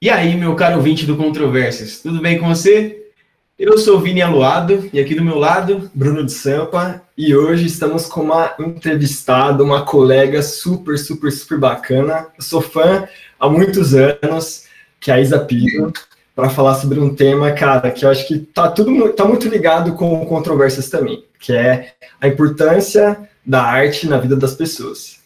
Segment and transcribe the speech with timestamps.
[0.00, 3.10] E aí, meu caro ouvinte do Controvérsias, tudo bem com você?
[3.58, 8.06] Eu sou Vini Aluado e aqui do meu lado, Bruno de Sampa, e hoje estamos
[8.06, 12.28] com uma entrevistada, uma colega super, super, super bacana.
[12.38, 13.08] Eu sou fã
[13.40, 14.66] há muitos anos,
[15.00, 15.92] que é a Isa Pino,
[16.32, 19.94] para falar sobre um tema, cara, que eu acho que tá tudo tá muito ligado
[19.94, 25.18] com controvérsias também, que é a importância da arte na vida das pessoas.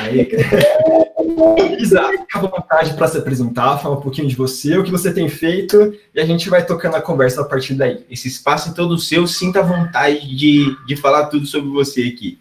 [0.00, 0.30] Aí,
[1.78, 5.12] Isa, fica à vontade para se apresentar, falar um pouquinho de você, o que você
[5.12, 8.04] tem feito, e a gente vai tocando a conversa a partir daí.
[8.10, 12.38] Esse espaço é todo seu, sinta a vontade de, de falar tudo sobre você aqui.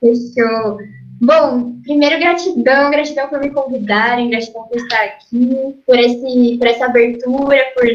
[0.00, 0.78] Fechou.
[1.20, 6.86] Bom, primeiro gratidão, gratidão por me convidarem, gratidão por estar aqui, por, esse, por essa
[6.86, 7.86] abertura, por,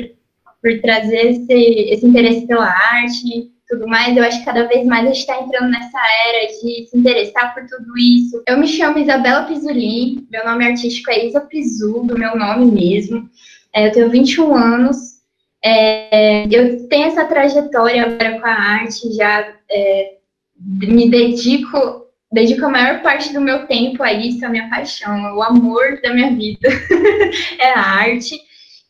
[0.62, 5.04] por trazer esse, esse interesse pela arte, tudo mais, eu acho que cada vez mais
[5.04, 8.44] a gente está entrando nessa era de se interessar por tudo isso.
[8.48, 13.28] Eu me chamo Isabela Pisulin, meu nome artístico é Isa Pizu, do meu nome mesmo.
[13.74, 15.16] É, eu tenho 21 anos.
[15.63, 20.18] É, eu tenho essa trajetória agora com a arte, já é,
[20.60, 25.41] me dedico, dedico a maior parte do meu tempo a isso, a minha paixão, o
[25.41, 26.70] amor da minha vida
[27.60, 28.40] é a arte.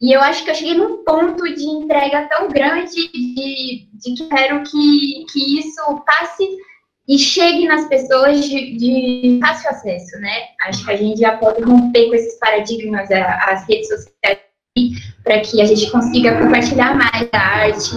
[0.02, 4.30] E eu acho que eu cheguei num ponto de entrega tão grande de, de que
[4.30, 6.48] quero que, que isso passe
[7.08, 10.48] e chegue nas pessoas de, de, fácil acesso, né?
[10.62, 14.40] Acho que a gente já pode romper com esses paradigmas, as redes sociais,
[15.24, 17.96] para que a gente consiga compartilhar mais a arte,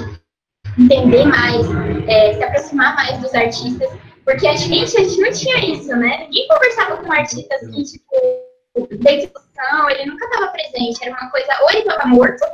[0.79, 1.67] entender mais,
[2.07, 3.89] é, se aproximar mais dos artistas,
[4.25, 6.25] porque a gente, a gente não tinha isso, né?
[6.25, 8.49] Ninguém conversava com artistas que, tipo,
[9.03, 11.03] da discussão, ele nunca estava presente.
[11.03, 12.45] Era uma coisa, ou ele estava morto,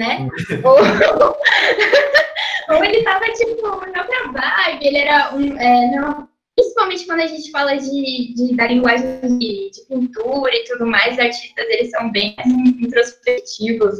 [0.00, 0.28] né?
[0.64, 0.76] ou,
[2.74, 5.56] ou ele estava, tipo, na outra vibe, ele era um.
[5.58, 10.64] É, não, principalmente quando a gente fala de, de da linguagem de, de, pintura e
[10.64, 12.34] tudo mais, os artistas eles são bem
[12.80, 13.98] introspectivos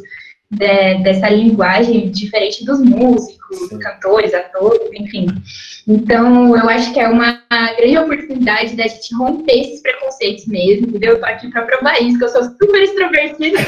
[0.51, 3.79] de, dessa linguagem diferente dos músicos, Sim.
[3.79, 5.27] cantores, atores, enfim.
[5.87, 7.41] Então, eu acho que é uma
[7.77, 11.15] grande oportunidade da gente romper esses preconceitos mesmo, entendeu?
[11.15, 13.59] Eu tô aqui para provar isso, que eu sou super extrovertida.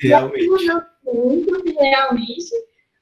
[0.00, 0.48] realmente.
[1.78, 2.50] realmente.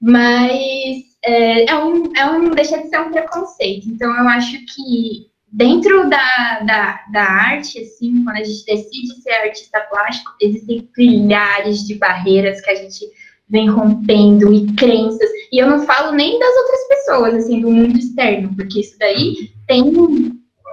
[0.00, 3.88] Mas é, é, um, é um, deixa de ser um preconceito.
[3.88, 9.32] Então, eu acho que dentro da, da, da arte, assim, quando a gente decide ser
[9.32, 13.04] artista plástico, existem milhares de barreiras que a gente
[13.48, 15.28] vem rompendo e crenças.
[15.52, 19.50] E eu não falo nem das outras pessoas, assim, do mundo externo, porque isso daí
[19.66, 19.92] tem,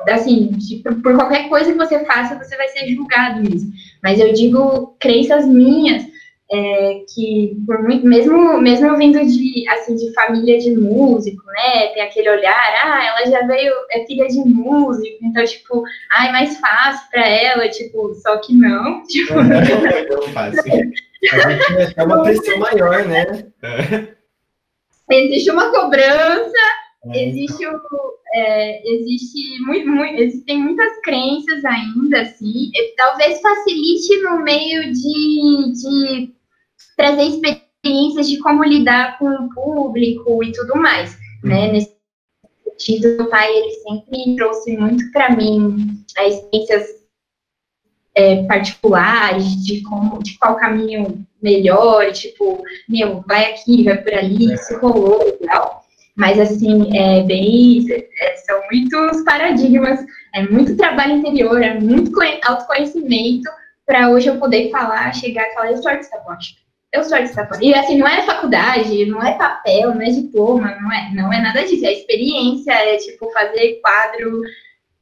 [0.08, 0.58] assim,
[1.04, 3.70] por qualquer coisa que você faça, você vai ser julgado mesmo.
[4.02, 6.06] Mas eu digo crenças minhas,
[6.52, 12.02] é, que por muito, mesmo mesmo vindo de assim de família de músico, né, tem
[12.02, 16.58] aquele olhar, ah, ela já veio é filha de músico, então tipo, ah, é mais
[16.58, 20.64] fácil para ela, tipo, só que não, tipo, é, fácil.
[21.96, 23.26] É uma pressão maior, né?
[25.12, 26.58] Existe uma cobrança,
[27.14, 27.28] é.
[27.28, 27.80] existe o,
[28.34, 36.39] é, existe muito, muito, existem muitas crenças ainda, assim, talvez facilite no meio de, de
[37.00, 41.68] trazer experiências de como lidar com o público e tudo mais, né?
[41.68, 41.72] Uhum.
[41.72, 41.96] Nesse
[42.66, 46.88] sentido, meu pai, ele sempre trouxe muito para mim as experiências
[48.16, 54.54] é, particulares de como, de qual caminho melhor, tipo, meu, vai aqui, vai por ali,
[54.54, 55.86] isso rolou e tal.
[56.18, 60.02] Mas, assim, é bem, é, são muitos paradigmas,
[60.36, 62.12] é muito trabalho interior, é muito
[62.44, 63.50] autoconhecimento
[63.86, 66.59] para hoje eu poder falar, chegar e falar, eu sou artista plástica
[66.92, 67.60] eu sou plástica.
[67.62, 71.42] E assim, não é faculdade, não é papel, não é diploma, não é, não é
[71.42, 71.86] nada disso.
[71.86, 74.42] É experiência, é tipo fazer quadro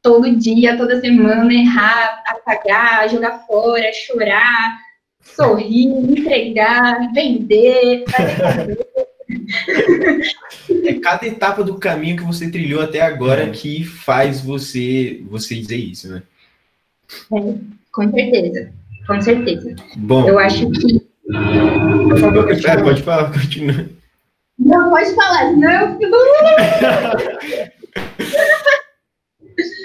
[0.02, 4.78] todo dia, toda semana, errar, apagar, jogar fora, chorar,
[5.22, 8.78] sorrir, entregar, vender, fazer
[10.86, 13.50] É cada etapa do caminho que você trilhou até agora é.
[13.50, 16.24] que faz você você dizer isso, né?
[17.34, 17.54] É,
[17.92, 18.74] com certeza,
[19.06, 19.76] com certeza.
[19.96, 21.08] Bom, eu acho que
[22.10, 23.90] por favor, é, pode falar, continua.
[24.60, 26.16] Não, pode falar, senão eu fico.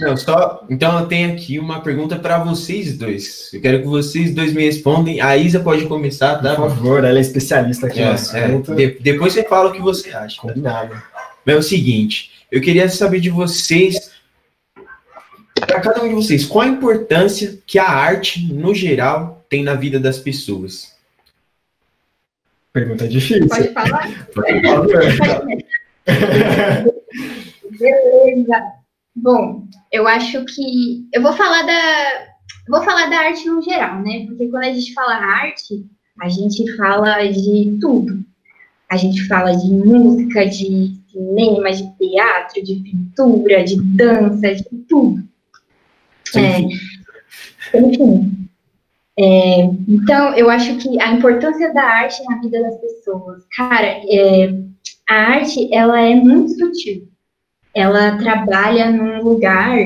[0.01, 0.67] Não, só.
[0.69, 3.51] Então eu tenho aqui uma pergunta para vocês dois.
[3.53, 5.21] Eu quero que vocês dois me respondem.
[5.21, 6.57] A Isa pode começar, tá?
[6.57, 8.75] Por favor, ela é especialista aqui é, é.
[8.75, 10.41] De, depois você fala o que você acha.
[10.41, 11.01] Combinado.
[11.47, 14.13] É o seguinte, eu queria saber de vocês,
[15.55, 19.75] para cada um de vocês, qual a importância que a arte, no geral, tem na
[19.75, 20.92] vida das pessoas?
[22.73, 23.49] Pergunta difícil.
[23.49, 24.09] Pode falar?
[24.35, 25.43] Pode falar.
[27.79, 28.63] Beleza.
[29.15, 32.33] Bom, eu acho que eu vou falar da
[32.69, 34.25] vou falar da arte no geral, né?
[34.27, 35.85] Porque quando a gente fala arte,
[36.21, 38.25] a gente fala de tudo.
[38.89, 45.23] A gente fala de música, de cinema, de teatro, de pintura, de dança, de tudo.
[46.35, 48.42] É, enfim.
[49.19, 53.45] É, então, eu acho que a importância da arte na vida das pessoas.
[53.55, 54.55] Cara, é,
[55.09, 57.09] a arte, ela é muito sutil.
[57.75, 59.77] Ela trabalha num lugar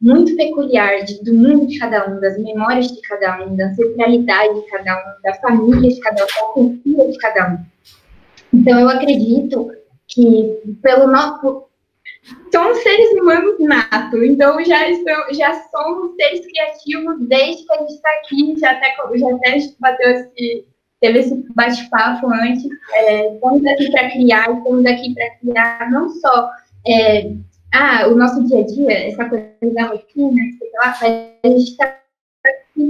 [0.00, 4.54] muito peculiar de, do mundo de cada um, das memórias de cada um, da ancestralidade
[4.54, 7.58] de cada um, da família de cada um, da cultura de cada um.
[8.52, 9.70] Então, eu acredito
[10.08, 11.66] que pelo nosso
[12.52, 17.94] somos seres humanos natos, então já, estão, já somos seres criativos desde que a gente
[17.94, 20.66] está aqui, já até, já até bateu esse,
[21.00, 22.64] teve esse bate-papo antes.
[22.92, 26.50] É, estamos aqui para criar, estamos aqui para criar não só
[26.86, 27.32] é,
[27.72, 30.42] ah, o nosso dia a dia, essa coisa da rotina,
[30.74, 32.01] lá, a gente está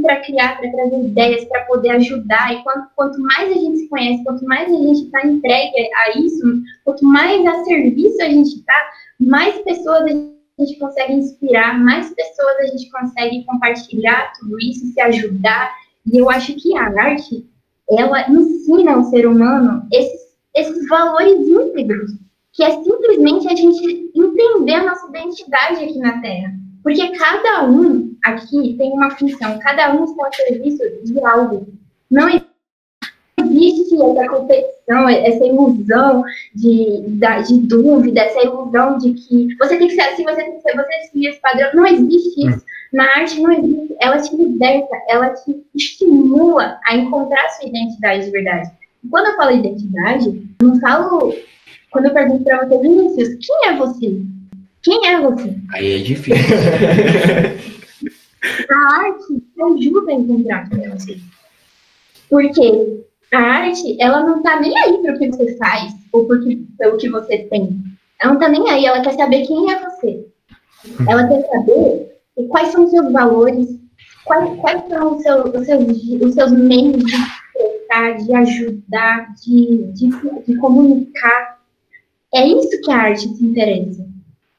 [0.03, 2.53] para criar, para trazer ideias, para poder ajudar.
[2.53, 6.19] E quanto, quanto mais a gente se conhece, quanto mais a gente está entregue a
[6.19, 8.91] isso, quanto mais a serviço a gente está,
[9.21, 15.01] mais pessoas a gente consegue inspirar, mais pessoas a gente consegue compartilhar tudo isso, se
[15.01, 15.75] ajudar.
[16.07, 17.47] E eu acho que a arte,
[17.91, 20.21] ela ensina ao ser humano esses,
[20.55, 22.13] esses valores íntegros,
[22.53, 26.53] que é simplesmente a gente entender a nossa identidade aqui na Terra.
[26.83, 31.67] Porque cada um aqui tem uma função, cada um está a serviço de algo.
[32.11, 32.29] Não
[33.39, 36.25] existe essa competição, essa ilusão
[36.55, 37.03] de,
[37.47, 40.77] de dúvida, essa ilusão de que você tem que ser assim, você tem que ser,
[40.77, 41.71] você seguir esse padrão.
[41.75, 42.65] Não existe isso.
[42.93, 43.97] Na arte não existe.
[44.01, 48.71] Ela te liberta, ela te estimula a encontrar sua identidade de verdade.
[49.03, 50.29] E quando eu falo identidade,
[50.61, 51.35] eu não falo.
[51.91, 54.23] Quando eu pergunto para você, Vinícius, quem é você?
[54.83, 55.57] Quem é você?
[55.73, 56.45] Aí é difícil.
[58.71, 61.19] a arte ajuda a encontrar quem é você.
[62.29, 66.59] Porque a arte, ela não tá nem aí para o que você faz ou porque,
[66.79, 67.81] pelo que você tem.
[68.21, 70.27] Ela não tá nem aí, ela quer saber quem é você.
[71.09, 72.13] Ela quer saber
[72.49, 73.69] quais são os seus valores,
[74.25, 75.85] quais, quais são os seus, os seus,
[76.23, 80.11] os seus meios de expressar, de ajudar, de, de,
[80.47, 81.61] de comunicar.
[82.35, 84.12] É isso que a arte se interessa.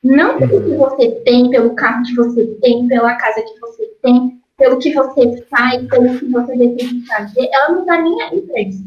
[0.03, 4.39] Não pelo que você tem, pelo carro que você tem, pela casa que você tem,
[4.57, 8.61] pelo que você faz, pelo que você decide fazer, ela não tá nem aí pra
[8.61, 8.83] isso.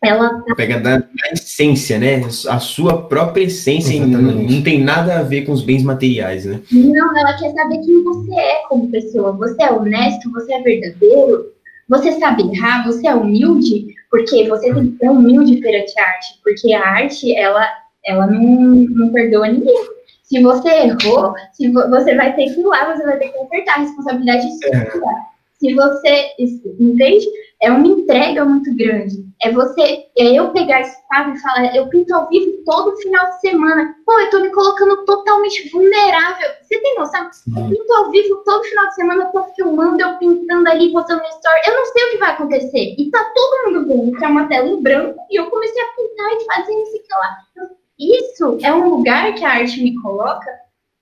[0.00, 0.54] Ela tá...
[0.54, 2.22] Pega da, da, essência, né?
[2.48, 6.60] A sua própria essência não, não, tem nada a ver com os bens materiais, né?
[6.70, 9.32] Não, ela quer saber quem você é como pessoa.
[9.32, 11.46] Você é honesto, você é verdadeiro,
[11.88, 16.40] você sabe errar, você é humilde, porque você tem que ser humilde perante a arte,
[16.44, 17.68] porque a arte, ela,
[18.06, 19.97] ela não, não perdoa ninguém.
[20.28, 23.38] Se você errou, se vo você vai ter que ir lá, você vai ter que
[23.38, 23.76] consertar.
[23.76, 25.28] A responsabilidade é sua.
[25.58, 26.30] Se você,
[26.78, 27.26] entende?
[27.60, 29.26] É uma entrega muito grande.
[29.42, 33.26] É você, é eu pegar esse quadro e falar, eu pinto ao vivo todo final
[33.30, 33.96] de semana.
[34.04, 36.50] Pô, eu tô me colocando totalmente vulnerável.
[36.62, 37.30] Você tem noção?
[37.56, 41.22] Eu pinto ao vivo todo final de semana, eu tô filmando, eu pintando ali, postando
[41.22, 41.60] no story.
[41.66, 42.94] Eu não sei o que vai acontecer.
[42.98, 45.86] E tá todo mundo vendo que é uma tela em branco e eu comecei a
[45.96, 47.68] pintar e fazer isso e lá.
[47.98, 50.50] Isso é um lugar que a arte me coloca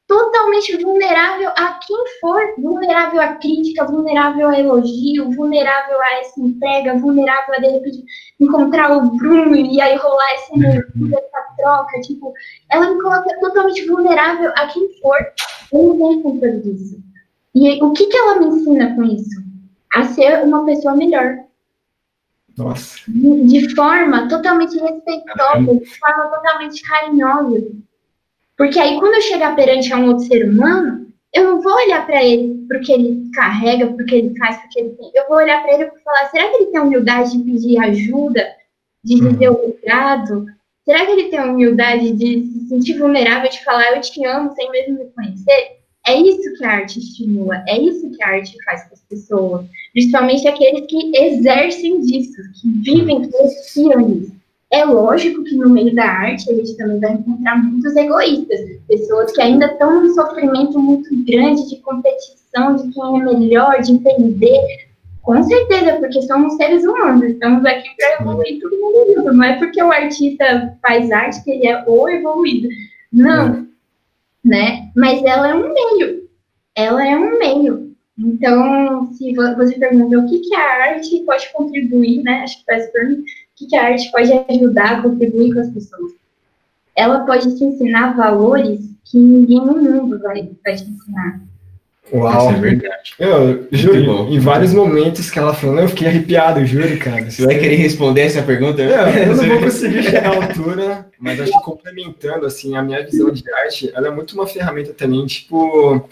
[0.06, 6.96] totalmente vulnerável a quem for, vulnerável à crítica, vulnerável a elogio, vulnerável a essa entrega,
[6.96, 8.04] vulnerável a de repente
[8.40, 12.32] encontrar o Bruno e aí rolar essa energia, essa troca, tipo,
[12.70, 15.18] ela me coloca totalmente vulnerável a quem for.
[15.72, 17.02] Eu não tenho controle disso.
[17.54, 19.44] E o que, que ela me ensina com isso?
[19.94, 21.38] A ser uma pessoa melhor,
[22.56, 22.98] nossa.
[23.06, 27.66] De forma totalmente respeitosa, de forma totalmente carinhosa.
[28.56, 32.06] Porque aí, quando eu chegar perante a um outro ser humano, eu não vou olhar
[32.06, 34.80] para ele para o que ele carrega, para o que ele faz, para o que
[34.80, 35.10] ele tem.
[35.14, 38.46] Eu vou olhar para ele e falar: será que ele tem humildade de pedir ajuda,
[39.04, 39.32] de uhum.
[39.32, 40.46] dizer obrigado?
[40.84, 44.70] Será que ele tem humildade de se sentir vulnerável, de falar eu te amo sem
[44.70, 45.75] mesmo me conhecer?
[46.06, 49.66] É isso que a arte estimula, é isso que a arte faz com as pessoas,
[49.92, 54.36] principalmente aqueles que exercem disso, que vivem, que respiram isso.
[54.70, 59.32] É lógico que no meio da arte a gente também vai encontrar muitos egoístas, pessoas
[59.32, 64.86] que ainda estão num sofrimento muito grande de competição, de quem é melhor, de entender.
[65.22, 69.82] Com certeza, porque somos seres humanos, estamos aqui para evoluir todo mundo Não é porque
[69.82, 72.68] o artista faz arte que ele é o evoluído.
[73.12, 73.66] Não,
[74.46, 74.90] né?
[74.94, 76.28] Mas ela é um meio.
[76.74, 77.96] Ela é um meio.
[78.18, 82.42] Então, se você pergunta o que, que a arte pode contribuir, né?
[82.44, 83.24] Acho que faz pergunta, o
[83.56, 86.12] que, que a arte pode ajudar a contribuir com as pessoas.
[86.94, 91.40] ela pode te ensinar valores que ninguém no mundo vai, vai te ensinar.
[92.12, 93.14] Uau, Isso é verdade.
[93.18, 97.28] eu juro, em vários momentos que ela falou, eu fiquei arrepiado, juro, cara.
[97.28, 98.80] Você vai querer responder essa pergunta?
[98.82, 103.04] É, eu não vou conseguir chegar à altura, mas acho que complementando, assim, a minha
[103.04, 106.08] visão de arte, ela é muito uma ferramenta também, tipo,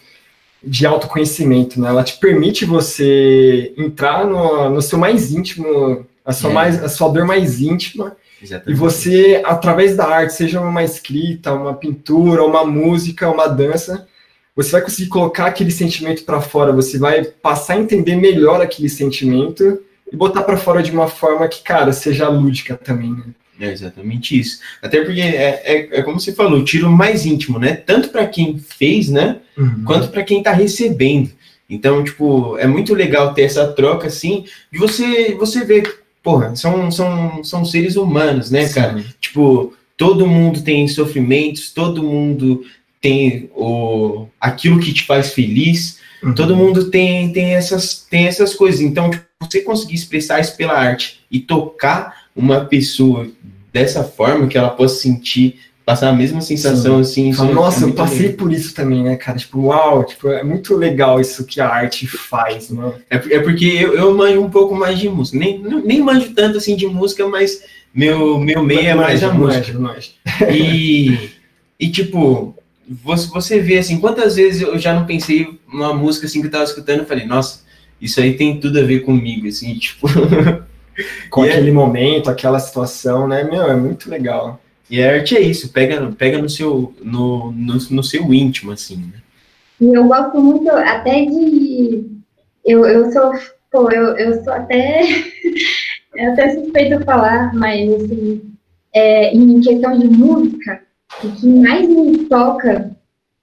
[0.63, 1.89] de autoconhecimento, né?
[1.89, 6.55] Ela te permite você entrar no, no seu mais íntimo, a sua, É.
[6.55, 8.79] mais, a sua dor mais íntima, e Exatamente.
[8.79, 14.07] você, através da arte, seja uma escrita, uma pintura, uma música, uma dança,
[14.57, 18.89] você vai conseguir colocar aquele sentimento para fora, você vai passar a entender melhor aquele
[18.89, 19.81] sentimento
[20.11, 23.25] e botar para fora de uma forma que, cara, seja lúdica também, né?
[23.59, 24.61] É exatamente isso.
[24.83, 27.75] Até porque é, é, é como você falou, o tiro mais íntimo, né?
[27.75, 29.39] Tanto para quem fez, né?
[29.85, 31.31] Quanto para quem tá recebendo.
[31.71, 36.91] Então, tipo, é muito legal ter essa troca, assim, de você, você ver, porra, são,
[36.91, 38.99] são, são seres humanos, né, cara?
[38.99, 39.07] Sim.
[39.21, 42.65] Tipo, todo mundo tem sofrimentos, todo mundo
[43.05, 46.33] tem o, aquilo que te faz feliz, Uhum.
[46.35, 48.81] todo mundo tem, tem, essas, tem essas coisas.
[48.81, 53.29] Então, tipo, você conseguir expressar isso pela arte e tocar uma pessoa
[53.71, 57.29] dessa forma que ela possa sentir, passar a mesma sensação, assim.
[57.29, 58.37] isso Fala, é Nossa, eu muito passei legal.
[58.39, 59.37] por isso também, né, cara?
[59.37, 62.95] Tipo, uau, tipo, é muito legal isso que a arte faz, né?
[63.11, 65.37] É, é porque eu, eu manjo um pouco mais de música.
[65.37, 67.63] Nem, nem manjo tanto assim de música, mas
[67.95, 69.79] meu, meu meio é mais a música.
[69.79, 70.11] Manja,
[70.51, 71.29] E,
[71.79, 72.54] e tipo,
[72.89, 76.51] você, você vê assim, quantas vezes eu já não pensei numa música assim que eu
[76.51, 77.65] tava escutando e falei, nossa,
[78.01, 80.07] isso aí tem tudo a ver comigo, assim, tipo.
[81.31, 83.43] Com E é- aquele momento, aquela situação, né?
[83.45, 84.61] Meu, é muito legal.
[84.89, 88.97] E a arte é isso, pega, pega no, seu, no, no, no seu íntimo, assim,
[88.97, 89.21] né?
[89.81, 92.05] E eu gosto muito até de.
[92.65, 93.33] Eu, eu sou.
[93.73, 95.03] Pô, eu, eu sou até.
[96.17, 98.43] é até suspeito falar, mas assim,
[98.93, 100.83] é, em questão de música,
[101.23, 102.97] o que mais me toca,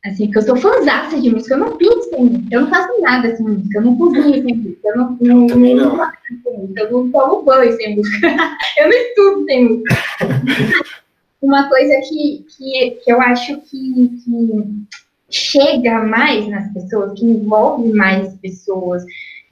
[0.06, 3.02] assim, porque eu sou fãzaça de música, eu não pinto sem música, eu não faço
[3.02, 5.98] nada sem música, eu não cozinho sem música, eu não, não, também não, não.
[5.98, 8.28] faço sem música, eu não tomo banho sem música,
[8.78, 9.96] eu não estudo sem música.
[11.42, 14.86] Uma coisa que, que, que eu acho que, que
[15.28, 19.04] chega mais nas pessoas, que envolve mais as pessoas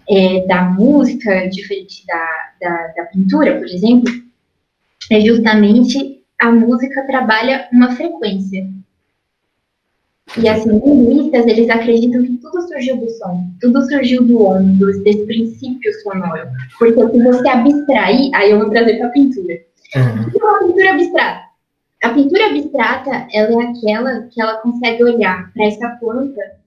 [0.08, 4.12] é, da música, diferente da, da, da pintura, por exemplo,
[5.10, 8.67] é justamente a música trabalha uma frequência.
[10.38, 15.25] E assim, linguistas, eles acreditam que tudo surgiu do som, tudo surgiu do homem, desse
[15.25, 16.48] princípio sonoro.
[16.77, 19.55] Porque se você abstrair, aí eu vou trazer para a pintura.
[20.27, 21.50] O que é uma pintura abstrata?
[22.03, 26.59] A pintura abstrata, ela é aquela que ela consegue olhar para essa planta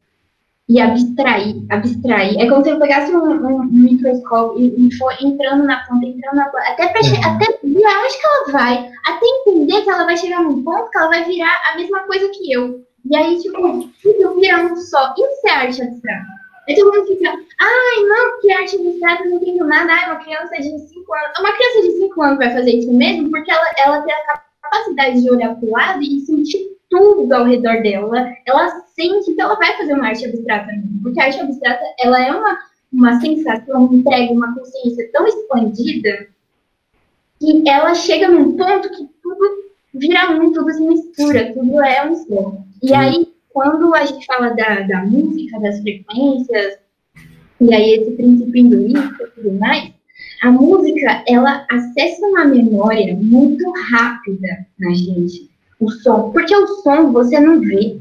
[0.69, 2.40] e abstrair, abstrair.
[2.40, 6.07] É como se eu pegasse um, um- um microscópio e, e for entrando na planta,
[6.07, 7.35] entrando na planta, até, pra Uhum.
[7.37, 10.99] até ver aonde que ela vai, até entender que ela vai chegar num ponto que
[10.99, 12.81] ela vai virar a mesma coisa que eu.
[13.11, 13.61] E aí, tipo,
[14.02, 15.12] tudo vira um só.
[15.19, 16.26] Isso é arte abstrata.
[16.69, 19.92] Aí todo mundo fica, ai, não, porque arte abstrata não entendo nada.
[19.92, 21.38] Ai, uma criança de 5 anos.
[21.40, 25.21] Uma criança de 5 anos vai fazer isso mesmo porque ela, ela tem a capacidade
[25.21, 28.30] de olhar para o lado e sentir tudo ao redor dela.
[28.46, 31.00] Ela sente, então ela vai fazer uma arte abstrata mesmo.
[31.02, 32.58] Porque a arte abstrata, ela é uma,
[32.92, 36.28] uma sensação, entrega uma consciência tão expandida
[37.40, 42.14] que ela chega num ponto que tudo vira um, tudo se mistura, tudo é um
[42.14, 42.58] só.
[42.82, 46.78] E aí, quando a gente fala da, da música, das frequências,
[47.58, 49.90] e aí esse princípio hinduísta e tudo mais,
[50.42, 55.51] a música, ela acessa uma memória muito rápida na gente.
[55.82, 57.98] O som, porque o som você não vê,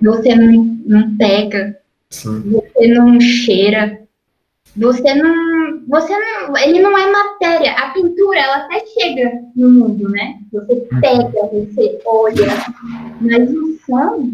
[0.00, 1.76] você não, não pega,
[2.10, 2.42] Sim.
[2.48, 4.00] você não cheira,
[4.76, 7.72] você não, você não, ele não é matéria.
[7.72, 10.38] A pintura, ela até chega no mundo, né?
[10.52, 12.46] Você pega, você olha,
[13.20, 14.30] mas o som,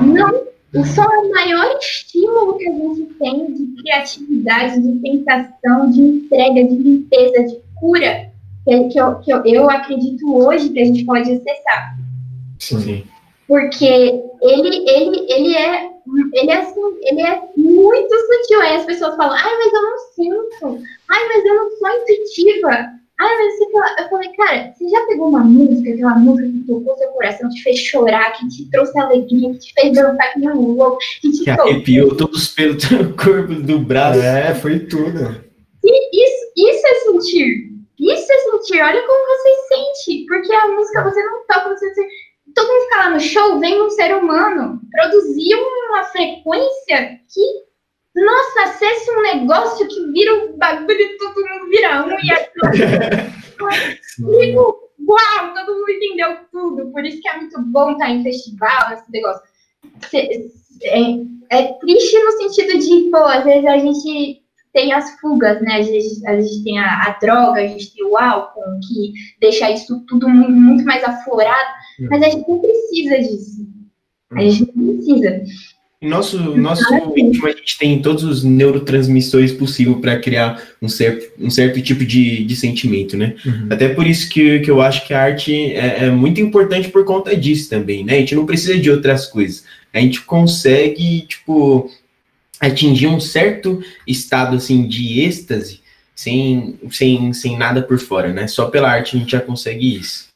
[0.00, 0.54] não.
[0.72, 6.00] O som é o maior estímulo que a gente tem de criatividade, de sensação, de
[6.00, 8.33] entrega, de limpeza, de cura,
[8.64, 11.96] que, que, eu, que eu, eu acredito hoje que a gente pode acessar
[12.58, 13.04] Sim.
[13.46, 13.84] porque
[14.42, 15.94] ele, ele, ele é
[16.34, 18.60] ele é assim, ele é muito sutil.
[18.60, 22.68] Aí as pessoas falam, ai, mas eu não sinto, ai, mas eu não sou intuitiva,
[22.70, 23.96] ai, mas você fala...
[23.98, 27.62] eu falei, cara, você já pegou uma música, aquela música que tocou seu coração, te
[27.62, 31.30] fez chorar, que te trouxe alegria, que te fez dançar que nem um louco, que
[31.32, 34.20] te Que arrepiou todos os pelos do corpo, do braço.
[34.20, 35.42] É, foi tudo.
[35.82, 37.63] Isso, isso é sentir.
[38.64, 38.82] É sentir.
[38.82, 40.26] Olha como você sente.
[40.26, 42.08] Porque a música você não toca, você.
[42.54, 48.62] Todo mundo fica lá no show, vem um ser humano produzir uma frequência que, nossa,
[48.62, 52.70] acesse um negócio que vira um bagulho e todo mundo vira um e aquilo.
[54.40, 56.92] Digo, uau, todo mundo entendeu tudo.
[56.92, 59.42] Por isso que é muito bom estar em festival, esse negócio.
[60.84, 64.43] É, é triste no sentido de, pô, às vezes a gente
[64.74, 65.76] tem as fugas, né?
[65.76, 69.70] A gente, a gente tem a, a, droga, a gente tem o álcool, que deixa
[69.70, 72.08] isso tudo muito, muito mais aflorado, hum.
[72.10, 73.66] mas a gente não precisa disso.
[74.32, 74.50] A hum.
[74.50, 75.42] gente não precisa.
[76.02, 76.84] Nosso, nosso
[77.16, 82.04] íntimo, a gente tem todos os neurotransmissores possíveis para criar um certo, um certo tipo
[82.04, 83.36] de, de sentimento, né?
[83.46, 83.68] Uhum.
[83.70, 87.06] Até por isso que, que eu acho que a arte é, é, muito importante por
[87.06, 88.16] conta disso também, né?
[88.16, 89.64] A gente não precisa de outras coisas.
[89.94, 91.88] A gente consegue, tipo,
[92.66, 95.80] atingir um certo estado, assim, de êxtase
[96.14, 98.46] sem, sem, sem nada por fora, né?
[98.46, 100.28] Só pela arte a gente já consegue isso.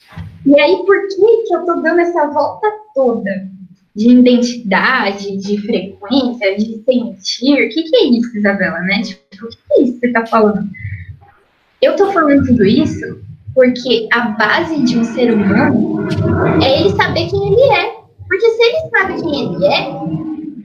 [0.45, 3.59] E aí, por que, que eu tô dando essa volta toda?
[3.99, 7.67] de identidade, de frequência, de sentir.
[7.67, 9.03] O que, que é isso, Isabela, né?
[9.03, 10.71] Tipo, o que, é isso que você está falando?
[11.83, 13.21] Eu estou falando tudo isso
[13.57, 16.07] porque a base de um ser humano
[16.63, 17.99] é ele saber quem ele é.
[18.29, 19.91] Porque se ele sabe quem ele é,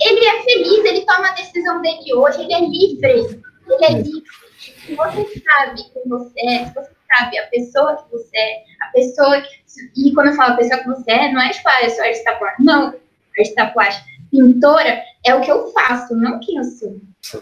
[0.01, 3.43] ele é feliz, ele toma a decisão dele hoje, ele é livre.
[3.69, 4.23] Ele é livre.
[4.57, 8.91] Se você sabe quem você é, se você sabe a pessoa que você é, a
[8.91, 9.63] pessoa que.
[9.97, 12.03] E quando eu falo a pessoa que você é, não é tipo, ah, eu sou
[12.03, 12.63] artista plástica.
[12.63, 12.95] Não,
[13.37, 16.97] artista plástica, pintora, é o que eu faço, não quem eu sou.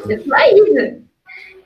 [0.08, 1.02] Eu sou a Isa.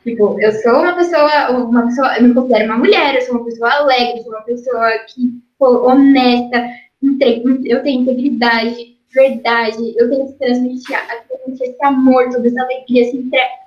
[0.03, 3.45] Tipo, eu sou uma pessoa, uma pessoa, eu me considero uma mulher, eu sou uma
[3.45, 6.63] pessoa alegre, sou uma pessoa que, pô, honesta,
[7.01, 10.97] eu tenho integridade, verdade, eu tenho que transmitir,
[11.27, 13.65] transmitir esse amor, toda essa alegria, esse entrega.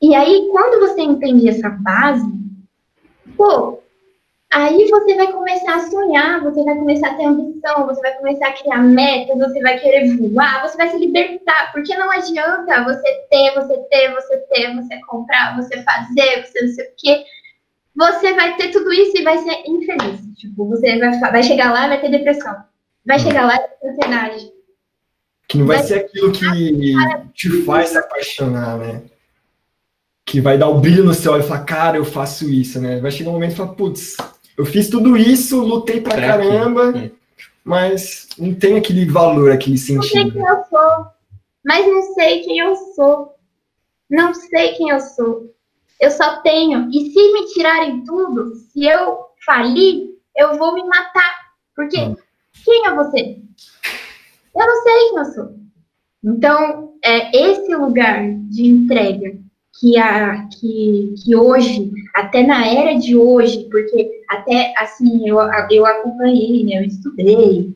[0.00, 2.28] E aí, quando você entende essa base,
[3.36, 3.82] pô,
[4.52, 8.48] Aí você vai começar a sonhar, você vai começar a ter ambição, você vai começar
[8.48, 13.26] a criar metas, você vai querer voar, você vai se libertar, porque não adianta você
[13.30, 17.24] ter, você ter, você ter, você comprar, você fazer, você não sei o quê.
[17.96, 20.20] Você vai ter tudo isso e vai ser infeliz.
[20.36, 22.54] Tipo, você vai, vai chegar lá e vai ter depressão.
[23.06, 24.52] Vai chegar lá e vai ter ansiedade.
[25.52, 26.94] Que não vai, vai ser aquilo que
[27.34, 29.02] te faz se apaixonar, né?
[30.24, 32.98] Que vai dar o brilho no céu e falar, cara, eu faço isso, né?
[33.00, 34.16] Vai chegar um momento e falar, putz,
[34.56, 37.12] eu fiz tudo isso, lutei pra, pra caramba,
[37.62, 40.00] mas não tem aquele valor, aquele sentido.
[40.00, 41.06] Não sei quem eu sou,
[41.62, 43.34] mas não sei quem eu sou.
[44.08, 45.54] Não sei quem eu sou.
[46.00, 46.88] Eu só tenho.
[46.90, 51.36] E se me tirarem tudo, se eu falir, eu vou me matar.
[51.76, 52.16] Porque hum.
[52.64, 53.42] quem é você?
[54.54, 55.62] Eu não sei quem eu sou.
[56.24, 59.36] Então, é esse lugar de entrega
[59.78, 65.38] que, a, que, que hoje, até na era de hoje, porque até assim, eu,
[65.70, 67.74] eu acompanhei, né, eu estudei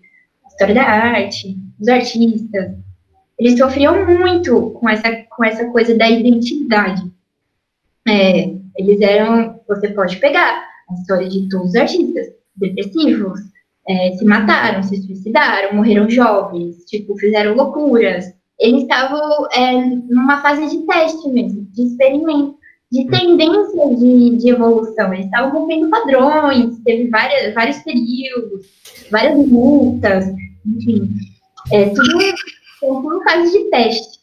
[0.56, 2.72] história da arte, os artistas,
[3.38, 7.02] eles sofriam muito com essa, com essa coisa da identidade.
[8.08, 13.40] É, eles eram, você pode pegar a história de todos os artistas, depressivos,
[13.88, 20.68] é, se mataram, se suicidaram, morreram jovens, tipo, fizeram loucuras, eles estavam é, numa fase
[20.70, 22.56] de teste mesmo, de experimento,
[22.90, 23.08] de hum.
[23.08, 25.12] tendência de, de evolução.
[25.12, 28.66] Eles estavam rompendo padrões, teve várias, vários períodos,
[29.10, 30.26] várias multas,
[30.64, 31.10] enfim.
[31.70, 32.18] É, tudo,
[32.80, 34.16] tudo fase de teste.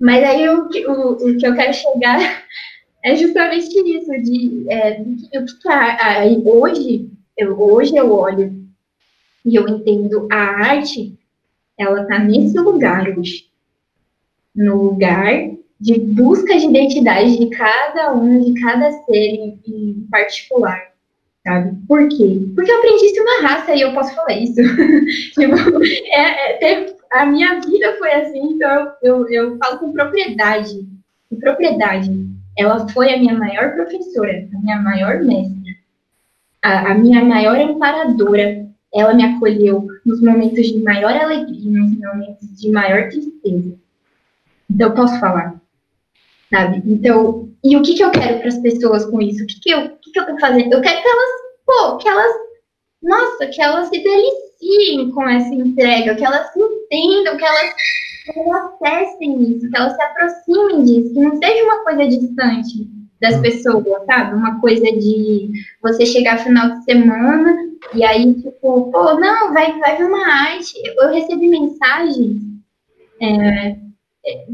[0.00, 2.42] Mas aí o, o, o que eu quero chegar
[3.04, 5.02] é justamente isso, de é,
[5.38, 8.63] o que, que a, a, hoje, eu, hoje eu olho
[9.44, 11.18] e eu entendo a arte,
[11.78, 13.52] ela está nesse lugar hoje
[14.54, 20.92] no lugar de busca de identidade de cada um, de cada ser em, particular,
[21.44, 21.76] sabe?
[21.88, 22.40] Por quê?
[22.54, 24.62] Porque eu aprendi isso na raça e eu posso falar isso.
[25.34, 30.86] tipo, é, é, a minha vida foi assim, então eu, eu, eu falo com propriedade.
[31.28, 32.10] Com propriedade.
[32.56, 35.74] Ela foi a minha maior professora, a minha maior mestra,
[36.62, 38.64] a, a minha maior amparadora.
[38.94, 43.74] Ela me acolheu nos momentos de maior alegria, nos momentos de maior tristeza
[44.74, 45.54] então, eu posso falar,
[46.52, 46.82] sabe?
[46.86, 49.44] Então, e o que, que eu quero para as pessoas com isso?
[49.44, 50.62] O que, que, eu, o que, que eu quero fazer?
[50.70, 51.30] Eu quero que elas,
[51.64, 52.32] pô, que elas,
[53.02, 57.74] nossa, que elas se deliciem com essa entrega, que elas entendam, que elas,
[58.24, 62.88] que elas acessem isso, que elas se aproximem disso, que não seja uma coisa distante
[63.20, 63.42] das hum.
[63.42, 64.34] pessoas, sabe?
[64.34, 69.96] Uma coisa de você chegar final de semana e aí, tipo, pô, não, vai, vai
[69.96, 70.74] ver uma arte.
[70.96, 72.54] Eu recebi mensagens
[73.20, 73.76] é,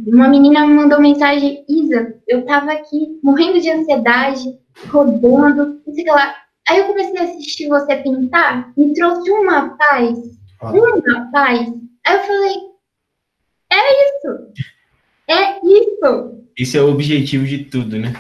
[0.07, 6.03] uma menina me mandou mensagem, Isa, eu tava aqui morrendo de ansiedade, rodando, não sei
[6.03, 6.35] o que lá.
[6.69, 10.19] Aí eu comecei a assistir você pintar, me trouxe uma paz,
[10.61, 10.73] ah.
[10.73, 11.69] uma paz.
[12.07, 12.57] Aí eu falei,
[13.73, 14.53] é isso,
[15.29, 16.41] é isso.
[16.57, 18.13] Esse é o objetivo de tudo, né?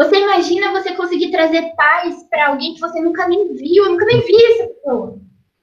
[0.00, 4.06] Você imagina você conseguir trazer paz para alguém que você nunca nem viu, eu nunca
[4.06, 5.18] nem vi essa pessoa.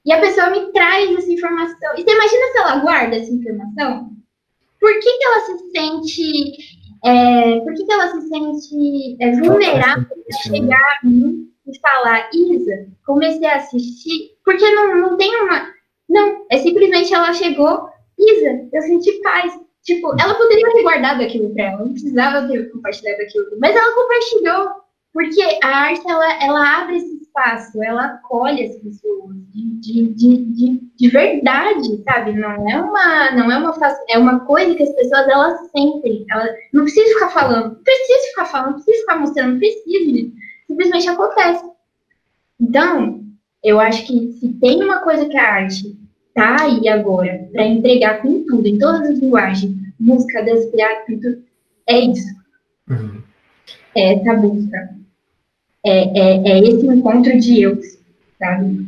[0.06, 1.96] E a pessoa me traz essa informação.
[1.98, 4.12] E você imagina se ela guarda essa informação?
[4.80, 6.58] Por que, que ela se sente.
[7.04, 12.30] É, por que, que ela se sente é, vulnerável para chegar a mim e falar,
[12.32, 14.38] Isa, comecei a assistir?
[14.46, 15.74] Porque não, não tem uma.
[16.08, 19.60] Não, é simplesmente ela chegou, Isa, eu senti paz.
[19.88, 23.96] Tipo, ela poderia ter guardado aquilo para ela, não precisava ter compartilhado aquilo, mas ela
[23.96, 24.70] compartilhou,
[25.14, 30.46] porque a arte ela, ela abre esse espaço, ela acolhe as pessoas de, de, de,
[30.46, 32.34] de, de verdade, sabe?
[32.34, 33.74] Não é uma, não é uma
[34.10, 38.30] é uma coisa que as pessoas elas sentem, ela não precisa ficar falando, não precisa
[38.30, 40.32] ficar falando, não precisa ficar mostrando, não precisa,
[40.68, 41.64] simplesmente acontece.
[42.60, 43.24] Então,
[43.64, 45.98] eu acho que se tem uma coisa que a arte
[46.38, 51.44] tá aí agora para entregar com tudo, em todas as linguagens, música, dança, teatro,
[51.88, 52.28] é isso.
[52.88, 53.24] Uhum.
[53.96, 54.96] É essa busca.
[55.84, 57.80] É, é, é esse encontro de eu,
[58.38, 58.88] sabe?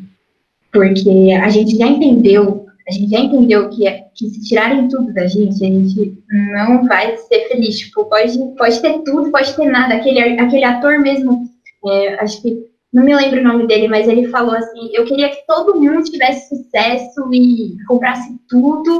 [0.71, 5.11] Porque a gente já entendeu, a gente já entendeu que, é, que se tirarem tudo
[5.11, 6.23] da gente, a gente
[6.55, 7.79] não vai ser feliz.
[7.79, 9.95] Tipo, pode, pode ter tudo, pode ter nada.
[9.95, 11.49] Aquele, aquele ator mesmo,
[11.87, 15.29] é, acho que não me lembro o nome dele, mas ele falou assim: eu queria
[15.29, 18.99] que todo mundo tivesse sucesso e comprasse tudo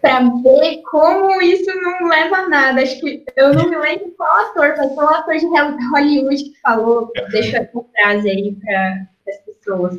[0.00, 2.82] para ver como isso não leva a nada.
[2.82, 7.10] Acho que eu não me lembro qual ator, mas qual ator de Hollywood que falou,
[7.30, 9.98] deixa essa frase aí para as pessoas.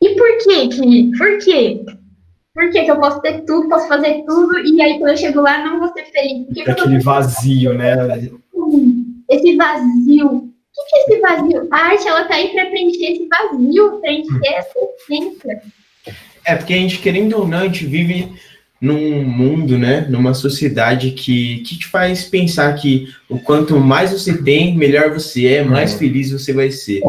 [0.00, 1.10] E por quê que?
[1.16, 1.84] Por quê?
[2.54, 5.40] Por que, que eu posso ter tudo, posso fazer tudo, e aí quando eu chego
[5.40, 6.44] lá não vou ser feliz?
[6.46, 7.94] Porque Aquele vazio, né?
[9.28, 11.68] Esse vazio o que é esse vazio?
[11.70, 15.62] A arte, ela tá aí para preencher esse vazio, preencher essa essência.
[16.44, 18.32] É, porque a gente, querendo ou não, a gente vive
[18.80, 24.40] num mundo, né, numa sociedade que, que te faz pensar que o quanto mais você
[24.40, 25.98] tem, melhor você é, mais uhum.
[25.98, 27.00] feliz você vai ser.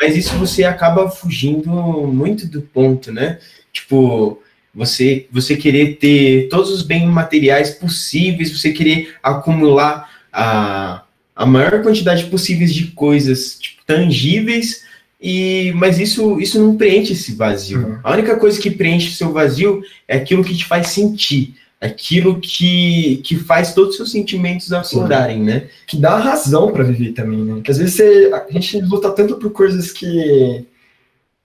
[0.00, 1.70] Mas isso você acaba fugindo
[2.06, 3.38] muito do ponto, né?
[3.72, 4.40] Tipo,
[4.74, 11.02] você você querer ter todos os bens materiais possíveis, você querer acumular a
[11.38, 14.82] a maior quantidade possível de coisas tipo, tangíveis,
[15.20, 17.78] e mas isso, isso não preenche esse vazio.
[17.78, 17.98] Uhum.
[18.02, 22.40] A única coisa que preenche o seu vazio é aquilo que te faz sentir, aquilo
[22.40, 25.68] que, que faz todos os seus sentimentos aflorarem, né?
[25.86, 27.60] Que dá razão para viver também, né?
[27.62, 30.66] Que às vezes você, a gente luta tanto por coisas que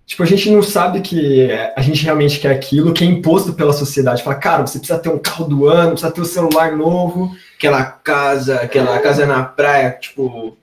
[0.06, 3.72] Tipo, a gente não sabe que a gente realmente quer aquilo, que é imposto pela
[3.72, 4.22] sociedade.
[4.22, 7.84] Fala, cara, você precisa ter um carro do ano, precisa ter um celular novo, aquela
[7.86, 10.58] casa, aquela casa na praia, tipo.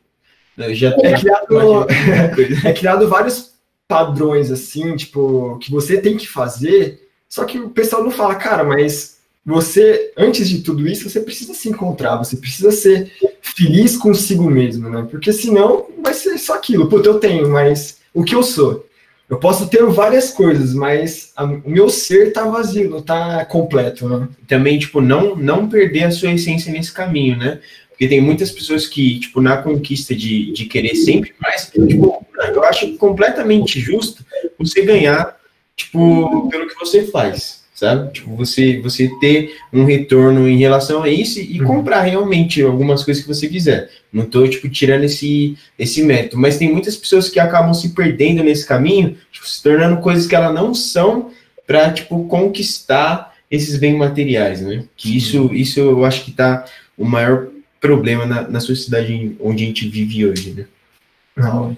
[0.58, 1.86] Já é criado,
[2.66, 3.52] é criado vários
[3.88, 8.62] padrões, assim, tipo, que você tem que fazer, só que o pessoal não fala, cara,
[8.62, 13.10] mas você, antes de tudo isso, você precisa se encontrar, você precisa ser
[13.40, 15.08] feliz consigo mesmo, né?
[15.10, 16.88] Porque senão vai ser só aquilo.
[16.88, 18.86] Puta, eu tenho, mas o que eu sou?
[19.30, 24.08] Eu posso ter várias coisas, mas a, o meu ser tá vazio, não tá completo,
[24.08, 24.28] né?
[24.48, 27.60] Também, tipo, não, não perder a sua essência nesse caminho, né?
[27.88, 32.64] Porque tem muitas pessoas que, tipo, na conquista de, de querer sempre mais, tipo, eu
[32.64, 34.24] acho completamente justo
[34.58, 35.36] você ganhar,
[35.76, 38.12] tipo, pelo que você faz sabe?
[38.12, 41.66] Tipo, você, você ter um retorno em relação a isso e uhum.
[41.66, 43.88] comprar realmente algumas coisas que você quiser.
[44.12, 48.44] Não tô, tipo, tirando esse, esse mérito, mas tem muitas pessoas que acabam se perdendo
[48.44, 51.30] nesse caminho, tipo, se tornando coisas que elas não são
[51.66, 54.84] para, tipo, conquistar esses bens materiais, né?
[54.94, 56.66] Que isso, isso eu acho que tá
[56.98, 57.48] o maior
[57.80, 60.66] problema na, na sociedade onde a gente vive hoje, né?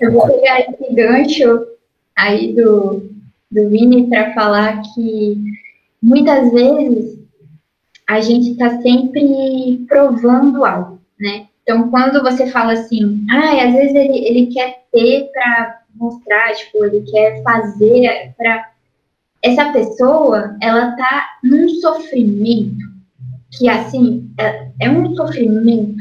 [0.01, 1.65] Eu vou pegar esse gancho
[2.17, 3.09] aí do,
[3.49, 5.62] do Vini para falar que
[6.03, 7.23] muitas vezes
[8.09, 11.47] a gente está sempre provando algo, né?
[11.63, 16.85] Então, quando você fala assim, ah, às vezes ele, ele quer ter para mostrar, tipo,
[16.85, 18.73] ele quer fazer para
[19.43, 22.93] essa pessoa, ela tá num sofrimento
[23.51, 25.97] que assim é, é, um sofrimento,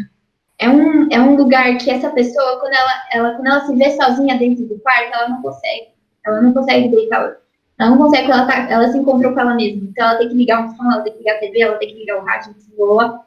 [0.57, 3.91] é um, é um lugar que essa pessoa quando ela, ela quando ela se vê
[3.91, 5.89] sozinha dentro do quarto, ela não consegue,
[6.25, 7.35] ela não consegue deitar
[7.81, 9.89] ela não consegue, ela, tá, ela se encontrou com ela mesma.
[9.89, 11.89] Então ela tem que ligar o som, ela tem que ligar a TV, ela tem
[11.89, 13.25] que ligar o rádio, voa.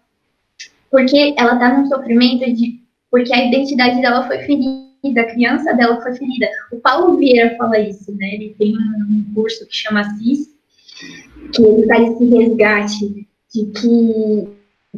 [0.93, 2.81] Porque ela tá num sofrimento de.
[3.11, 6.47] Porque a identidade dela foi ferida, a criança dela foi ferida.
[6.71, 8.27] O Paulo Vieira fala isso, né?
[8.35, 10.49] Ele tem um curso que chama CIS,
[11.53, 14.49] que ele faz esse resgate de que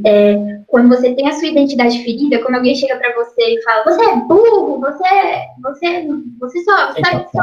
[0.05, 3.85] é, quando você tem a sua identidade ferida, quando alguém chega para você e fala,
[3.85, 7.43] você é burro, você, é, você, você só, você é só,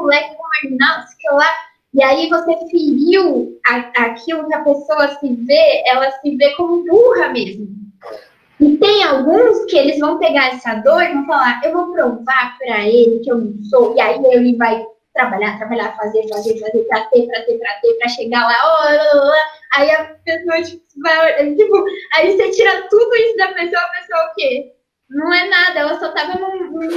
[0.00, 1.52] moleque marginal, sei lá.
[1.92, 6.84] E aí você feriu a, aquilo que a pessoa se vê, ela se vê como
[6.84, 7.68] burra mesmo.
[8.60, 12.58] E tem alguns que eles vão pegar essa dor e vão falar, eu vou provar
[12.58, 14.84] para ele que eu não sou, e aí ele vai
[15.14, 19.16] trabalhar, trabalhar, fazer, fazer, fazer, pra ter, pra ter, pra ter, pra chegar lá, oh,
[19.16, 21.84] oh, oh, aí a pessoa, tipo, vai, tipo,
[22.14, 24.72] aí você tira tudo isso da pessoa, a pessoa o quê?
[25.10, 26.88] Não é nada, ela só tava num, num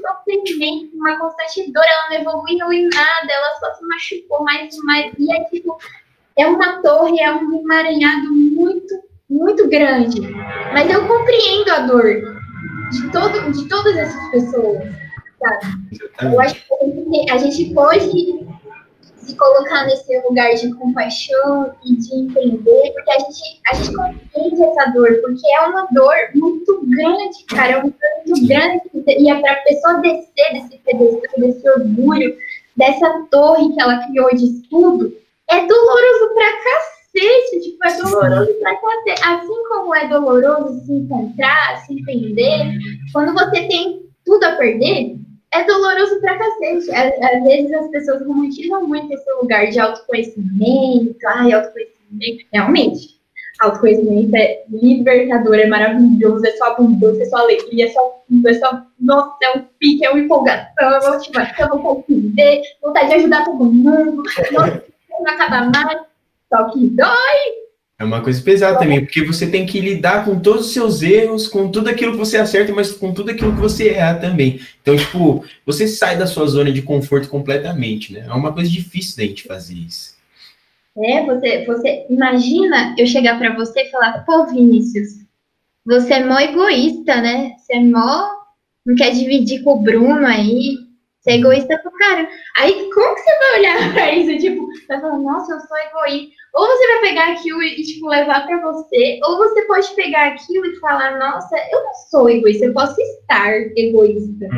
[0.00, 4.82] sofrimento, uma constante dor, ela não evoluiu em nada, ela só se machucou mais e
[4.84, 5.78] mais, e é tipo,
[6.36, 8.94] é uma torre, é um emaranhado muito,
[9.30, 10.20] muito grande.
[10.72, 12.42] Mas eu compreendo a dor
[12.90, 14.82] de, todo, de todas essas pessoas,
[15.38, 15.66] sabe?
[16.22, 18.51] Eu acho que a gente pode
[19.22, 24.62] se colocar nesse lugar de compaixão e de entender, porque a gente, a gente compreende
[24.62, 29.30] essa dor, porque é uma dor muito grande, cara, é uma dor muito grande, e
[29.30, 32.36] é para a pessoa descer desse pedestal, desse orgulho,
[32.76, 35.14] dessa torre que ela criou de estudo,
[35.50, 39.22] é doloroso pra cacete, tipo, é doloroso pra cacete.
[39.24, 42.78] Assim como é doloroso se encontrar, se entender,
[43.12, 45.16] quando você tem tudo a perder,
[45.52, 46.90] é doloroso pra cacete.
[46.94, 52.46] Às, vezes as pessoas romantizam muito esse lugar de autoconhecimento, ai, autoconhecimento.
[52.52, 53.20] Realmente,
[53.60, 58.82] autoconhecimento é libertador, é maravilhoso, é só abundância, é só alegria, é só, é só,
[58.98, 63.44] nossa, é um pique, é uma empolgação, é uma motivação, de viver, vontade de ajudar
[63.44, 66.00] todo mundo, nossa, não acaba mais,
[66.48, 67.61] só que dói.
[68.02, 71.46] É uma coisa pesada também, porque você tem que lidar com todos os seus erros,
[71.46, 74.60] com tudo aquilo que você acerta, mas com tudo aquilo que você erra também.
[74.82, 78.26] Então, tipo, você sai da sua zona de conforto completamente, né?
[78.28, 80.16] É uma coisa difícil da gente fazer isso.
[80.98, 85.20] É, você, você imagina eu chegar para você e falar, pô, Vinícius,
[85.86, 87.52] você é mó egoísta, né?
[87.56, 88.30] Você é mó.
[88.84, 90.76] Não quer dividir com o Bruno aí,
[91.20, 92.28] você é egoísta pro cara.
[92.56, 94.36] Aí, como que você vai olhar pra isso?
[94.38, 96.41] Tipo, vai falar, nossa, eu sou egoísta.
[96.54, 100.66] Ou você vai pegar aquilo e, tipo, levar pra você, ou você pode pegar aquilo
[100.66, 104.48] e falar, nossa, eu não sou egoísta, eu posso estar egoísta.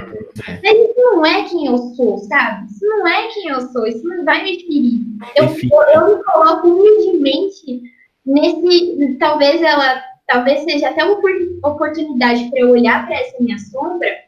[0.63, 2.67] Mas isso não é quem eu sou, sabe?
[2.67, 5.01] Isso não é quem eu sou, isso não vai me ferir.
[5.37, 5.45] Eu,
[5.95, 7.83] eu me coloco humildemente
[8.27, 9.17] nesse.
[9.19, 10.03] Talvez ela.
[10.27, 11.21] Talvez seja até uma
[11.63, 14.24] oportunidade para eu olhar para essa minha sombra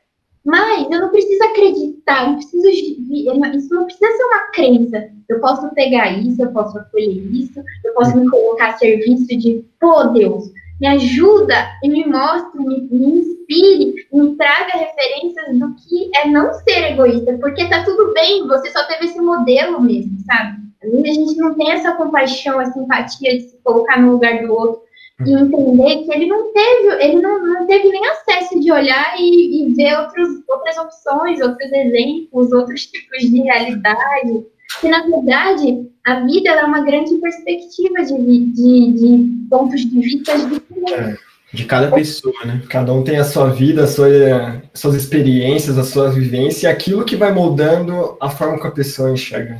[0.46, 5.10] mas eu não preciso acreditar, não preciso, isso não precisa ser uma crença.
[5.28, 9.64] Eu posso pegar isso, eu posso acolher isso, eu posso me colocar a serviço de,
[9.80, 10.44] pô, Deus,
[10.80, 16.54] me ajuda e me mostre, me, me inspire, me traga referências do que é não
[16.54, 20.64] ser egoísta, porque tá tudo bem, você só teve esse modelo mesmo, sabe?
[20.80, 24.85] A gente não tem essa compaixão, essa empatia de se colocar no lugar do outro
[25.24, 29.62] e entender que ele não teve, ele não, não teve nem acesso de olhar e,
[29.62, 34.44] e ver outros, outras opções, outros exemplos, outros tipos de realidade.
[34.80, 40.36] Que, na verdade, a vida é uma grande perspectiva de, de, de pontos de vista
[40.36, 40.92] diferentes.
[40.92, 41.16] É,
[41.52, 42.60] de cada pessoa, né?
[42.68, 47.04] Cada um tem a sua vida, a sua, suas experiências, a sua vivência, e aquilo
[47.04, 49.58] que vai moldando a forma que a pessoa enxerga.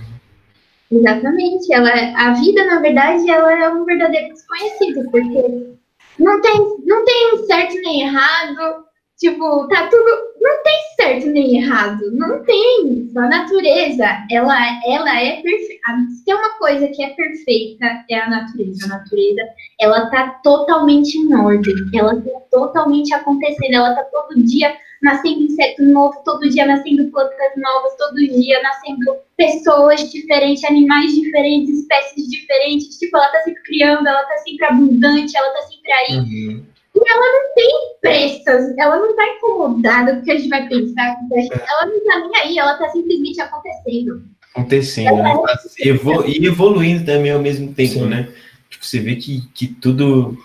[0.91, 1.73] Exatamente.
[1.73, 5.77] Ela, a vida, na verdade, ela é um verdadeiro desconhecido, porque
[6.19, 8.87] não tem, não tem certo nem errado.
[9.19, 10.11] Tipo, tá tudo.
[10.41, 12.11] Não tem certo nem errado.
[12.13, 13.11] Não tem.
[13.17, 14.55] A natureza, ela,
[14.87, 15.83] ela é perfeita.
[16.11, 18.85] Se tem uma coisa que é perfeita, é a natureza.
[18.85, 19.41] A natureza,
[19.81, 21.75] ela tá totalmente em ordem.
[21.95, 23.75] Ela tá totalmente acontecendo.
[23.75, 29.17] Ela tá todo dia nascendo inseto novo, todo dia nascendo plantas novas, todo dia nascendo
[29.37, 32.99] pessoas diferentes, animais diferentes, espécies diferentes.
[32.99, 36.19] Tipo, ela tá sempre criando, ela tá sempre abundante, ela tá sempre aí.
[36.19, 36.65] Uhum.
[36.95, 40.67] E ela não tem pressas, ela não tá incomodada com o que a gente vai
[40.67, 44.23] pensar, ela não tá nem aí, ela tá simplesmente acontecendo.
[44.55, 45.35] Acontecendo, né?
[45.35, 48.07] Tá evolu e evoluindo também ao mesmo tempo, Sim.
[48.07, 48.29] né?
[48.71, 50.39] Tipo, você vê que, que tudo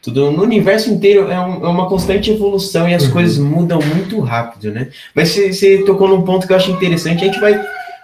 [0.00, 3.10] tudo no universo inteiro é, um, é uma constante evolução e as uhum.
[3.10, 4.90] coisas mudam muito rápido, né?
[5.14, 7.60] Mas você tocou num ponto que eu acho interessante, a gente vai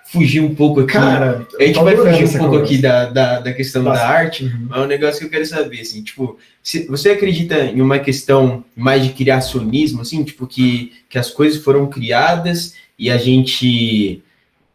[0.07, 0.93] fugir um pouco aqui.
[0.93, 2.65] Cara, a gente vai fugir um pouco conversa.
[2.65, 4.01] aqui da, da, da questão Nossa.
[4.01, 4.69] da arte, uhum.
[4.73, 8.65] é um negócio que eu quero saber, assim, tipo, se, você acredita em uma questão
[8.77, 14.23] mais de criacionismo, assim, tipo, que, que as coisas foram criadas e a gente,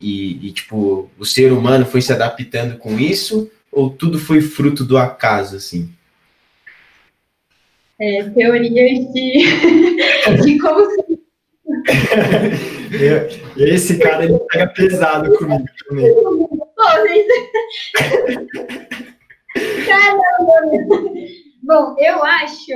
[0.02, 4.84] e, e tipo, o ser humano foi se adaptando com isso, ou tudo foi fruto
[4.84, 5.90] do acaso, assim?
[8.00, 9.44] É, teorias de,
[10.44, 11.20] de como se...
[13.58, 16.14] Esse cara ele pega pesado comigo também.
[19.86, 21.20] Caramba!
[21.62, 22.72] Bom, eu acho.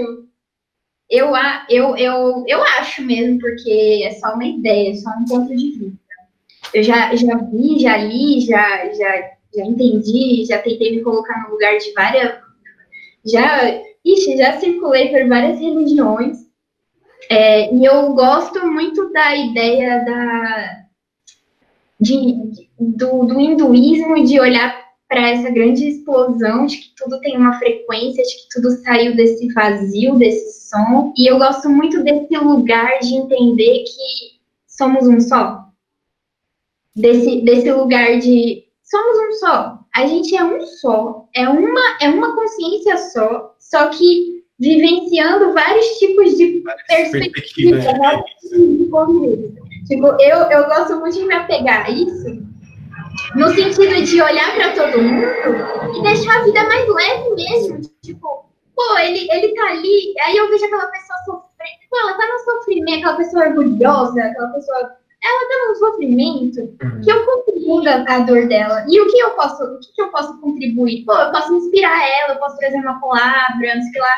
[1.10, 1.32] Eu,
[1.70, 5.72] eu, eu, eu acho mesmo, porque é só uma ideia, é só um ponto de
[5.72, 6.04] vista.
[6.74, 11.52] Eu já, já vi, já li, já, já, já entendi, já tentei me colocar no
[11.52, 12.40] lugar de várias,
[13.26, 16.44] já, ixi, já circulei por várias religiões.
[17.30, 20.84] É, e eu gosto muito da ideia da,
[22.00, 27.58] de, do, do hinduísmo de olhar para essa grande explosão de que tudo tem uma
[27.60, 31.14] frequência, de que tudo saiu desse vazio, desse som.
[31.16, 35.66] E eu gosto muito desse lugar de entender que somos um só.
[36.96, 39.80] Desse, desse lugar de somos um só.
[39.96, 41.23] A gente é um só.
[41.36, 47.84] É uma, é uma consciência só, só que vivenciando vários tipos de perspectivas.
[47.84, 48.24] Né?
[49.88, 52.44] Tipo, eu, eu gosto muito de me apegar a isso
[53.36, 55.26] no sentido de olhar para todo mundo
[55.96, 57.82] e deixar a vida mais leve mesmo.
[58.02, 62.28] Tipo, pô, ele, ele tá ali, aí eu vejo aquela pessoa sofrendo, pô, ela tá
[62.28, 65.03] no sofrimento, aquela pessoa orgulhosa, aquela pessoa.
[65.24, 67.02] Ela tá no sofrimento, uhum.
[67.02, 68.86] que eu contribuo a dor dela.
[68.90, 71.06] E o que eu posso, o que eu posso contribuir?
[71.06, 74.16] Pô, eu posso inspirar ela, eu posso trazer uma palavra, não sei lá.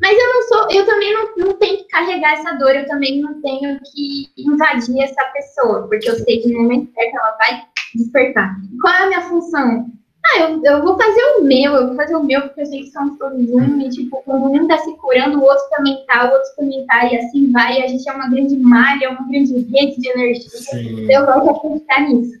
[0.00, 3.20] Mas eu não sou, eu também não, não tenho que carregar essa dor, eu também
[3.20, 7.62] não tenho que invadir essa pessoa, porque eu sei que no momento certo ela vai
[7.94, 8.56] despertar.
[8.80, 9.90] Qual é a minha função?
[10.28, 12.82] Ah, eu, eu vou fazer o meu, eu vou fazer o meu, porque eu sei
[12.82, 16.28] que somos todos um, e tipo, quando um tá se curando, o outro também tá,
[16.28, 19.28] o outro também tá, e assim vai, e a gente é uma grande malha, uma
[19.28, 20.50] grande rede de energia.
[20.50, 21.10] Sim.
[21.10, 22.40] Eu gosto de acreditar nisso.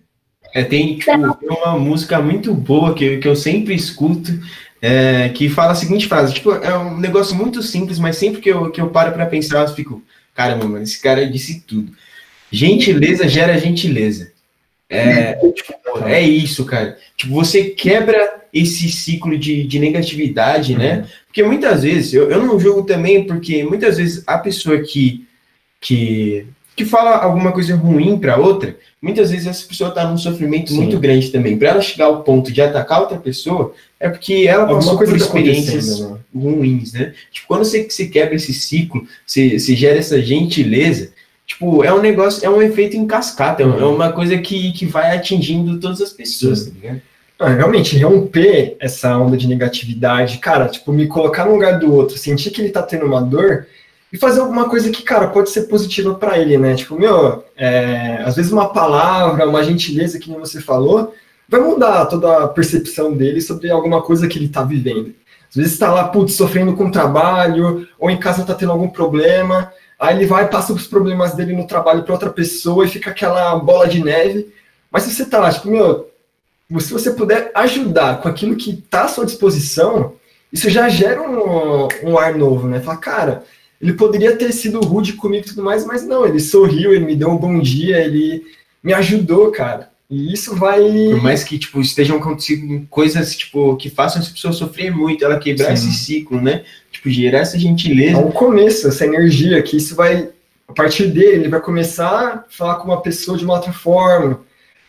[0.54, 4.32] É, tem, tipo, então, uma música muito boa que, que eu sempre escuto,
[4.80, 8.50] é, que fala a seguinte frase, tipo, é um negócio muito simples, mas sempre que
[8.50, 10.02] eu, que eu paro para pensar, eu fico,
[10.34, 11.92] caramba, mano, esse cara disse tudo.
[12.50, 14.32] Gentileza gera gentileza.
[14.88, 16.98] É, tipo, é isso, cara.
[17.16, 20.94] Tipo, você quebra esse ciclo de, de negatividade, né?
[20.94, 21.00] uhum.
[21.02, 21.08] né?
[21.26, 25.26] Porque muitas vezes, eu, eu não julgo também, porque muitas vezes a pessoa que,
[25.80, 30.70] que, que fala alguma coisa ruim para outra, muitas vezes essa pessoa tá num sofrimento
[30.70, 30.78] Sim.
[30.78, 31.58] muito grande também.
[31.58, 35.16] Para ela chegar ao ponto de atacar outra pessoa, é porque ela passou por tá
[35.16, 36.16] experiências né?
[36.34, 37.12] ruins, né?
[37.30, 41.12] Tipo, quando você, você quebra esse ciclo, você, você gera essa gentileza,
[41.46, 43.94] Tipo, é um negócio, é um efeito em cascata, é uhum.
[43.94, 47.02] uma coisa que, que vai atingindo todas as pessoas, tá ligado?
[47.38, 52.16] Ah, realmente, romper essa onda de negatividade, cara, tipo, me colocar no lugar do outro,
[52.16, 53.66] sentir que ele tá tendo uma dor
[54.12, 56.74] e fazer alguma coisa que, cara, pode ser positiva para ele, né?
[56.74, 61.12] Tipo, meu, é, às vezes uma palavra, uma gentileza, que nem você falou,
[61.46, 65.14] vai mudar toda a percepção dele sobre alguma coisa que ele tá vivendo.
[65.50, 68.88] Às vezes tá lá, putz, sofrendo com o trabalho, ou em casa tá tendo algum
[68.88, 73.10] problema, Aí ele vai passa os problemas dele no trabalho para outra pessoa e fica
[73.10, 74.52] aquela bola de neve.
[74.90, 76.10] Mas se você tá lá, tipo, meu,
[76.80, 80.14] se você puder ajudar com aquilo que tá à sua disposição,
[80.52, 82.80] isso já gera um, um ar novo, né?
[82.80, 83.44] Fala, cara,
[83.80, 87.16] ele poderia ter sido rude comigo e tudo mais, mas não, ele sorriu, ele me
[87.16, 88.42] deu um bom dia, ele
[88.82, 89.90] me ajudou, cara.
[90.08, 90.80] E isso vai.
[91.10, 95.38] Por mais que, tipo, estejam acontecendo coisas, tipo, que façam essa pessoa sofrer muito, ela
[95.38, 95.88] quebrar Sim.
[95.88, 96.64] esse ciclo, né?
[97.06, 98.18] Tipo, gerar essa gentileza.
[98.18, 100.30] É um começo, essa energia, que isso vai.
[100.68, 104.40] A partir dele, ele vai começar a falar com uma pessoa de uma outra forma.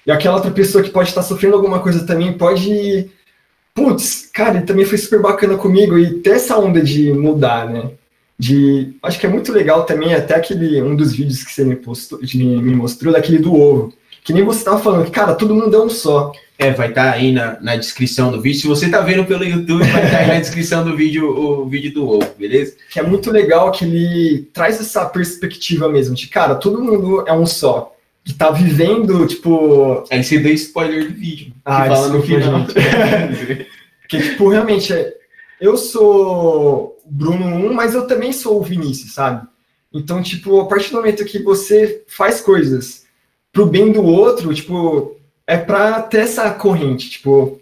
[0.05, 3.09] E aquela outra pessoa que pode estar sofrendo alguma coisa também pode.
[3.75, 5.97] Putz, cara, ele também foi super bacana comigo.
[5.97, 7.91] E ter essa onda de mudar, né?
[8.39, 8.95] De.
[9.03, 10.81] Acho que é muito legal também, até aquele.
[10.81, 14.59] Um dos vídeos que você me, postou, me mostrou, daquele do ovo que nem você
[14.59, 16.33] estava falando, cara, todo mundo é um só.
[16.59, 18.59] É, vai estar tá aí na, na descrição do vídeo.
[18.61, 21.65] Se você está vendo pelo YouTube, vai estar tá aí na descrição do vídeo o
[21.67, 22.75] vídeo do ovo, beleza?
[22.89, 27.33] Que é muito legal que ele traz essa perspectiva mesmo, de cara, todo mundo é
[27.33, 27.93] um só.
[28.25, 30.03] Que tá vivendo, tipo.
[30.11, 31.53] Aí você deu spoiler do vídeo.
[31.63, 32.65] Ah, que fala no final.
[34.01, 35.13] Porque, tipo, realmente, é,
[35.61, 39.47] eu sou Bruno 1, mas eu também sou o Vinícius, sabe?
[39.93, 43.05] Então, tipo, a partir do momento que você faz coisas
[43.53, 45.16] pro bem do outro, tipo,
[45.47, 47.59] é pra ter essa corrente, tipo,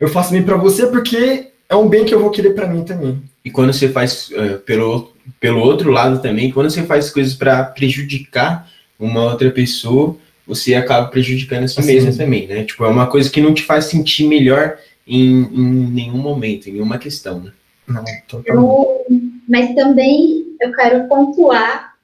[0.00, 2.82] eu faço bem para você porque é um bem que eu vou querer para mim
[2.84, 3.22] também.
[3.44, 7.62] E quando você faz uh, pelo, pelo outro lado também, quando você faz coisas para
[7.64, 10.16] prejudicar uma outra pessoa,
[10.46, 12.64] você acaba prejudicando essa assim, mesma também, né?
[12.64, 16.72] Tipo, é uma coisa que não te faz sentir melhor em, em nenhum momento, em
[16.72, 17.52] nenhuma questão, né?
[17.86, 18.04] Não,
[18.44, 19.06] eu,
[19.48, 21.94] mas também eu quero pontuar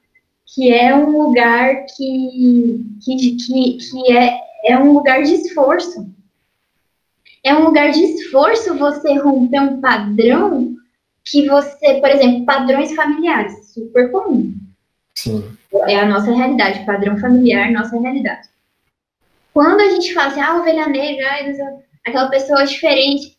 [0.45, 6.07] que é um lugar que, que, que, que é, é um lugar de esforço.
[7.43, 10.75] É um lugar de esforço você romper um padrão
[11.23, 14.53] que você, por exemplo, padrões familiares, super comum.
[15.15, 15.57] Sim.
[15.87, 18.47] É a nossa realidade, padrão familiar, nossa realidade.
[19.53, 21.27] Quando a gente fala assim, ah, ovelha negra,
[22.05, 23.36] aquela pessoa diferente,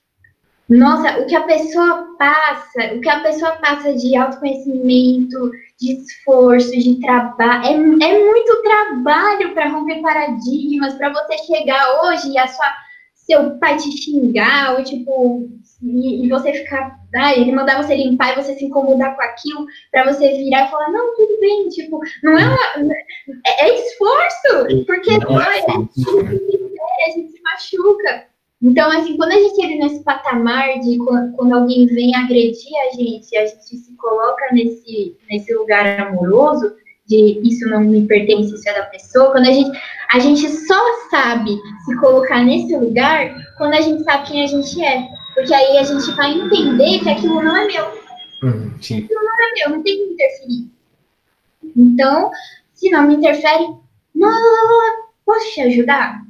[0.68, 5.50] nossa, o que a pessoa passa, o que a pessoa passa de autoconhecimento,
[5.80, 12.32] de esforço, de trabalho, é, é muito trabalho para romper paradigmas, para você chegar hoje
[12.32, 12.66] e a sua
[13.28, 15.46] seu pai te xingar, ou tipo,
[15.82, 16.98] e, e você ficar.
[17.14, 20.70] Ah, ele mandar você limpar e você se incomodar com aquilo, para você virar e
[20.70, 22.94] falar, não, tudo bem, tipo, não é uma.
[23.46, 28.26] É, é esforço, porque não é, a gente se machuca.
[28.60, 30.98] Então, assim, quando a gente entra nesse patamar de
[31.36, 36.74] quando alguém vem agredir a gente, a gente se coloca nesse, nesse lugar amoroso,
[37.06, 39.80] de isso não me pertence, isso é da pessoa, quando a gente,
[40.12, 44.84] a gente só sabe se colocar nesse lugar quando a gente sabe quem a gente
[44.84, 45.08] é.
[45.34, 47.84] Porque aí a gente vai entender que aquilo não é meu.
[48.42, 48.72] Uhum.
[48.76, 50.70] Aquilo não é meu, não tem que interferir.
[51.76, 52.30] Então,
[52.74, 53.68] se não me interfere,
[54.14, 54.30] não,
[55.24, 56.27] posso te ajudar?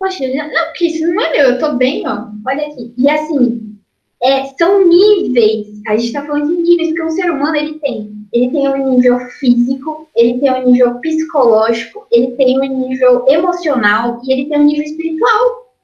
[0.00, 2.28] Poxa, não, porque isso não é meu, eu tô bem, ó.
[2.46, 2.94] Olha aqui.
[2.96, 3.76] E assim,
[4.22, 5.68] é, são níveis.
[5.86, 8.10] A gente tá falando de níveis, porque o ser humano ele tem.
[8.32, 14.22] Ele tem um nível físico, ele tem um nível psicológico, ele tem um nível emocional
[14.24, 15.74] e ele tem um nível espiritual.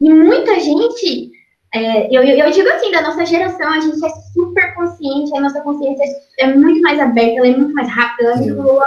[0.00, 1.32] E muita gente,
[1.74, 5.60] é, eu, eu, digo assim, da nossa geração, a gente é super consciente, a nossa
[5.62, 6.04] consciência
[6.38, 8.80] é muito mais aberta, ela é muito mais rápida, ela é muito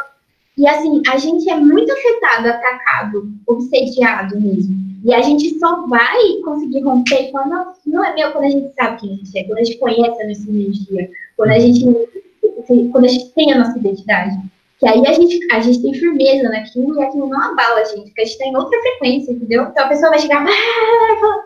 [0.57, 4.75] e assim, a gente é muito afetado, atacado, obsediado mesmo.
[5.05, 8.99] E a gente só vai conseguir romper quando não, é meu, quando a gente sabe
[8.99, 11.85] quem a gente é, quando a gente conhece a nossa energia, quando a gente,
[12.91, 14.35] quando a gente tem a nossa identidade.
[14.79, 18.05] Que aí a gente, a gente tem firmeza naquilo e aquilo não abala a gente,
[18.05, 19.63] porque a gente está em outra frequência, entendeu?
[19.63, 21.43] Então a pessoa vai chegar e falar,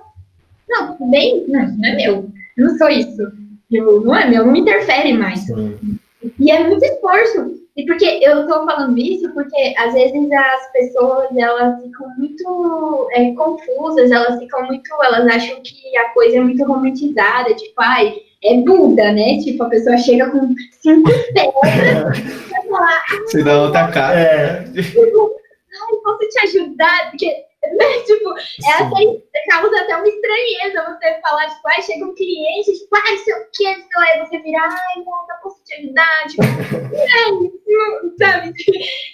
[0.69, 1.45] não, tudo bem?
[1.47, 2.29] Não, não é meu.
[2.57, 3.21] Eu não sou isso.
[3.69, 5.41] Eu, não é meu, não me interfere mais.
[5.41, 5.97] Sim.
[6.39, 7.60] E é muito esforço.
[7.81, 13.31] E porque eu estou falando isso porque às vezes as pessoas elas ficam muito é,
[13.31, 18.13] confusas, elas ficam muito, elas acham que a coisa é muito romantizada, tipo, ai,
[18.43, 19.39] é Buda, né?
[19.39, 23.03] Tipo, a pessoa chega com cinco pedras e falar.
[23.25, 24.19] Você dá outra cara.
[24.19, 24.63] É.
[24.77, 27.09] Ai, posso te ajudar?
[27.09, 27.33] Porque
[27.63, 27.85] né?
[28.05, 28.33] Tipo,
[28.65, 33.17] é até, causa até uma estranheza você falar, tipo, ai, chega um cliente, tipo, ai,
[33.17, 36.27] sei o que, você vira, ai, moça, posso te ajudar?
[36.27, 38.53] Tipo, é, sabe?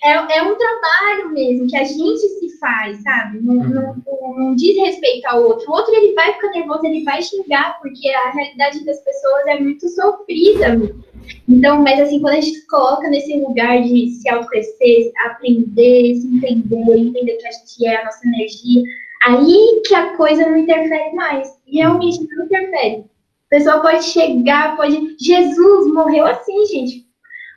[0.03, 3.39] É, é um trabalho mesmo que a gente se faz, sabe?
[3.41, 3.69] Não, uhum.
[3.69, 5.69] não, não, diz respeito ao outro.
[5.69, 9.59] O outro, ele vai ficar nervoso, ele vai xingar, porque a realidade das pessoas é
[9.59, 11.03] muito sofrida, mesmo.
[11.47, 16.97] Então, mas assim, quando a gente coloca nesse lugar de se autoconhecer, aprender, se entender,
[16.97, 18.83] entender que a gente é a nossa energia,
[19.23, 21.49] aí que a coisa não interfere mais.
[21.67, 22.99] Realmente não interfere.
[22.99, 25.15] O pessoal pode chegar, pode.
[25.19, 27.07] Jesus morreu assim, gente.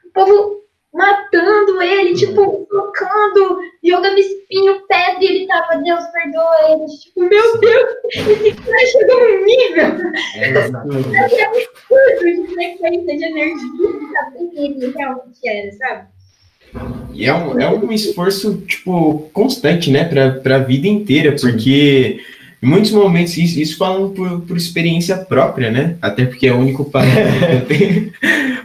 [0.07, 0.60] O povo
[0.93, 6.87] matando ele, tipo, colocando, jogando espinho, pedra, e ele tava, Deus perdoa ele.
[6.87, 10.11] Tipo, meu Deus, esse cara chegou num nível.
[10.35, 14.51] É, é absurdo de frequência, de energia, sabe?
[14.55, 16.09] Ele realmente era, sabe?
[17.13, 22.21] E é um, é um esforço, tipo, constante, né, para a vida inteira, porque
[22.63, 26.59] em muitos momentos, isso, isso falando por, por experiência própria, né, até porque é o
[26.59, 28.13] único parâmetro que eu tenho,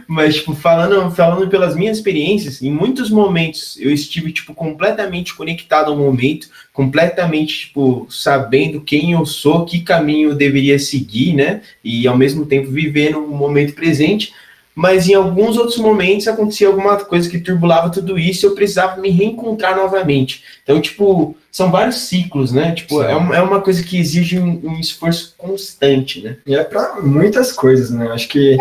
[0.06, 5.90] mas, tipo, falando, falando pelas minhas experiências, em muitos momentos eu estive, tipo, completamente conectado
[5.90, 12.06] ao momento, completamente, tipo, sabendo quem eu sou, que caminho eu deveria seguir, né, e
[12.06, 14.32] ao mesmo tempo vivendo o momento presente,
[14.76, 19.00] mas em alguns outros momentos acontecia alguma coisa que turbulava tudo isso e eu precisava
[19.00, 20.44] me reencontrar novamente.
[20.62, 22.72] Então, tipo, são vários ciclos, né?
[22.72, 26.36] Tipo, é uma, é uma coisa que exige um, um esforço constante, né?
[26.46, 28.08] E é para muitas coisas, né?
[28.08, 28.58] Acho que.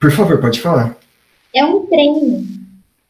[0.00, 0.96] Por favor, pode falar.
[1.54, 2.44] É um treino.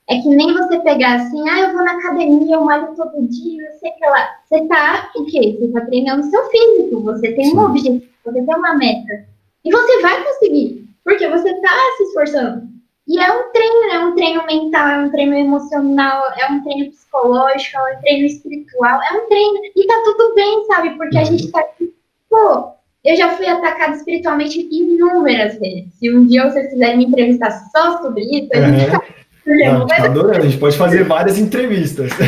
[0.09, 3.73] É que nem você pegar assim, ah, eu vou na academia, eu malho todo dia,
[3.81, 4.29] sei o que lá.
[4.45, 5.57] Você tá o quê?
[5.59, 7.57] Você tá treinando seu físico, você tem Sim.
[7.57, 9.27] um objetivo, você tem uma meta.
[9.65, 10.87] E você vai conseguir.
[11.03, 12.69] Porque você está se esforçando.
[13.09, 16.91] E é um treino, é um treino mental, é um treino emocional, é um treino
[16.91, 19.59] psicológico, é um treino espiritual, é um treino.
[19.77, 20.91] E tá tudo bem, sabe?
[20.97, 21.27] Porque a uhum.
[21.27, 21.95] gente tá aqui,
[22.29, 22.73] pô,
[23.07, 25.87] eu já fui atacada espiritualmente inúmeras vezes.
[25.95, 29.01] Se um dia vocês quiserem me entrevistar só sobre isso, a gente tá.
[29.47, 32.11] Não, a adorando, a gente pode fazer várias entrevistas.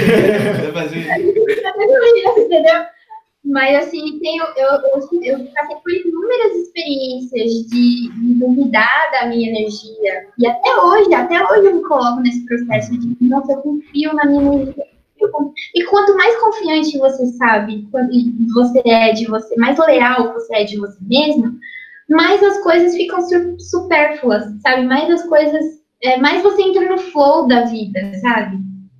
[2.38, 2.84] Entendeu?
[3.44, 9.48] Mas, assim, tenho, eu, eu, eu passei por inúmeras experiências de, de duvidar da minha
[9.48, 10.26] energia.
[10.38, 14.26] E até hoje, até hoje eu me coloco nesse processo de, nossa, eu confio na
[14.26, 14.97] minha energia.
[15.74, 17.86] E quanto mais confiante você sabe,
[18.54, 21.52] você é de você, mais leal você é de você mesmo,
[22.08, 23.20] mais as coisas ficam
[23.58, 24.84] supérfluas, sabe?
[24.86, 25.64] Mais as coisas,
[26.02, 28.58] é, mais você entra no flow da vida, sabe?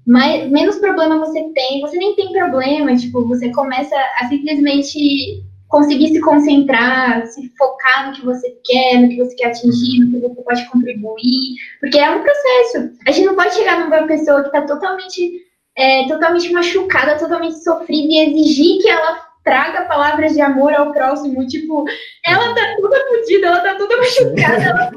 [0.09, 6.09] mais, menos problema você tem, você nem tem problema, tipo, você começa a simplesmente conseguir
[6.09, 10.27] se concentrar, se focar no que você quer, no que você quer atingir, no que
[10.27, 12.91] você pode contribuir, porque é um processo.
[13.07, 15.43] A gente não pode chegar numa pessoa que está totalmente
[15.79, 21.47] é, totalmente machucada, totalmente sofrida e exigir que ela traga palavras de amor ao próximo.
[21.47, 21.85] Tipo,
[22.27, 24.91] ela tá toda fodida, ela tá toda machucada, ela,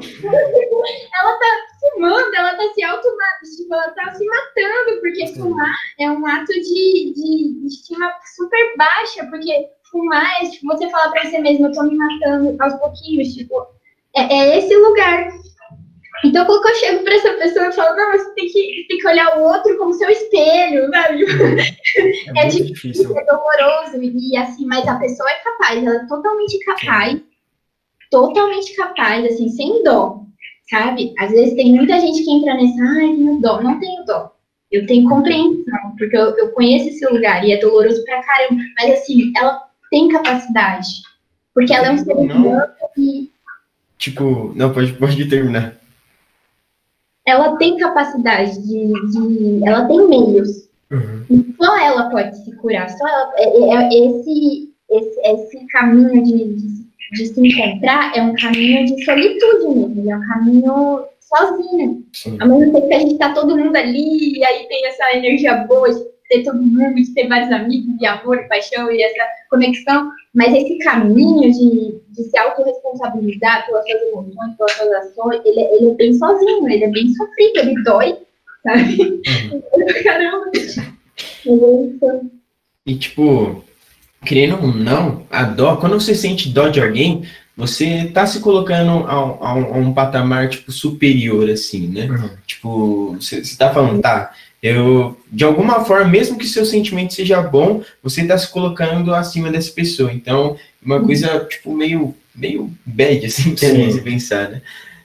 [1.14, 1.46] ela tá
[1.80, 3.08] fumando, ela tá se auto
[3.56, 8.76] tipo, ela tá se matando, porque fumar é um ato de, de, de estima super
[8.76, 12.74] baixa, porque fumar é tipo, você falar pra você mesmo, eu tô me matando aos
[12.74, 13.68] pouquinhos, tipo,
[14.16, 15.28] é, é esse lugar.
[16.24, 19.08] Então, quando eu chego para essa pessoa, eu falo, não, você tem que, tem que
[19.08, 21.24] olhar o outro como seu espelho, sabe?
[22.36, 26.58] É, é difícil, é doloroso, e assim, mas a pessoa é capaz, ela é totalmente
[26.60, 27.20] capaz,
[28.10, 30.20] totalmente capaz, assim, sem dó,
[30.70, 31.12] sabe?
[31.18, 34.32] Às vezes tem muita gente que entra nessa, ai, tenho dó, não tenho dó.
[34.70, 38.92] Eu tenho compreensão, porque eu, eu conheço esse lugar e é doloroso pra caramba, mas
[38.92, 39.60] assim, ela
[39.90, 40.88] tem capacidade,
[41.52, 42.62] porque ela é um ser humano
[42.96, 43.30] e...
[43.98, 45.81] Tipo, não, pode, pode terminar
[47.26, 50.68] ela tem capacidade de, de ela tem meios.
[50.90, 51.54] Uhum.
[51.56, 52.88] Só ela pode se curar.
[52.90, 58.22] Só ela, é, é, é esse, esse, esse caminho de, de, de, se encontrar é
[58.22, 60.10] um caminho de solitude mesmo.
[60.10, 62.04] É um caminho sozinho.
[62.12, 62.38] Sim.
[62.40, 65.64] Ao mesmo tempo que a gente tá todo mundo ali, e aí tem essa energia
[65.64, 69.24] boa de ter todo mundo, de ter vários amigos, de amor, e paixão e essa
[69.50, 70.10] conexão.
[70.34, 75.90] Mas esse caminho de, de se autorresponsabilizar pelas suas emoções, pelas suas ações, ele, ele
[75.90, 78.18] é bem sozinho, ele é bem sofrido, ele dói,
[78.62, 79.00] sabe?
[79.02, 79.62] Uhum.
[80.02, 80.50] Caramba!
[82.86, 83.64] E tipo,
[84.24, 87.24] querendo ou não, a dó, quando você sente dó de alguém,
[87.56, 92.06] você tá se colocando a, a, a um patamar, tipo, superior, assim, né?
[92.06, 92.30] Uhum.
[92.46, 94.32] Tipo, você, você tá falando, tá,
[94.62, 99.50] eu, de alguma forma, mesmo que seu sentimento seja bom, você está se colocando acima
[99.50, 100.12] dessa pessoa.
[100.12, 101.06] Então, uma uhum.
[101.06, 104.62] coisa, tipo, meio, meio bad, assim, pra você pensar, né?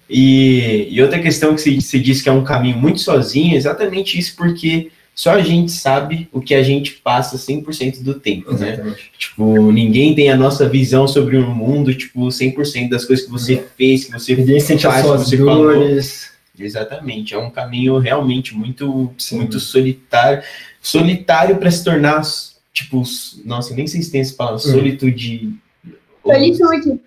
[0.08, 4.18] E, e, outra questão que você, disse que é um caminho muito sozinho, é exatamente
[4.18, 8.74] isso, porque só a gente sabe o que a gente passa 100% do tempo, né?
[8.74, 8.95] exatamente.
[8.95, 9.10] né?
[9.18, 13.55] Tipo, ninguém tem a nossa visão sobre o mundo, tipo, 100% das coisas que você
[13.55, 13.64] uhum.
[13.76, 16.24] fez, que você ninguém sente as suas que você dores.
[16.24, 16.36] Falou.
[16.60, 20.43] Exatamente, é um caminho realmente muito, muito solitário,
[20.82, 22.22] solitário para se tornar
[22.74, 23.01] tipo,
[23.43, 24.74] nossa, nem sei se tem essa palavra, uhum.
[24.74, 25.53] solitude.
[26.24, 26.99] Solitude.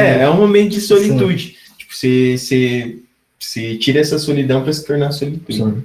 [0.00, 1.56] É, é um momento de solitude.
[1.56, 1.74] Sim.
[1.78, 2.98] Tipo, você, você,
[3.38, 5.58] você tira essa solidão para se tornar solitude.
[5.58, 5.84] Sim.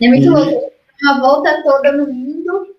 [0.00, 0.28] É muito e...
[0.28, 0.72] louco.
[1.02, 2.76] Uma volta toda no mundo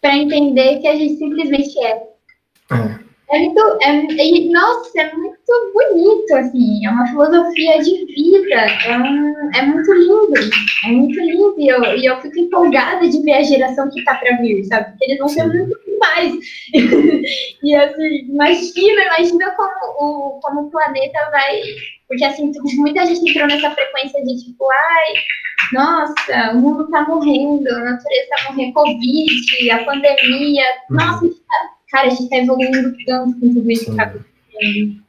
[0.00, 1.90] para entender que a gente simplesmente é.
[2.70, 3.07] é.
[3.30, 3.92] É muito, é,
[4.50, 10.50] nossa, é muito bonito, assim, é uma filosofia de vida, é, um, é muito lindo,
[10.86, 14.14] é muito lindo, e eu, e eu fico empolgada de ver a geração que tá
[14.14, 16.32] para vir, sabe, porque eles vão ser muito mais,
[17.62, 21.60] e assim, imagina, imagina como o, como o planeta vai,
[22.08, 25.14] porque assim, muita gente entrou nessa frequência de tipo, ai,
[25.74, 30.96] nossa, o mundo tá morrendo, a natureza tá morrendo, Covid, a pandemia, uhum.
[30.96, 34.02] nossa, a gente tá Cara, a gente está evoluindo tanto com tudo isso que está
[34.04, 35.02] acontecendo.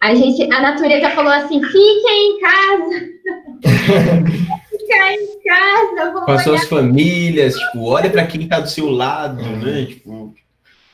[0.00, 3.18] A, gente, a natureza falou assim: fiquem em casa.
[4.70, 6.12] Fica em casa.
[6.24, 9.86] Com as suas famílias, tipo, olha para quem está do seu lado, né?
[9.86, 10.34] Tipo,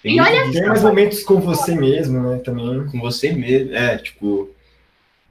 [0.02, 2.38] tem, e olha tem mais momentos com você mesmo, né?
[2.38, 2.86] Também.
[2.86, 4.50] Com você mesmo, é, tipo.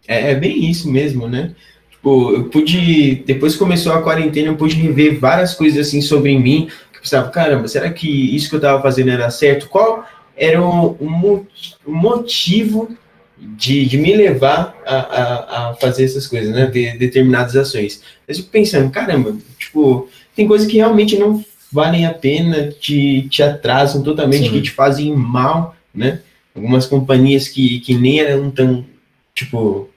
[0.07, 1.55] É, é bem isso mesmo, né?
[1.91, 3.23] Tipo, eu pude.
[3.25, 6.69] Depois que começou a quarentena, eu pude rever várias coisas assim sobre mim
[7.03, 9.67] pensava, caramba, será que isso que eu estava fazendo era certo?
[9.69, 12.89] Qual era o, o motivo
[13.37, 16.65] de, de, me levar a, a, a, fazer essas coisas, né?
[16.67, 18.01] De, determinadas ações.
[18.27, 23.43] Eu fico pensando, caramba, tipo, tem coisas que realmente não valem a pena, te, te
[23.43, 24.51] atrasam totalmente, Sim.
[24.51, 26.19] que te fazem mal, né?
[26.55, 28.85] Algumas companhias que, que nem eram tão,
[29.33, 29.89] tipo,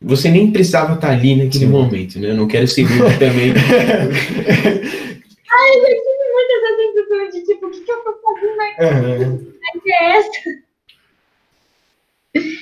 [0.00, 1.70] você nem precisava estar ali naquele Sim.
[1.70, 2.30] momento, né?
[2.30, 2.86] Eu não quero ser
[3.18, 3.52] também.
[5.62, 9.24] Ai, eu tive muito essa sensação de tipo, o que, que eu tô fazendo aqui?
[9.24, 9.52] Uhum.
[9.82, 10.62] Que é essa?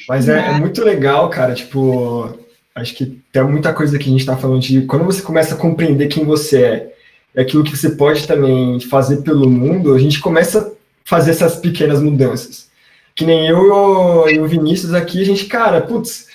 [0.09, 2.37] Mas é, é, muito legal, cara, tipo,
[2.75, 5.59] acho que tem muita coisa que a gente tá falando de quando você começa a
[5.59, 6.95] compreender quem você é
[7.35, 10.71] e aquilo que você pode também fazer pelo mundo, a gente começa a
[11.05, 12.69] fazer essas pequenas mudanças.
[13.15, 16.27] Que nem eu e o Vinícius aqui, a gente, cara, putz,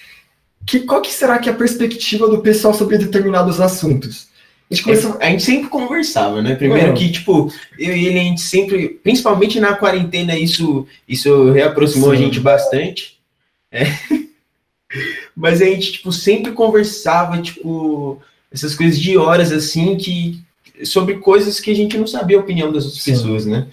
[0.66, 4.30] que, qual que será que é a perspectiva do pessoal sobre determinados assuntos?
[4.70, 6.56] A gente, começou, a gente sempre conversava, né?
[6.56, 12.10] Primeiro que, tipo, eu e ele, a gente sempre, principalmente na quarentena, isso, isso reaproximou
[12.10, 12.16] Sim.
[12.16, 13.20] a gente bastante.
[13.72, 13.86] É.
[15.36, 18.20] Mas a gente, tipo, sempre conversava, tipo,
[18.52, 20.40] essas coisas de horas, assim, que
[20.84, 23.12] sobre coisas que a gente não sabia a opinião das outras Sim.
[23.12, 23.68] pessoas, né?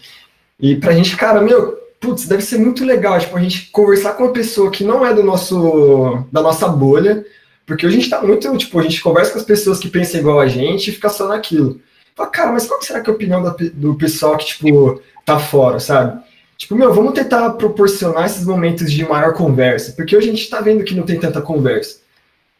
[0.60, 4.24] E pra gente, cara, meu, putz, deve ser muito legal, tipo, a gente conversar com
[4.24, 7.24] uma pessoa que não é do nosso, da nossa bolha,
[7.66, 10.40] Porque a gente tá muito, tipo, a gente conversa com as pessoas que pensam igual
[10.40, 11.80] a gente e fica só naquilo.
[12.14, 13.42] Fala, cara, mas qual será que é a opinião
[13.74, 16.20] do pessoal que, tipo, tá fora, sabe?
[16.58, 20.60] Tipo, meu, vamos tentar proporcionar esses momentos de maior conversa, porque hoje a gente tá
[20.60, 22.00] vendo que não tem tanta conversa.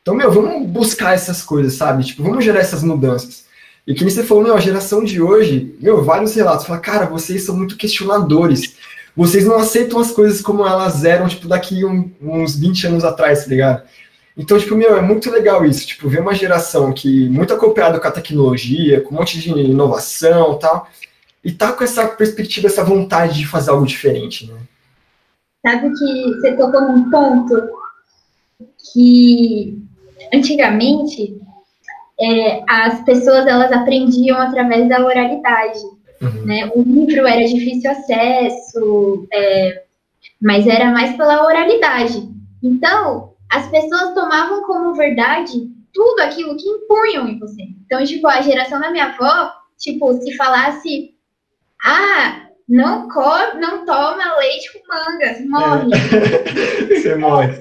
[0.00, 2.05] Então, meu, vamos buscar essas coisas, sabe?
[2.05, 3.44] Tipo, vamos gerar essas mudanças.
[3.86, 7.42] E que você falou, meu, a geração de hoje, meu, vários relatos, fala, cara, vocês
[7.42, 8.74] são muito questionadores.
[9.16, 13.44] Vocês não aceitam as coisas como elas eram, tipo, daqui um, uns 20 anos atrás,
[13.44, 13.82] tá ligado?
[14.37, 18.09] Então, tipo, meu, é muito legal isso, tipo, ver uma geração que muito acoplada com
[18.09, 20.89] a tecnologia, com um monte de inovação e tal,
[21.45, 24.59] e tá com essa perspectiva, essa vontade de fazer algo diferente, né?
[25.64, 27.55] Sabe que você tocou num ponto
[28.93, 29.78] que
[30.33, 31.41] antigamente
[32.20, 35.80] é, as pessoas elas aprendiam através da oralidade,
[36.20, 36.47] uhum.
[36.47, 36.70] né?
[36.74, 39.83] O livro era difícil acesso, é,
[40.41, 42.28] mas era mais pela oralidade.
[42.62, 47.62] Então, as pessoas tomavam como verdade tudo aquilo que impunham em você.
[47.84, 51.14] Então, tipo, a geração da minha avó, tipo, se falasse,
[51.84, 55.90] ah, não come, não toma leite com manga, você morre.
[55.92, 55.98] É.
[56.96, 57.53] você morre.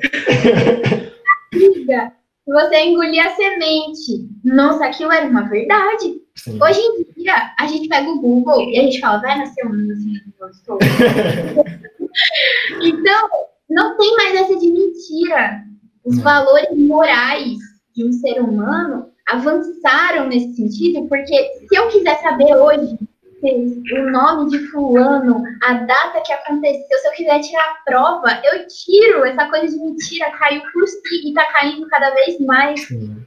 [2.48, 4.30] você engolir a semente.
[4.46, 6.22] Nossa, aquilo era uma verdade.
[6.38, 6.58] Sim.
[6.64, 9.92] Hoje em dia, a gente pega o Google e a gente fala, vai nascer um
[9.92, 10.80] assim, eu estou.
[12.82, 13.30] então,
[13.70, 15.70] não tem mais essa de mentira.
[16.06, 16.22] Os hum.
[16.22, 17.58] valores morais
[17.96, 22.98] de um ser humano avançaram nesse sentido, porque se eu quiser saber hoje
[23.44, 28.68] o nome de fulano, a data que aconteceu, se eu quiser tirar a prova, eu
[28.68, 29.26] tiro.
[29.26, 32.88] Essa coisa de mentira caiu por si e tá caindo cada vez mais.
[32.88, 33.18] Sim.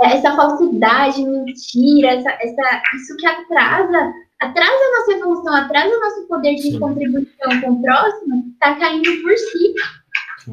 [0.00, 6.28] Essa falsidade, mentira, essa, essa, isso que atrasa, atrasa a nossa evolução, atrasa o nosso
[6.28, 6.78] poder de Sim.
[6.80, 9.74] contribuição com o próximo, tá caindo por si.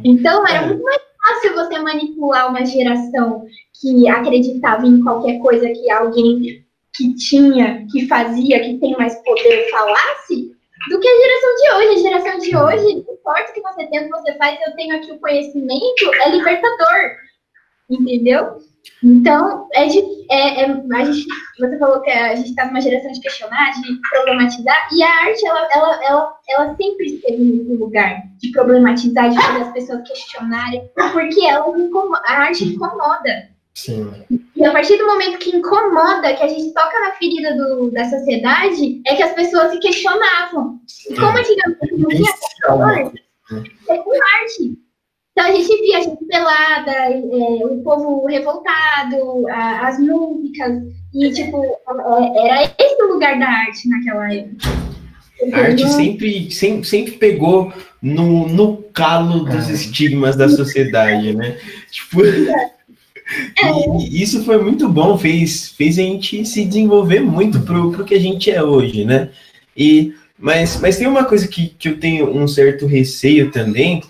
[0.04, 0.68] Então, era é.
[0.68, 3.46] muito mais fácil você manipular uma geração
[3.80, 6.64] que acreditava em qualquer coisa que alguém
[6.94, 10.52] que tinha, que fazia, que tem mais poder falasse,
[10.90, 11.88] do que a geração de hoje.
[11.88, 14.96] A geração de hoje, o importa que você tem, o que você faz, eu tenho
[14.96, 17.12] aqui o conhecimento, é libertador.
[17.92, 18.58] Entendeu?
[19.04, 21.28] Então, é de, é, é, a gente,
[21.60, 25.46] você falou que a gente está numa geração de questionar, de problematizar, e a arte,
[25.46, 30.90] ela, ela, ela, ela sempre esteve no lugar de problematizar, de fazer as pessoas questionarem,
[31.14, 31.66] porque ela
[32.26, 33.52] a arte incomoda.
[33.74, 34.12] Sim.
[34.56, 38.10] E a partir do momento que incomoda, que a gente toca na ferida do, da
[38.10, 40.80] sociedade, é que as pessoas se questionavam.
[41.10, 42.32] E como antigamente não tinha
[43.90, 44.78] é com arte.
[45.32, 51.32] Então a gente via a gente pelada, é, o povo revoltado, a, as músicas, e
[51.32, 54.68] tipo, é, era esse o lugar da arte naquela época.
[55.54, 59.74] A arte sempre, sempre, sempre pegou no, no calo dos é.
[59.74, 61.58] estigmas da sociedade, né?
[61.90, 62.24] Tipo.
[62.26, 62.82] É.
[63.98, 68.14] E isso foi muito bom, fez, fez a gente se desenvolver muito pro, pro que
[68.14, 69.30] a gente é hoje, né?
[69.76, 74.02] E, mas, mas tem uma coisa que, que eu tenho um certo receio também,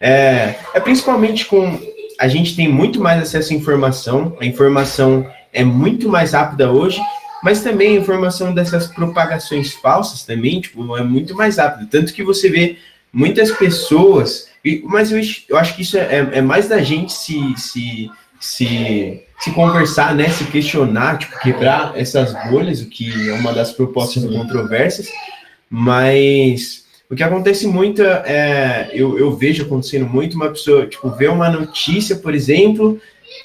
[0.00, 1.78] é, é principalmente com.
[2.18, 7.00] A gente tem muito mais acesso à informação, a informação é muito mais rápida hoje,
[7.42, 11.88] mas também a informação dessas propagações falsas também, tipo, é muito mais rápida.
[11.90, 12.76] Tanto que você vê
[13.12, 14.48] muitas pessoas,
[14.84, 19.22] mas eu, eu acho que isso é, é, é mais da gente se, se, se,
[19.38, 24.22] se conversar, né, se questionar, tipo, quebrar essas bolhas, o que é uma das propostas
[24.22, 24.32] Sim.
[24.32, 25.08] controversas,
[25.68, 31.26] mas o que acontece muito é, eu, eu vejo acontecendo muito, uma pessoa, tipo, vê
[31.26, 33.00] uma notícia, por exemplo,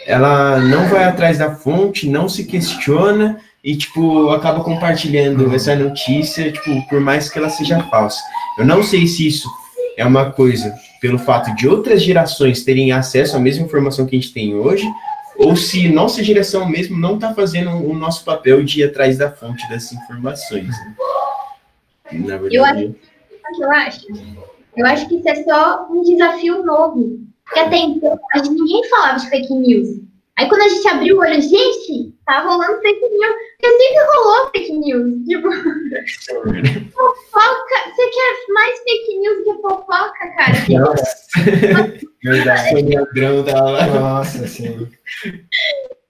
[0.06, 6.52] ela não vai atrás da fonte, não se questiona e, tipo, acaba compartilhando essa notícia,
[6.52, 8.22] tipo, por mais que ela seja falsa.
[8.60, 9.50] Eu não sei se isso
[9.98, 14.20] é uma coisa pelo fato de outras gerações terem acesso à mesma informação que a
[14.20, 14.88] gente tem hoje,
[15.38, 19.32] ou se nossa geração mesmo não está fazendo o nosso papel de ir atrás da
[19.32, 20.68] fonte dessas informações.
[20.68, 20.96] Né?
[22.12, 22.96] Na verdade,
[23.54, 24.08] que eu acho?
[24.78, 27.20] Eu acho que isso é só um desafio novo.
[27.46, 30.06] Porque até então, a gente, ninguém falava de fake news.
[30.38, 33.36] Aí quando a gente abriu o olho, gente, tá rolando fake news.
[33.58, 35.26] Porque sempre rolou fake news.
[35.26, 35.50] Tipo,
[36.92, 37.76] fofoca.
[37.96, 40.54] Você quer mais fake news que fofoca, cara?
[40.70, 42.06] Nossa.
[42.24, 42.96] Verdade.
[42.96, 44.90] ladrão da Nossa, sim.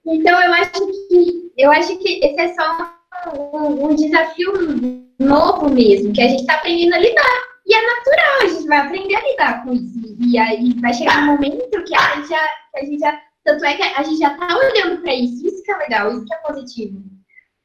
[0.06, 2.92] Então eu acho que eu acho que esse é só
[3.36, 7.46] um, um desafio novo mesmo, que a gente está aprendendo a lidar.
[7.66, 10.16] E é natural, a gente vai aprender a lidar com isso.
[10.20, 12.48] E aí vai chegar um momento que a gente já.
[12.76, 15.46] a gente já tanto é que a gente já está olhando para isso.
[15.46, 17.02] Isso que é legal, isso que é positivo.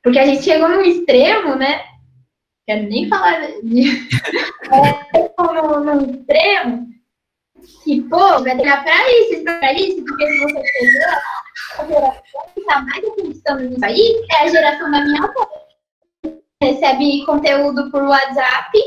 [0.03, 1.83] Porque a gente chegou num extremo, né?
[2.67, 3.89] Quero nem falar de.
[4.71, 6.87] é, no, num extremo
[7.83, 11.21] que, pô, vai treinar pra isso, pra isso, porque se você pegar
[11.79, 15.60] a geração que tá mais acreditando nisso aí é a geração da minha avó.
[16.61, 18.77] Recebe conteúdo por WhatsApp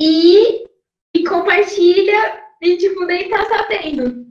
[0.00, 0.64] e,
[1.14, 4.26] e compartilha e, tipo, nem tá sabendo.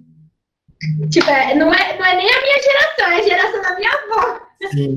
[1.10, 3.92] Tipo, é, não, é, não é nem a minha geração, é a geração da minha
[3.92, 4.42] avó.
[4.72, 4.96] Sim.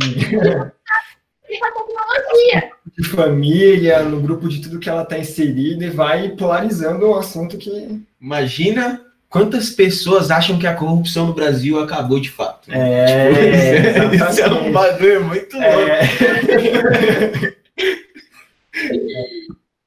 [1.46, 2.72] tecnologia.
[2.98, 7.58] De família, no grupo de tudo que ela está inserida e vai polarizando o assunto
[7.58, 8.02] que.
[8.20, 9.00] Imagina
[9.32, 12.70] quantas pessoas acham que a corrupção no Brasil acabou de fato.
[12.70, 15.74] É, tipo, isso é um bagulho muito é.
[15.74, 15.90] louco.
[15.90, 17.54] É.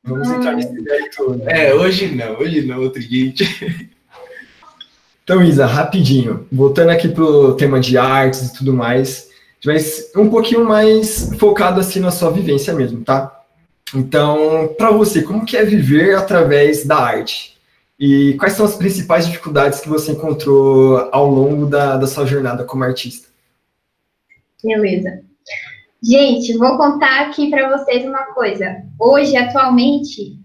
[0.03, 1.35] Vamos entrar nesse mérito.
[1.37, 1.67] Né?
[1.67, 3.33] É, hoje não, hoje não, outro dia.
[5.23, 9.29] Então, Isa, rapidinho, voltando aqui pro tema de artes e tudo mais,
[9.65, 13.31] mas um pouquinho mais focado assim na sua vivência mesmo, tá?
[13.95, 17.54] Então, para você, como que é viver através da arte?
[17.99, 22.65] E quais são as principais dificuldades que você encontrou ao longo da, da sua jornada
[22.65, 23.29] como artista?
[24.63, 25.21] Beleza.
[26.03, 28.83] Gente, vou contar aqui para vocês uma coisa.
[28.99, 30.37] Hoje, atualmente,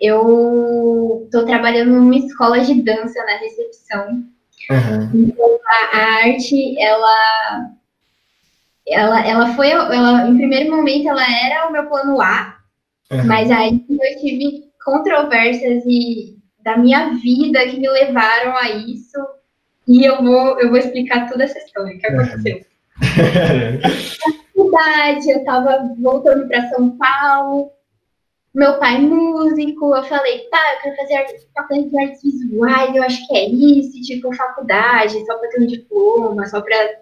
[0.00, 4.24] eu estou trabalhando numa escola de dança na recepção.
[4.70, 5.10] Uhum.
[5.14, 7.70] Então, a, a, arte, ela,
[8.86, 12.58] ela, ela foi, ela, em primeiro momento, ela era o meu plano A,
[13.10, 13.26] uhum.
[13.26, 16.37] mas aí eu tive controvérsias e,
[16.68, 19.18] da minha vida que me levaram a isso,
[19.86, 22.60] e eu vou, eu vou explicar toda essa história que aconteceu.
[24.54, 27.72] faculdade, eu estava voltando para São Paulo,
[28.54, 33.26] meu pai músico, eu falei, tá, eu quero fazer faculdade de artes visuais, eu acho
[33.26, 37.00] que é isso, tipo, faculdade, só para ter um diploma, só para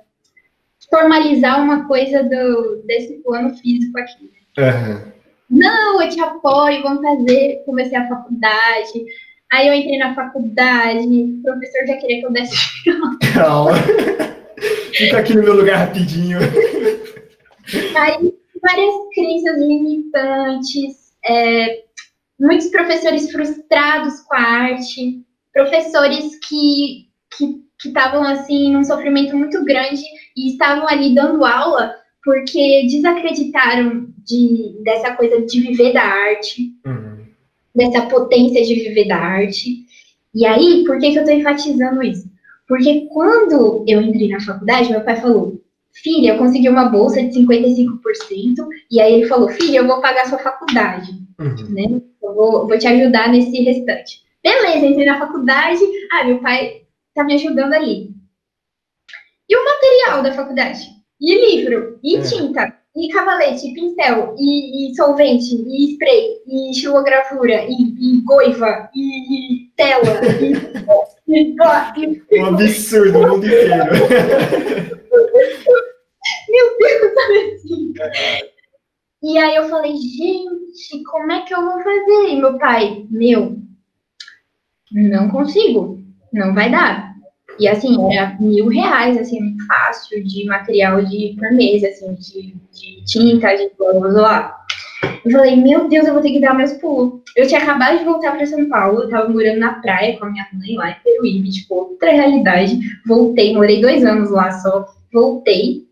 [0.89, 4.31] formalizar uma coisa do, desse plano físico aqui.
[4.59, 5.17] Uhum.
[5.49, 7.63] Não, eu te apoio, vamos fazer.
[7.65, 9.05] Comecei a faculdade.
[9.53, 12.57] Aí eu entrei na faculdade, o professor já queria que eu desse.
[13.35, 13.73] Calma.
[14.93, 16.39] Fica aqui no meu lugar rapidinho.
[16.39, 21.83] Aí, várias crenças limitantes, é,
[22.41, 25.23] muitos professores frustrados com a arte,
[25.53, 27.07] professores que
[27.79, 30.03] que estavam assim num sofrimento muito grande
[30.37, 31.95] e estavam ali dando aula
[32.25, 37.16] porque desacreditaram de, dessa coisa de viver da arte, uhum.
[37.77, 39.85] Dessa potência de viver da arte.
[40.35, 42.29] E aí, por que, que eu estou enfatizando isso?
[42.67, 45.61] Porque quando eu entrei na faculdade, meu pai falou:
[46.03, 50.27] filha, eu consegui uma bolsa de 55%, e aí ele falou, filha, eu vou pagar
[50.27, 51.71] sua faculdade, uhum.
[51.71, 52.03] né?
[52.23, 54.23] Eu vou, vou te ajudar nesse restante.
[54.43, 55.81] Beleza, entrei na faculdade,
[56.13, 56.83] ah, meu pai
[57.15, 58.11] tá me ajudando ali.
[59.49, 60.87] E o material da faculdade?
[61.21, 62.21] E livro, e é.
[62.21, 68.89] tinta, e cavalete, e pincel, e, e, solvente, e spray, e estilogravura, e, e goiva,
[68.95, 70.53] e, e tela, e,
[71.29, 71.55] e,
[72.41, 73.93] Um absurdo o mundo inteiro.
[76.49, 77.93] Meu Deus, sabe assim?
[79.23, 82.29] E aí eu falei, gente, como é que eu vou fazer?
[82.29, 83.59] E meu pai, meu,
[84.93, 86.01] não consigo,
[86.33, 87.16] não vai dar.
[87.59, 93.05] E assim, era mil reais, assim, fácil de material de por mês, assim, de, de
[93.05, 94.57] tinta, de blá lá.
[95.25, 97.21] Eu falei, meu Deus, eu vou ter que dar meus pulos.
[97.37, 100.31] Eu tinha acabado de voltar para São Paulo, eu tava morando na praia com a
[100.31, 102.79] minha mãe lá em Peruíbe, tipo, outra realidade.
[103.07, 105.87] Voltei, morei dois anos lá só, voltei.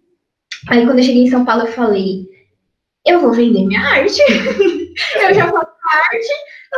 [0.69, 2.27] Aí quando eu cheguei em São Paulo, eu falei,
[3.07, 4.21] eu vou vender minha arte.
[5.21, 5.73] eu já faço
[6.11, 6.29] arte,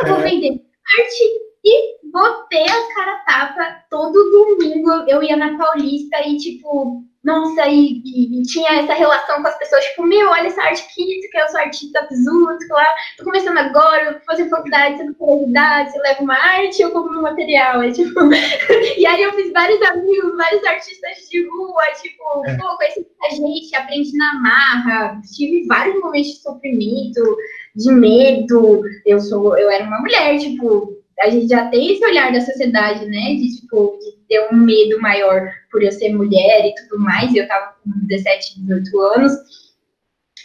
[0.01, 0.61] eu vou vender
[0.99, 1.23] arte
[1.63, 4.91] e botei as cara tapa todo domingo.
[5.07, 9.57] Eu ia na Paulista e, tipo, nossa, e, e, e, tinha essa relação com as
[9.57, 12.85] pessoas, tipo, meu, olha essa arte aqui, que eu sou artista visual, lá,
[13.17, 16.91] tô começando agora, vou fazer faculdade, você não quer ajudar, você leva uma arte, eu
[16.91, 18.17] compro um material, é tipo,
[18.97, 22.55] e aí eu fiz vários amigos, vários artistas de rua, tipo, é.
[22.55, 27.37] pô, conheci muita gente, aprendi na marra, tive vários momentos de sofrimento,
[27.75, 32.31] de medo, eu sou, eu era uma mulher, tipo, a gente já tem esse olhar
[32.31, 36.75] da sociedade, né, de, tipo, de ter um medo maior por eu ser mulher e
[36.75, 39.33] tudo mais, e eu tava com 17, 18 anos,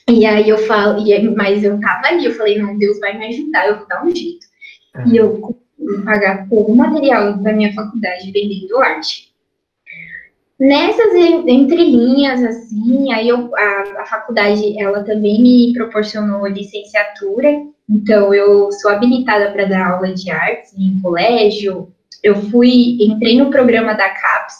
[0.09, 3.27] e aí eu falo, e, mas eu tava ali, eu falei, não, Deus vai me
[3.27, 4.47] ajudar, eu vou dar um jeito.
[4.97, 5.12] Uhum.
[5.12, 9.32] E eu consegui pagar todo o material da minha faculdade vendendo arte.
[10.61, 11.12] Nessas
[11.46, 17.48] entrelinhas, assim, aí eu, a, a faculdade, ela também me proporcionou licenciatura,
[17.92, 21.92] então, eu sou habilitada para dar aula de artes em colégio.
[22.22, 24.55] Eu fui, entrei no programa da CAPES,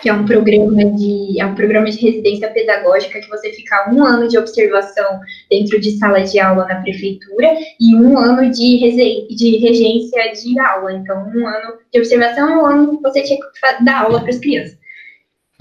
[0.00, 4.04] que é um programa de é um programa de residência pedagógica que você fica um
[4.04, 5.20] ano de observação
[5.50, 7.48] dentro de sala de aula na prefeitura
[7.80, 10.92] e um ano de, de regência de aula.
[10.92, 14.38] Então, um ano de observação e um ano você tinha que dar aula para as
[14.38, 14.78] crianças.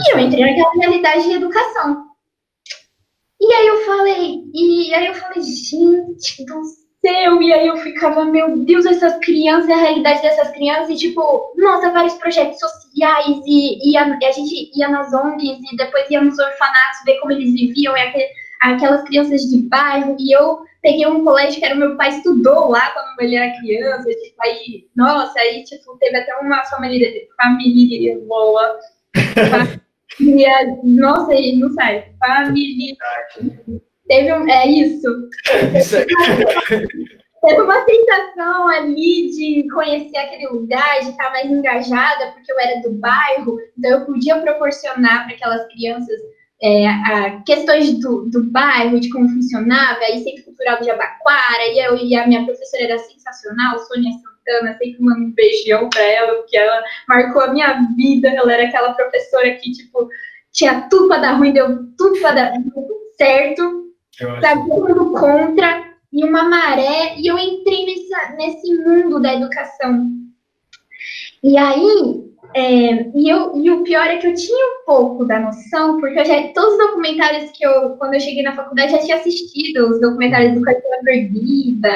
[0.02, 2.10] E eu entrei naquela realidade de educação.
[3.42, 6.62] E aí eu falei, e aí eu falei, gente do
[7.02, 11.54] céu, e aí eu ficava, meu Deus, essas crianças, a realidade dessas crianças, e tipo,
[11.58, 16.10] nossa, vários projetos sociais, e, e, a, e a gente ia nas ONGs, e depois
[16.10, 18.28] ia nos orfanatos, ver como eles viviam, e aquele,
[18.62, 22.92] aquelas crianças de bairro, e eu peguei um colégio que era meu pai estudou lá
[22.92, 28.80] quando ele era criança, tipo, aí, nossa, aí, tipo, teve até uma família, família boa,
[30.20, 32.96] família, nossa, não sai, família
[34.08, 35.08] Teve um, é isso.
[37.42, 42.82] Teve uma sensação ali de conhecer aquele lugar, de estar mais engajada, porque eu era
[42.82, 46.20] do bairro, então eu podia proporcionar para aquelas crianças
[46.62, 51.80] é, a, questões do, do bairro, de como funcionava, aí Centro Cultural do Jabaquara, e,
[51.80, 54.39] eu, e a minha professora era sensacional, Sônia Santana,
[54.78, 58.94] sempre mando um beijão para ela, porque ela marcou a minha vida, ela era aquela
[58.94, 60.10] professora que, tipo,
[60.52, 62.88] tinha tudo para dar ruim, deu tudo para dar tudo
[63.18, 63.90] certo,
[64.42, 70.10] Tá mundo contra e uma maré, e eu entrei nessa, nesse mundo da educação.
[71.42, 75.40] E aí, é, e, eu, e o pior é que eu tinha um pouco da
[75.40, 79.18] noção, porque já, todos os documentários que eu, quando eu cheguei na faculdade, já tinha
[79.18, 81.94] assistido, os documentários do Cartela Perdida,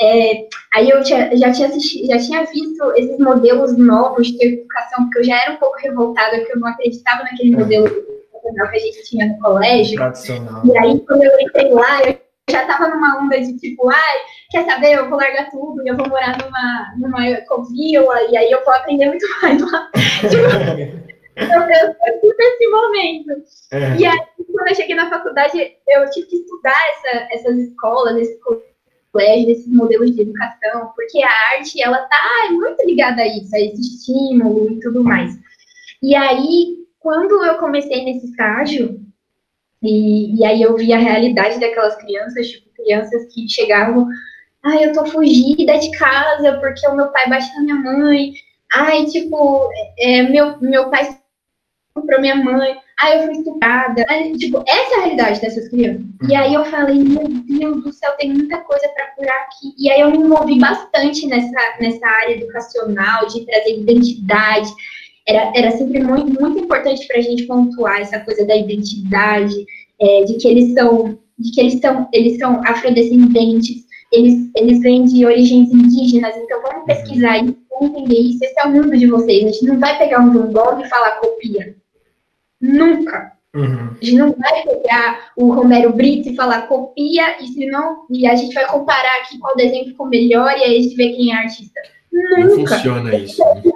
[0.00, 5.04] é, aí eu tinha, já, tinha assistido, já tinha visto esses modelos novos de educação,
[5.04, 7.58] porque eu já era um pouco revoltada, porque eu não acreditava naquele é.
[7.58, 9.96] modelo tradicional que a gente tinha no colégio.
[9.96, 10.62] Tradicional.
[10.64, 14.18] E aí, quando eu entrei lá, eu já estava numa onda de tipo, ai,
[14.50, 18.50] quer saber, eu vou largar tudo e eu vou morar numa, numa ecovila, e aí
[18.50, 19.90] eu vou aprender muito mais lá.
[20.30, 23.30] tipo, eu, eu, eu esse momento.
[23.72, 23.96] É.
[23.96, 24.18] E aí,
[24.52, 28.38] quando eu cheguei na faculdade, eu tive que estudar essa, essas escolas, esses
[29.12, 33.60] colégios, esses modelos de educação, porque a arte, ela tá muito ligada a isso, a
[33.60, 35.36] esse estímulo e tudo mais.
[36.02, 39.00] E aí, quando eu comecei nesse estágio,
[39.82, 44.06] e, e aí eu vi a realidade daquelas crianças, tipo, crianças que chegavam,
[44.64, 48.32] ai, eu tô fugida de casa porque o meu pai bate na minha mãe,
[48.72, 51.18] ai, tipo, é, meu, meu pai
[51.94, 56.04] comprou minha mãe, ai, eu fui estuprada, ai, tipo, essa é a realidade dessas crianças.
[56.28, 59.74] E aí eu falei, meu Deus do céu, tem muita coisa para curar aqui.
[59.78, 64.68] E aí eu me envolvi bastante nessa, nessa área educacional, de trazer identidade,
[65.26, 69.66] era, era sempre muito, muito importante para a gente pontuar essa coisa da identidade,
[70.00, 75.04] é, de que eles são, de que eles são, eles são afrodescendentes, eles, eles vêm
[75.04, 76.84] de origens indígenas, então vamos uhum.
[76.84, 79.98] pesquisar isso, vamos entender isso, esse é o mundo de vocês, a gente não vai
[79.98, 81.74] pegar um Van e falar copia.
[82.60, 83.32] Nunca.
[83.54, 83.90] Uhum.
[84.00, 88.36] A gente não vai pegar o Romero Brito e falar copia, e senão, e a
[88.36, 91.36] gente vai comparar aqui qual desenho ficou melhor, e aí a gente vê quem é
[91.36, 91.80] artista.
[92.12, 92.38] Nunca.
[92.38, 93.42] Não funciona isso.
[93.42, 93.72] Né?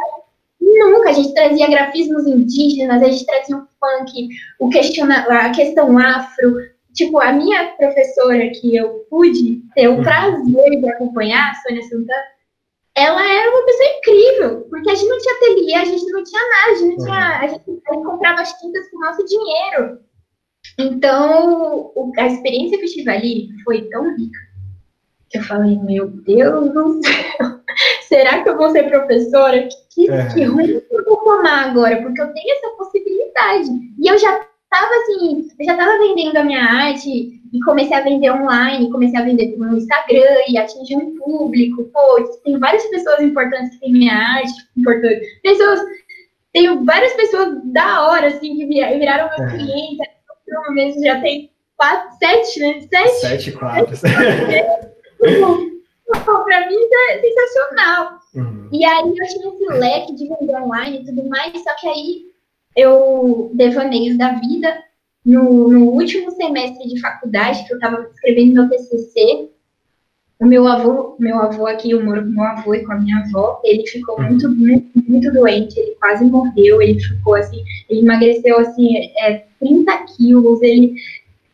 [0.89, 4.29] Nunca, a gente trazia grafismos indígenas, a gente trazia o funk,
[4.59, 6.57] o questiona, a questão afro.
[6.95, 10.03] Tipo, a minha professora que eu pude ter o uhum.
[10.03, 12.23] prazer de acompanhar, a Sônia Santana,
[12.97, 16.43] ela era uma pessoa incrível, porque a gente não tinha ateliê, a gente não tinha
[16.43, 19.25] nada, a gente, não tinha, a gente, a gente comprava as tintas com o nosso
[19.25, 20.01] dinheiro.
[20.79, 24.50] Então, a experiência que eu tive ali foi tão rica
[25.39, 27.61] eu falei, meu Deus do céu,
[28.09, 29.69] será que eu vou ser professora?
[29.95, 30.27] Que, é.
[30.29, 33.71] que ruim que eu vou tomar agora, porque eu tenho essa possibilidade.
[33.99, 38.03] E eu já estava assim, eu já estava vendendo a minha arte e comecei a
[38.03, 41.85] vender online, comecei a vender no Instagram e atingir um público.
[41.93, 45.27] Pô, tem várias pessoas importantes que têm minha arte, importante.
[45.43, 45.81] Pessoas,
[46.53, 49.51] tenho várias pessoas da hora, assim, que viraram meu é.
[49.51, 50.11] cliente.
[50.47, 52.81] Pelo menos já tem quatro, sete, né?
[52.89, 53.21] Sete?
[53.21, 53.95] Sete, quatro.
[55.21, 56.77] para mim
[57.11, 58.21] é sensacional.
[58.35, 58.69] Uhum.
[58.73, 62.31] E aí eu tinha esse leque de vender online e tudo mais, só que aí
[62.77, 64.83] eu, devaneios da vida,
[65.25, 69.51] no, no último semestre de faculdade, que eu estava escrevendo meu TCC,
[70.39, 73.19] o meu avô, meu avô aqui, eu moro com meu avô e com a minha
[73.19, 74.27] avó, ele ficou uhum.
[74.29, 79.99] muito, muito, muito doente, ele quase morreu, ele ficou assim, ele emagreceu assim, é, 30
[80.17, 80.95] quilos, ele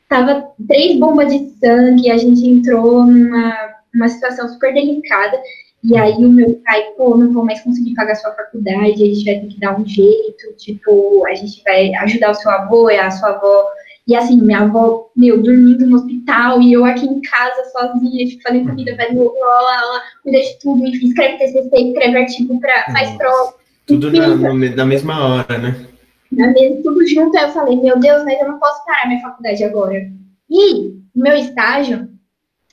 [0.08, 5.40] tava três bombas de sangue, a gente entrou numa uma situação super delicada.
[5.82, 9.24] E aí o meu pai, pô, não vou mais conseguir pagar sua faculdade, a gente
[9.24, 12.98] vai ter que dar um jeito, tipo, a gente vai ajudar o seu avô e
[12.98, 13.68] a sua avó.
[14.06, 18.42] E assim, minha avó, meu, dormindo no hospital, e eu aqui em casa sozinha, tipo,
[18.42, 22.84] fazendo comida, fazendo lá, lá, lá, cuida de tudo, enfim, escreve TCC, escreve artigo, pra,
[22.92, 23.54] faz prova.
[23.86, 25.86] Tudo na, na mesma hora, né?
[26.30, 27.36] Na mesa, tudo junto.
[27.36, 30.10] Aí eu falei, meu Deus, mas eu não posso parar minha faculdade agora.
[30.50, 32.08] E meu estágio,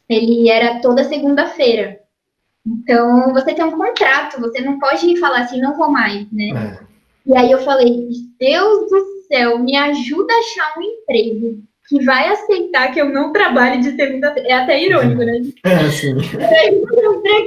[0.08, 2.00] ele era toda segunda-feira.
[2.66, 6.50] Então, você tem um contrato, você não pode falar assim, não vou mais, né?
[6.50, 6.84] É.
[7.26, 12.30] E aí eu falei, Deus do céu, me ajuda a achar um emprego que vai
[12.30, 14.50] aceitar que eu não trabalhe de segunda-feira.
[14.50, 15.42] É até irônico, né?
[15.64, 16.16] É, sim.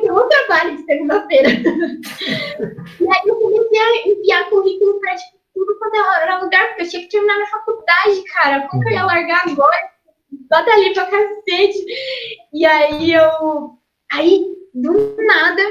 [0.02, 1.48] Eu não trabalho de segunda-feira.
[3.00, 6.88] e aí eu comecei a enviar currículo para tipo, tudo quanto era lugar, porque eu
[6.88, 8.68] tinha que terminar minha faculdade, cara.
[8.68, 9.76] Como que eu ia largar agora?
[10.50, 11.84] Batalhei pra cacete.
[12.52, 13.78] E aí eu.
[14.12, 14.44] Aí,
[14.74, 15.62] do nada,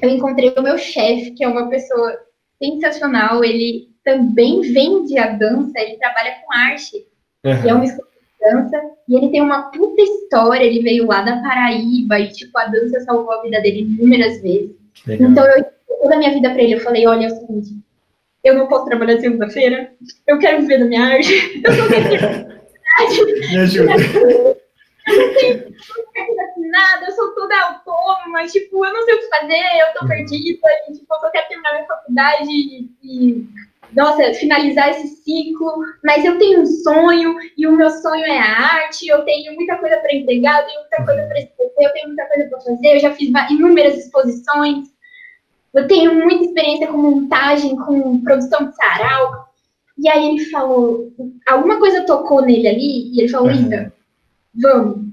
[0.00, 2.16] eu encontrei o meu chefe, que é uma pessoa
[2.62, 3.44] sensacional.
[3.44, 7.06] Ele também vende a dança, ele trabalha com arte.
[7.44, 7.68] Uhum.
[7.68, 8.80] é uma escola de dança.
[9.08, 10.64] E ele tem uma puta história.
[10.64, 14.70] Ele veio lá da Paraíba e, tipo, a dança salvou a vida dele inúmeras vezes.
[15.06, 15.30] Legal.
[15.30, 15.74] Então, eu
[16.04, 16.74] toda a minha vida para ele.
[16.74, 17.70] Eu falei: olha, é o seguinte,
[18.44, 19.92] eu não posso trabalhar segunda-feira,
[20.26, 21.88] eu quero viver da minha arte, eu sou
[23.50, 23.92] Me ajuda.
[25.06, 29.54] Eu não tenho nada, eu sou toda autônoma, tipo, eu não sei o que fazer,
[29.54, 33.48] eu tô perdida, e, tipo, eu só quero terminar minha faculdade e, e,
[33.92, 38.60] nossa, finalizar esse ciclo, mas eu tenho um sonho, e o meu sonho é a
[38.76, 42.06] arte, eu tenho muita coisa para entregar, eu tenho muita coisa para escrever, eu tenho
[42.08, 44.93] muita coisa para fazer, eu já fiz inúmeras exposições,
[45.74, 49.48] eu tenho muita experiência com montagem, com produção de sarau,
[49.98, 51.12] e aí ele falou,
[51.46, 53.90] alguma coisa tocou nele ali, e ele falou, uhum.
[54.54, 55.04] vamos.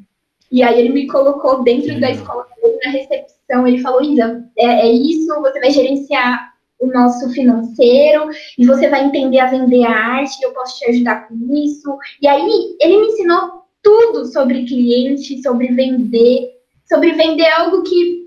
[0.52, 2.00] E aí ele me colocou dentro uhum.
[2.00, 2.46] da escola,
[2.84, 8.66] na recepção, ele falou, Isa, é, é isso, você vai gerenciar o nosso financeiro, e
[8.66, 11.98] você vai entender a vender a arte, eu posso te ajudar com isso.
[12.22, 16.50] E aí ele me ensinou tudo sobre cliente, sobre vender,
[16.88, 18.21] sobre vender algo que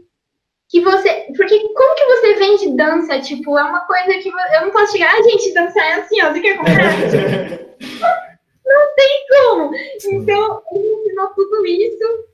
[0.74, 1.26] que você.
[1.36, 3.20] Porque como que você vende dança?
[3.20, 6.32] Tipo, é uma coisa que eu não posso chegar, ah, gente, dançar é assim, ó,
[6.32, 6.92] você quer comprar?
[8.66, 9.70] não tem como.
[10.04, 12.24] Então, ele ensinou tudo isso,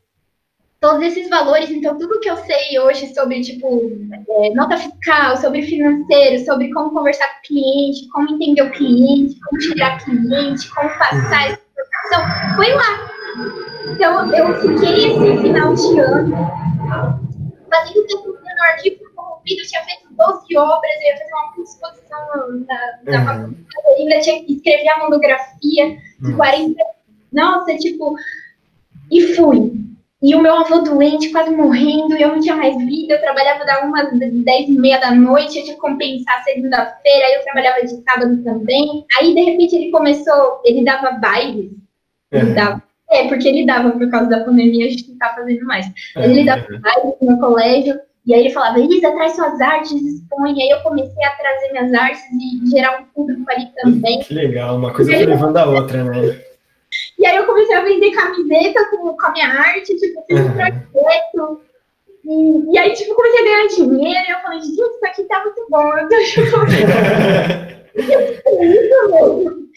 [0.80, 3.92] todos esses valores, então tudo que eu sei hoje sobre, tipo,
[4.30, 9.38] é, nota fiscal, sobre financeiro, sobre como conversar com o cliente, como entender o cliente,
[9.38, 11.60] como tirar cliente, como passar essa
[12.10, 13.10] informação, foi lá.
[13.92, 17.19] Então, eu fiquei esse final de ano
[17.70, 22.18] fazendo tempo no artigo corrompido, eu tinha feito 12 obras, eu ia fazer uma exposição
[22.66, 23.24] na, na uhum.
[23.26, 26.68] faculdade, ainda tinha que escrever a monografia de 40.
[26.68, 26.88] Uhum.
[27.32, 28.16] Nossa, tipo.
[29.10, 29.72] E fui.
[30.22, 33.64] E o meu avô doente, quase morrendo, e eu não tinha mais vida, eu trabalhava
[33.64, 37.80] da uma, dez e meia da noite, eu tinha que compensar segunda-feira, aí eu trabalhava
[37.80, 39.06] de sábado também.
[39.18, 41.72] Aí, de repente, ele começou, ele dava bailes,
[42.30, 42.54] ele uhum.
[42.54, 45.86] dava é, porque ele dava por causa da pandemia, a gente não tá fazendo mais.
[46.14, 50.56] Mas ele dava mais no colégio, e aí ele falava, Elisa, traz suas artes, expõe.
[50.56, 54.20] E aí eu comecei a trazer minhas artes e gerar um público ali também.
[54.20, 56.40] Que legal, uma coisa foi levando a outra, né?
[57.18, 60.52] E aí eu comecei a vender camiseta com, com a minha arte, tipo, fiz um
[60.52, 61.60] projeto.
[62.24, 65.42] E, e, aí, tipo, comecei a ganhar dinheiro, e eu falei, gente, isso aqui tá
[65.42, 66.16] muito bom, eu tô
[68.62, 69.70] isso,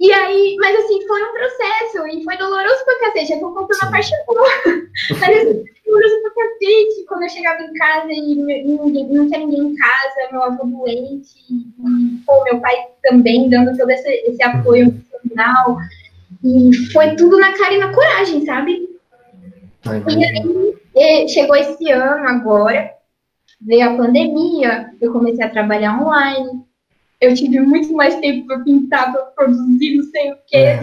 [0.00, 3.32] e aí, mas assim, foi um processo e foi doloroso pra cacete.
[3.32, 4.48] Eu tô contando a parte boa.
[5.20, 7.04] mas assim, doloroso pra cacete.
[7.06, 11.38] Quando eu chegava em casa e ninguém, não tinha ninguém em casa, meu avô doente,
[11.48, 14.92] e pô, meu pai também dando todo esse, esse apoio
[15.22, 15.78] emocional.
[16.42, 18.88] E foi tudo na cara e na coragem, sabe?
[19.86, 20.02] Ai,
[20.94, 22.90] e aí, chegou esse ano agora,
[23.60, 26.64] veio a pandemia, eu comecei a trabalhar online
[27.20, 30.56] eu tive muito mais tempo para pintar, para produzir, não sei o quê.
[30.56, 30.80] É.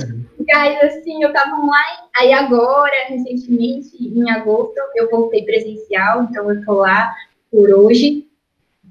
[0.53, 1.99] Aí, assim, eu tava online.
[2.17, 7.13] Aí agora, recentemente, em agosto, eu voltei presencial, então eu tô lá
[7.51, 8.25] por hoje.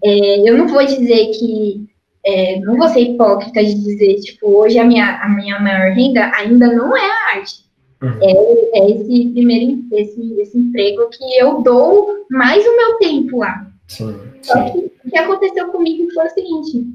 [0.03, 1.89] É, eu não vou dizer que.
[2.23, 6.31] É, não vou ser hipócrita de dizer, tipo, hoje a minha, a minha maior renda
[6.35, 7.65] ainda não é a arte.
[8.03, 8.19] Uhum.
[8.23, 13.67] É, é, esse primeiro esse, esse emprego que eu dou mais o meu tempo lá.
[13.89, 14.31] Sim, sim.
[14.43, 16.87] Só que o que aconteceu comigo foi o seguinte: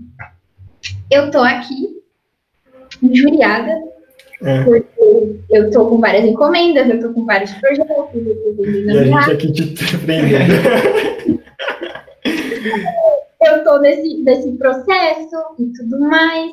[1.11, 2.01] eu tô aqui,
[3.01, 3.71] injuriada,
[4.41, 4.63] é.
[4.63, 9.03] porque eu tô com várias encomendas, eu tô com vários projetos, eu tô E a
[9.03, 10.53] gente aqui te prendendo.
[13.41, 16.51] eu tô nesse, nesse processo e tudo mais.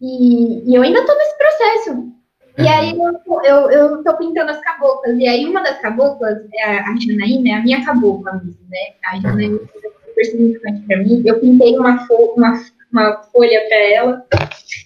[0.00, 2.12] E, e eu ainda tô nesse processo.
[2.58, 5.16] E aí eu, eu, eu tô pintando as caboclas.
[5.16, 8.78] E aí uma das caboclas, é a, a Janaína, é a minha cabocla mesmo, né?
[9.06, 11.22] A Janaína é super significante pra mim.
[11.24, 12.06] Eu pintei uma,
[12.36, 12.60] uma
[12.92, 14.26] uma folha para ela.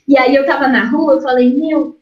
[0.09, 1.97] E aí eu tava na rua, eu falei, meu,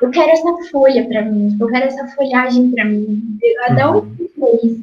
[0.00, 3.38] eu quero essa folha para mim, eu quero essa folhagem para mim.
[3.76, 4.16] Dá um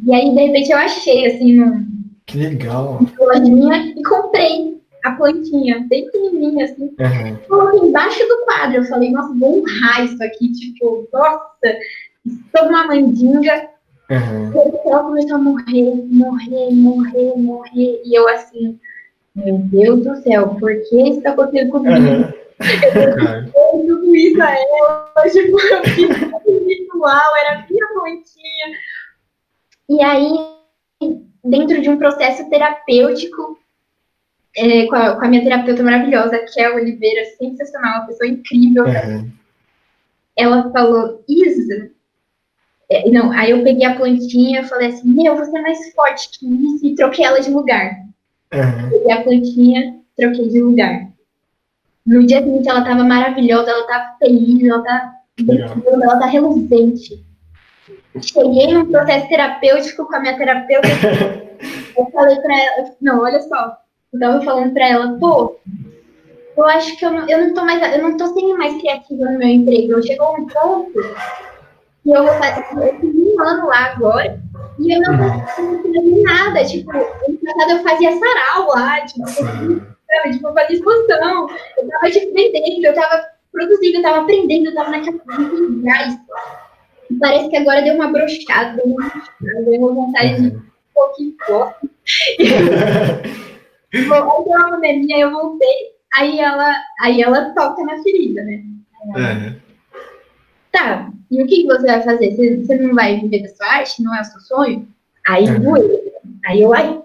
[0.06, 1.86] E aí, de repente, eu achei, assim, num,
[2.26, 3.00] que legal.
[3.20, 4.74] lojinha e comprei.
[5.04, 6.84] a plantinha, bem pequenininha, assim.
[6.84, 7.36] Uhum.
[7.48, 8.78] Coloquei embaixo do quadro.
[8.78, 10.52] Eu falei, nossa, vou honrar isso aqui.
[10.54, 11.78] Tipo, nossa,
[12.26, 13.70] estou uma mandinga.
[14.10, 14.54] Uhum.
[14.54, 18.02] E ela começou a morrer, morrer, morrer, morrer.
[18.06, 18.80] E eu assim,
[19.36, 21.96] meu Deus do céu, por que isso está acontecendo comigo?
[21.96, 22.44] Uhum.
[23.74, 28.78] Eu tudo isso a ela, tipo, eu fiz ritual, era minha plantinha.
[29.90, 33.60] E aí, dentro de um processo terapêutico,
[34.56, 38.28] é, com, a, com, a, minha terapeuta maravilhosa, que é a Oliveira, sensacional, uma pessoa
[38.28, 38.86] incrível.
[38.86, 39.32] Uhum.
[40.38, 41.92] Ela falou, Isa,
[42.90, 46.30] é, não, aí eu peguei a plantinha e falei assim, meu, você é mais forte
[46.38, 48.04] que isso, e troquei ela de lugar.
[48.54, 48.90] Uhum.
[48.90, 51.08] Peguei a plantinha, troquei de lugar.
[52.06, 55.14] No dia seguinte ela tava maravilhosa, ela tava feliz, ela tá,
[55.88, 57.26] ela tá reluzente.
[58.22, 60.88] Cheguei num processo terapêutico com a minha terapeuta.
[61.98, 63.78] eu falei pra ela, não, olha só,
[64.14, 65.58] eu tava falando pra ela, pô,
[66.56, 69.26] eu acho que eu não, eu não tô mais, eu não tô sendo mais criativa
[69.26, 70.04] no meu emprego.
[70.04, 71.00] Chegou um ponto
[72.06, 72.66] e eu vou fazer,
[73.02, 74.43] um ano lá agora,
[74.80, 76.66] e eu não tô fazendo nada.
[76.66, 82.86] Tipo, ano passado eu fazia sarau lá, tipo, tipo, eu fazia expansão, eu tava aprendendo,
[82.86, 85.20] eu tava produzindo, eu tava aprendendo, eu tava naquela
[85.84, 86.18] gás.
[87.10, 89.12] E parece que agora deu uma brochada, deu uma,
[89.42, 90.62] deu uma vontade de um
[90.94, 91.90] pouquinho forte.
[93.94, 98.64] Aí deu uma pandemia, eu voltei, aí ela, aí ela toca na ferida, né?
[99.16, 99.56] Ela,
[100.74, 102.36] Tá, e o que, você vai fazer?
[102.36, 104.02] Você, você não vai viver da sua arte?
[104.02, 104.88] Não é o seu sonho?
[105.28, 105.60] Aí uhum.
[105.60, 106.14] doeu.
[106.48, 107.00] Aí eu, ai,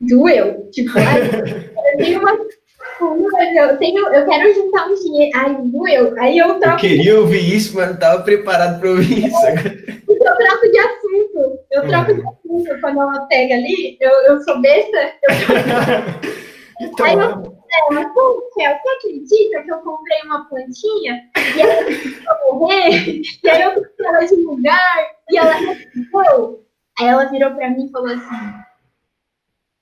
[0.00, 0.70] doeu.
[0.70, 1.22] Tipo, ai,
[1.92, 2.38] eu tenho uma.
[3.00, 5.32] Eu, tenho, eu quero juntar um dinheiro.
[5.34, 6.14] Ai, doeu.
[6.20, 6.76] Aí eu troco.
[6.76, 9.46] Eu queria ouvir isso, mas não estava preparado para ouvir isso.
[9.46, 11.58] eu troco de assunto.
[11.72, 12.80] Eu troco de assunto.
[12.80, 14.96] Quando ela pega ali, eu, eu sou besta.
[15.22, 16.86] Eu...
[16.86, 17.57] então, Aí eu,
[17.90, 23.22] mas, pô, você acredita que eu comprei uma plantinha e ela começou morrer?
[23.42, 26.64] E aí eu fui ela de lugar e ela respondeu.
[26.98, 28.54] Aí ela virou pra mim e falou assim: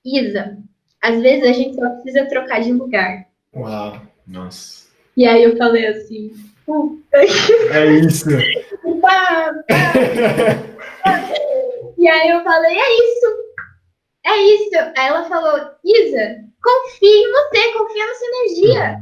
[0.05, 0.59] Isa,
[1.03, 3.27] às vezes a gente só precisa trocar de lugar.
[3.55, 4.87] Uau, nossa.
[5.17, 6.33] E aí eu falei assim:
[6.65, 7.19] Puta.
[7.19, 8.29] É isso.
[9.01, 9.93] pá, pá.
[11.97, 13.47] e aí eu falei: É isso.
[14.25, 14.77] É isso.
[14.97, 19.01] Aí ela falou: Isa, confie em você, confia na sua energia.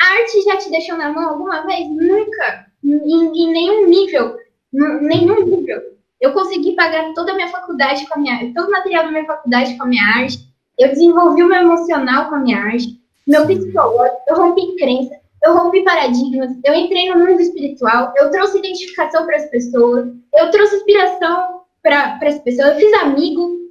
[0.00, 1.88] A arte já te deixou na mão alguma vez?
[1.88, 2.66] Nunca.
[2.82, 4.36] Em, em nenhum nível.
[4.72, 5.80] Nenhum nível.
[6.20, 9.26] Eu consegui pagar toda a minha faculdade com a minha todo o material da minha
[9.26, 10.38] faculdade com a minha arte.
[10.78, 13.00] Eu desenvolvi o meu emocional com a minha arte.
[13.26, 18.58] Meu psicológico, eu rompi crença, eu rompi paradigmas, eu entrei no mundo espiritual, eu trouxe
[18.58, 23.62] identificação para as pessoas, eu trouxe inspiração para as pessoas, eu fiz amigo.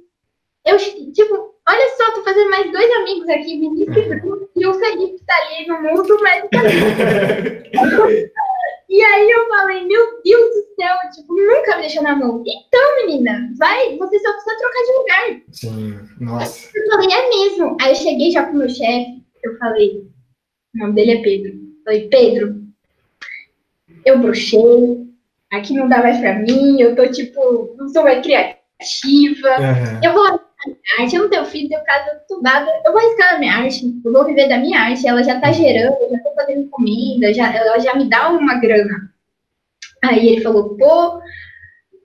[0.64, 0.78] Eu,
[1.12, 5.24] tipo, Olha só, tô fazendo mais dois amigos aqui, Vinícius e Bruno, e o Felipe
[5.24, 6.58] tá ali no mundo, mas tá
[8.92, 12.42] E aí eu falei, meu Deus do céu, tipo, nunca me deixou na mão.
[12.46, 15.42] Então, menina, vai, você só precisa trocar de lugar.
[15.50, 16.68] Sim, nossa.
[16.74, 17.76] Eu falei, é mesmo.
[17.80, 20.06] Aí eu cheguei já pro meu chefe, eu falei,
[20.74, 21.52] o nome dele é Pedro.
[21.52, 22.62] Eu falei, Pedro,
[24.04, 25.06] eu brochei,
[25.50, 28.60] aqui não dá mais pra mim, eu tô, tipo, não sou mais criativa.
[29.58, 30.00] Uhum.
[30.04, 30.38] Eu vou
[30.98, 34.12] arte, eu não tenho filho, tenho casa estudada, eu vou arriscar na minha arte, eu
[34.12, 37.54] vou viver da minha arte, ela já tá gerando, eu já tô fazendo comida, já,
[37.54, 39.12] ela já me dá uma grana.
[40.02, 41.20] Aí ele falou, pô,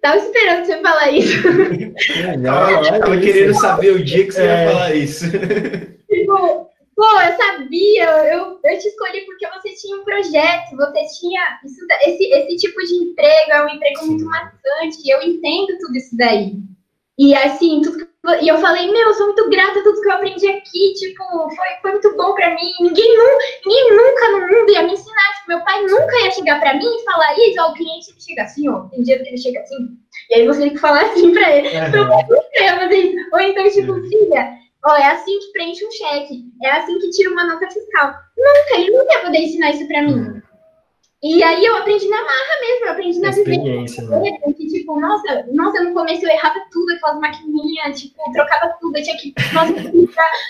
[0.02, 1.48] tava esperando você falar isso.
[2.40, 4.46] Não, eu tava querendo saber o dia que você é.
[4.46, 5.26] ia falar isso.
[6.08, 11.60] Tipo, pô, eu sabia, eu, eu te escolhi porque você tinha um projeto, você tinha
[11.66, 16.16] isso, esse, esse tipo de emprego, é um emprego muito maçante, eu entendo tudo isso
[16.16, 16.56] daí.
[17.20, 18.08] E assim, tudo que
[18.42, 21.24] e eu falei, meu, eu sou muito grata a tudo que eu aprendi aqui, tipo,
[21.56, 22.72] foi, foi muito bom pra mim.
[22.82, 23.18] Ninguém,
[23.66, 25.34] ninguém nunca no mundo ia me ensinar.
[25.36, 28.22] Tipo, meu pai nunca ia chegar pra mim e falar isso, ó, o cliente ele
[28.22, 29.76] chega assim, ó, tem dia que ele chega assim.
[30.30, 31.70] E aí você tem que falar assim pra ele.
[31.70, 31.92] Uhum.
[31.92, 33.30] Meu pai nunca ia fazer isso.
[33.32, 34.10] Ou então, tipo, uhum.
[34.10, 34.50] filha,
[34.86, 38.14] ó, é assim que preenche um cheque, é assim que tira uma nota fiscal.
[38.38, 40.16] Nunca, ele nunca ia poder ensinar isso pra mim.
[40.16, 40.42] Uhum.
[41.24, 44.04] E aí eu aprendi na marra mesmo, eu aprendi na vivência.
[44.04, 44.32] Né?
[44.56, 49.04] Que, tipo, nossa, nossa, no começo eu errava tudo, aquelas maquininhas, tipo, trocava tudo, eu
[49.04, 49.74] tinha que, nossa,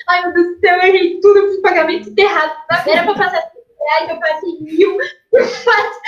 [0.09, 2.57] ai meu Deus do céu, eu errei tudo, eu fiz pagamento errado.
[2.85, 4.97] Era pra passar 5 reais, eu passei mil,
[5.31, 5.99] eu faço.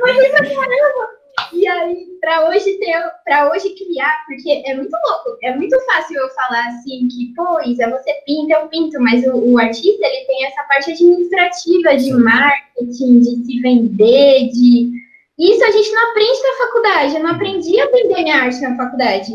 [0.00, 1.11] Mas, caramba,
[1.52, 6.18] e aí, para hoje ter, para hoje criar, porque é muito louco, é muito fácil
[6.18, 10.26] eu falar assim que, pô, Isa, você pinta, eu pinto, mas o, o artista ele
[10.26, 15.02] tem essa parte administrativa de marketing, de se vender, de
[15.38, 17.16] isso a gente não aprende na faculdade.
[17.16, 19.32] Eu não aprendi a vender minha arte na faculdade.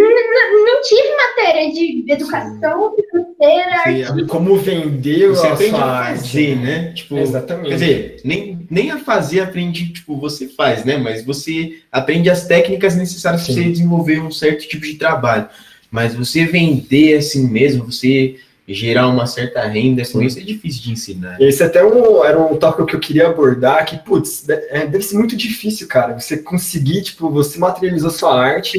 [0.00, 4.14] Não tive matéria de educação financeira.
[4.14, 6.62] Sim, como vender você a aprende sua a fazer, né?
[6.62, 6.92] né?
[6.92, 7.68] Tipo, Exatamente.
[7.68, 10.96] Quer dizer, nem, nem a fazer aprende, tipo, você faz, né?
[10.96, 13.62] Mas você aprende as técnicas necessárias para Sim.
[13.62, 15.48] você desenvolver um certo tipo de trabalho.
[15.90, 18.36] Mas você vender assim mesmo, você
[18.72, 20.26] gerar uma certa renda com Sim.
[20.26, 21.40] isso é difícil de ensinar.
[21.40, 25.16] Esse até um, era um tópico que eu queria abordar, que, putz, é, deve ser
[25.16, 28.78] muito difícil, cara, você conseguir, tipo, você materializou sua arte,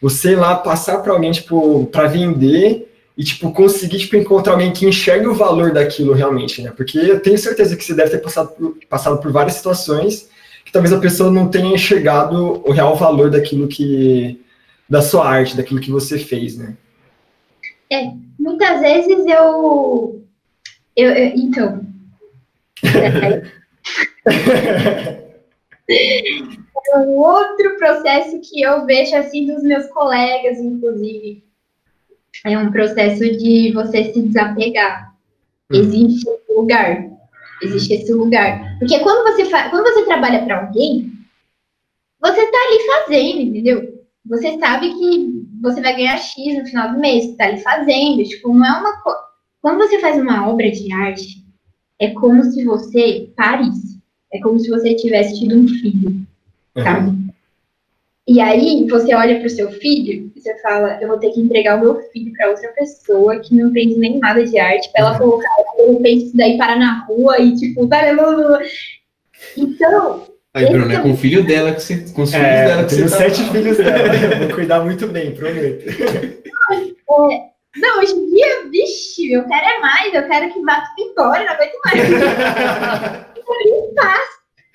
[0.00, 4.86] você lá passar para alguém, tipo, para vender e, tipo, conseguir, tipo, encontrar alguém que
[4.86, 6.72] enxergue o valor daquilo realmente, né?
[6.76, 10.28] Porque eu tenho certeza que você deve ter passado por, passado por várias situações
[10.64, 14.40] que talvez a pessoa não tenha enxergado o real valor daquilo que,
[14.88, 16.76] da sua arte, daquilo que você fez, né?
[18.38, 20.22] Muitas vezes eu.
[20.94, 21.84] eu, eu- então.
[26.86, 31.44] É um outro processo que eu vejo assim dos meus colegas, inclusive.
[32.44, 35.14] É um processo de você se desapegar.
[35.70, 35.80] Uhum.
[35.80, 37.10] Existe esse lugar.
[37.62, 38.78] Existe esse lugar.
[38.78, 41.12] Porque quando você, quando você trabalha para alguém,
[42.20, 44.04] você tá ali fazendo, entendeu?
[44.26, 48.22] Você sabe que você vai ganhar X no final do mês, você tá ali fazendo.
[48.22, 49.18] Tipo, não é uma coisa.
[49.60, 51.44] Quando você faz uma obra de arte,
[51.98, 53.98] é como se você parisse.
[54.32, 56.27] É como se você tivesse tido um filho
[56.82, 57.18] sabe?
[58.26, 61.78] E aí você olha pro seu filho e você fala, eu vou ter que entregar
[61.78, 65.18] o meu filho para outra pessoa que não entende nem nada de arte, para ela
[65.18, 65.48] colocar
[65.78, 68.02] de repente isso daí parar na rua e tipo, blá.
[69.56, 71.98] então, Aí, Bruno, é com o filho dela que você.
[72.12, 74.80] Com os filhos É, dela eu que você tá- sete filhos dela, eu vou cuidar
[74.84, 75.84] muito bem, prometo.
[77.76, 81.44] não, hoje em dia, vixe, eu quero é mais, eu quero que vá tudo embora,
[81.44, 83.28] não aguento mais.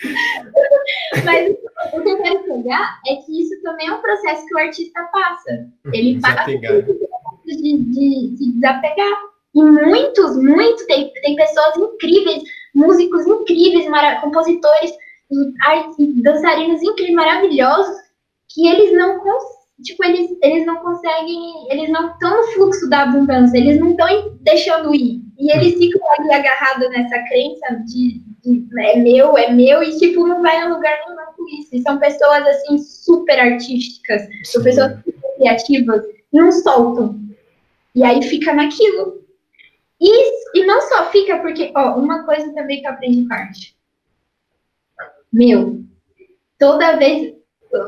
[1.25, 1.55] Mas
[1.93, 5.03] o que eu quero pegar é que isso também é um processo que o artista
[5.11, 5.67] passa.
[5.93, 9.33] Ele passa de, de se desapegar.
[9.55, 12.43] E muitos, muitos, tem, tem pessoas incríveis,
[12.73, 13.85] músicos incríveis,
[14.21, 14.91] compositores,
[15.99, 17.95] e dançarinos incríveis, maravilhosos,
[18.49, 19.63] que eles não conseguem.
[19.83, 24.37] Tipo, eles, eles não conseguem, eles não estão no fluxo da abundância, eles não estão
[24.41, 25.21] deixando ir.
[25.37, 28.32] E eles ficam ali agarrados nessa crença de, de
[28.79, 31.75] é meu, é meu, e tipo, não vai a lugar nenhum com isso.
[31.75, 36.01] E são pessoas assim super artísticas, são pessoas super criativas,
[36.31, 37.19] não soltam.
[37.95, 39.21] E aí fica naquilo.
[40.01, 43.75] E, e não só fica porque, ó, uma coisa também que eu aprendi com arte.
[45.31, 45.81] Meu,
[46.59, 47.33] toda vez.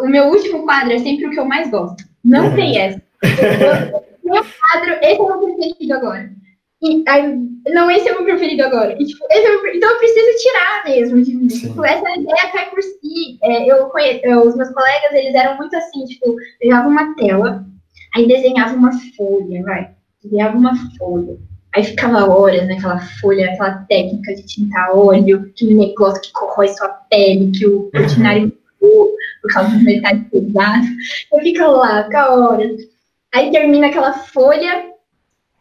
[0.01, 2.03] O meu último quadro é sempre o que eu mais gosto.
[2.23, 2.55] Não Uhum.
[2.55, 3.01] tem essa.
[4.23, 6.31] Meu quadro, esse é o meu preferido agora.
[6.87, 7.35] E, aí,
[7.73, 8.95] não, esse é o meu preferido agora.
[8.99, 11.49] E, tipo, esse é meu- então eu preciso tirar mesmo de mim.
[11.49, 11.67] Sim.
[11.69, 13.39] Tipo, essa ideia cai por si.
[13.43, 13.89] É, eu
[14.23, 17.65] eu- os meus colegas, eles eram muito assim, tipo, pegava uma tela,
[18.15, 19.89] aí desenhava uma folha, vai.
[20.23, 21.37] Desenhava uma folha.
[21.75, 26.87] Aí ficava horas naquela folha, aquela técnica de tintar óleo, aquele negócio que corrói sua
[27.09, 28.51] pele, que o cortinário
[28.81, 30.87] mudou por causa dos metais pesados.
[31.33, 32.79] Eu fico lá, fica horas.
[33.33, 34.85] Aí termina aquela folha,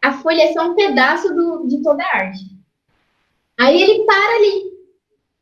[0.07, 2.43] a folha é só um pedaço do, de toda a arte.
[3.59, 4.75] Aí ele para ali,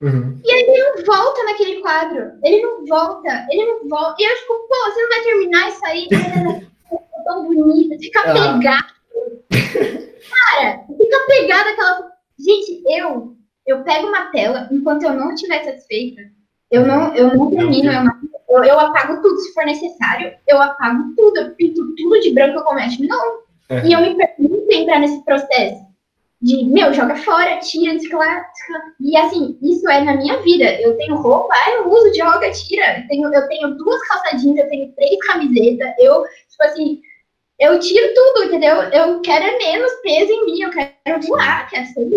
[0.01, 0.41] Uhum.
[0.43, 2.31] não volta naquele quadro.
[2.43, 4.15] Ele não volta, ele não volta.
[4.19, 6.07] E eu fico, pô, você não vai terminar isso aí?
[6.11, 8.33] É tão bonito, fica Ah.
[8.57, 8.93] pegado.
[10.29, 12.11] Cara, fica pegado aquela.
[12.39, 13.35] Gente, eu,
[13.65, 16.21] eu pego uma tela, enquanto eu não estiver satisfeita,
[16.71, 21.13] eu não, eu não termino, eu, não- eu, apago tudo se for necessário, eu apago
[21.15, 23.43] tudo, eu pinto tudo de branco, eu começo novo.
[23.69, 23.85] É.
[23.85, 25.83] E eu me permito entrar nesse processo
[26.43, 28.45] de, meu, joga fora, tira, lá.
[28.99, 30.65] E assim, isso é na minha vida.
[30.81, 32.99] Eu tenho roupa, eu uso, joga, tira.
[32.99, 35.93] Eu tenho, eu tenho duas calçadinhas, eu tenho três camisetas.
[35.99, 37.01] Eu, tipo assim,
[37.59, 38.75] eu tiro tudo, entendeu?
[38.91, 42.09] Eu quero é menos peso em mim, eu quero voar, quero ser.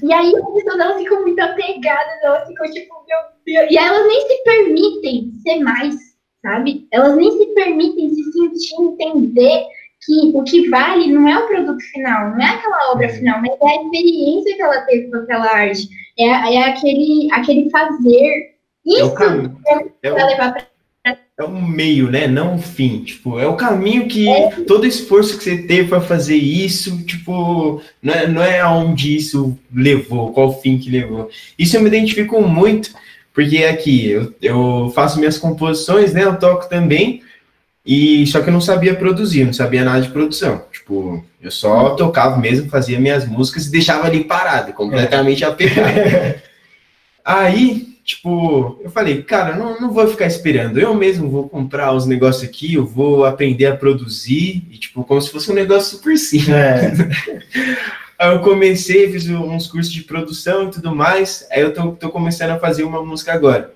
[0.00, 3.68] E aí as pessoas elas ficam muito apegadas, elas ficam tipo, meu Deus.
[3.68, 5.96] E elas nem se permitem ser mais,
[6.40, 6.86] sabe?
[6.92, 9.66] Elas nem se permitem se sentir, entender
[10.02, 13.50] que o que vale não é o produto final, não é aquela obra final, mas
[13.50, 15.88] é a experiência que ela teve com aquela arte.
[16.18, 16.24] É,
[16.54, 18.50] é aquele, aquele fazer.
[18.86, 19.58] É o Isso caminho.
[20.02, 21.18] É o, levar pra.
[21.38, 22.26] é o meio, né?
[22.26, 23.04] Não o fim.
[23.04, 24.50] Tipo, é o caminho que É.
[24.66, 29.56] todo esforço que você teve para fazer isso, tipo, não é, não é aonde isso
[29.72, 31.28] levou, qual fim que levou.
[31.58, 32.90] Isso eu me identifico muito,
[33.34, 36.24] porque aqui eu, eu faço minhas composições, né?
[36.24, 37.22] Eu toco também.
[37.84, 40.64] E só que eu não sabia produzir, não sabia nada de produção.
[40.70, 46.40] Tipo, eu só tocava mesmo, fazia minhas músicas e deixava ali parado, completamente apegado.
[47.24, 50.78] Aí tipo, eu falei, cara, não, não vou ficar esperando.
[50.78, 55.20] Eu mesmo vou comprar os negócios aqui, eu vou aprender a produzir, e, tipo, como
[55.20, 56.48] se fosse um negócio super simples.
[56.48, 56.92] É.
[58.18, 61.46] Aí eu comecei, fiz uns cursos de produção e tudo mais.
[61.50, 63.72] Aí eu tô, tô começando a fazer uma música agora.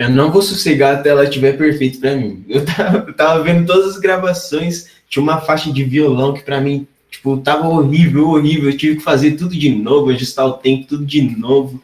[0.00, 2.42] Eu não vou sossegar até ela estiver perfeita para mim.
[2.48, 6.86] Eu tava, tava, vendo todas as gravações, tinha uma faixa de violão que para mim,
[7.10, 8.70] tipo, tava horrível, horrível.
[8.70, 11.82] Eu tive que fazer tudo de novo, ajustar o tempo, tudo de novo.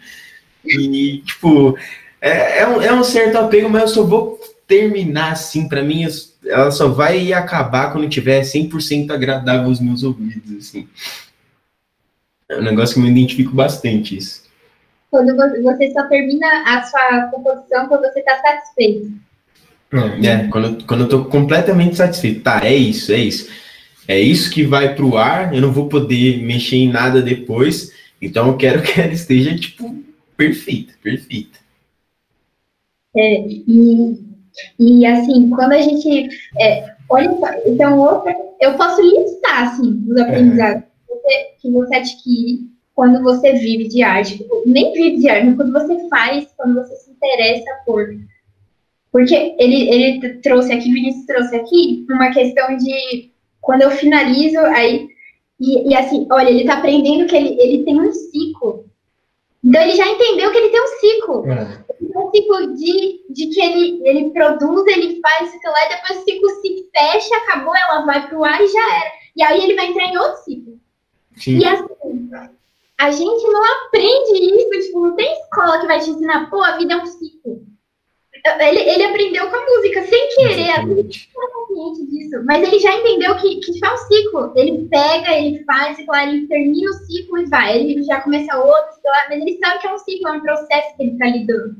[0.64, 1.76] E, tipo,
[2.18, 6.06] é, é, um, é um certo apego, mas eu só vou terminar assim, para mim,
[6.46, 10.88] ela só vai acabar quando tiver 100% agradável aos meus ouvidos, assim.
[12.48, 14.45] É um negócio que eu me identifico bastante, isso
[15.16, 19.12] quando você só termina a sua composição quando você está satisfeito.
[20.22, 22.42] É, quando, quando eu tô completamente satisfeito.
[22.42, 23.48] Tá, é isso, é isso.
[24.08, 27.92] É isso que vai pro ar, eu não vou poder mexer em nada depois.
[28.20, 29.94] Então eu quero que ela esteja, tipo,
[30.36, 31.58] perfeita, perfeita.
[33.16, 34.20] É, e,
[34.78, 36.28] e assim, quando a gente.
[36.60, 38.34] É, olha só, então outra.
[38.60, 40.86] Eu posso listar, assim, os aprendizados é.
[41.06, 45.56] que, você, que você adquire quando você vive de arte, nem vive de arte, mas
[45.56, 48.08] quando você faz, quando você se interessa por.
[49.12, 55.08] Porque ele, ele trouxe aqui, Vinícius trouxe aqui, uma questão de quando eu finalizo, aí.
[55.60, 58.86] E, e assim, olha, ele tá aprendendo que ele, ele tem um ciclo.
[59.62, 61.50] Então ele já entendeu que ele tem um ciclo.
[61.50, 61.84] É.
[62.18, 66.24] Um ciclo de, de que ele, ele produz, ele faz isso lá, e depois o
[66.24, 69.10] ciclo se fecha, acabou, ela vai pro ar e já era.
[69.36, 70.80] E aí ele vai entrar em outro ciclo.
[71.36, 71.58] Sim.
[71.58, 72.30] E assim,
[72.98, 76.76] a gente não aprende isso, tipo, não tem escola que vai te ensinar, pô, a
[76.76, 77.66] vida é um ciclo.
[78.60, 82.78] Ele, ele aprendeu com a música, sem querer, a gente não consciente disso, mas ele
[82.78, 84.52] já entendeu que, que é um ciclo.
[84.54, 87.78] Ele pega, ele faz, claro, ele termina o ciclo e vai.
[87.78, 91.02] Ele já começa outro, mas ele sabe que é um ciclo, é um processo que
[91.02, 91.76] ele está lidando.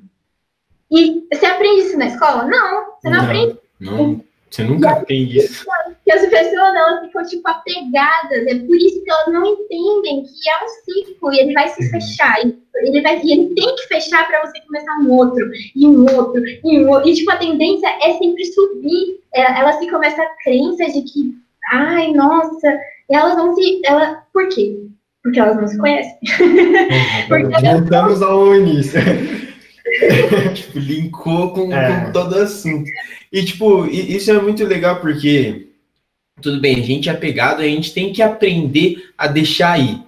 [0.91, 2.45] E você aprende isso na escola?
[2.45, 3.59] Não, você não, não aprende.
[3.81, 4.26] Não.
[4.51, 5.65] Você nunca tem isso.
[6.05, 8.47] Que as pessoas elas ficam tipo apegadas.
[8.47, 11.83] É por isso que elas não entendem que é um ciclo e ele vai se
[11.83, 11.91] uhum.
[11.91, 12.37] fechar.
[12.77, 16.43] Ele vai, e ele tem que fechar para você começar um outro, e um outro,
[16.47, 17.09] e um outro.
[17.09, 19.21] E tipo, a tendência é sempre subir.
[19.35, 21.35] É, elas ficam com essa crença de que,
[21.73, 22.79] ai, nossa,
[23.11, 23.81] elas vão se.
[23.85, 24.79] Ela, por quê?
[25.23, 26.19] Porque elas não se conhecem.
[26.41, 27.81] Uhum.
[27.81, 29.01] Voltamos ao início.
[30.55, 32.07] tipo, linkou com, é.
[32.07, 32.89] com todo assunto.
[33.33, 35.69] E, tipo, isso é muito legal porque,
[36.41, 40.01] tudo bem, a gente é apegado, a gente tem que aprender a deixar aí.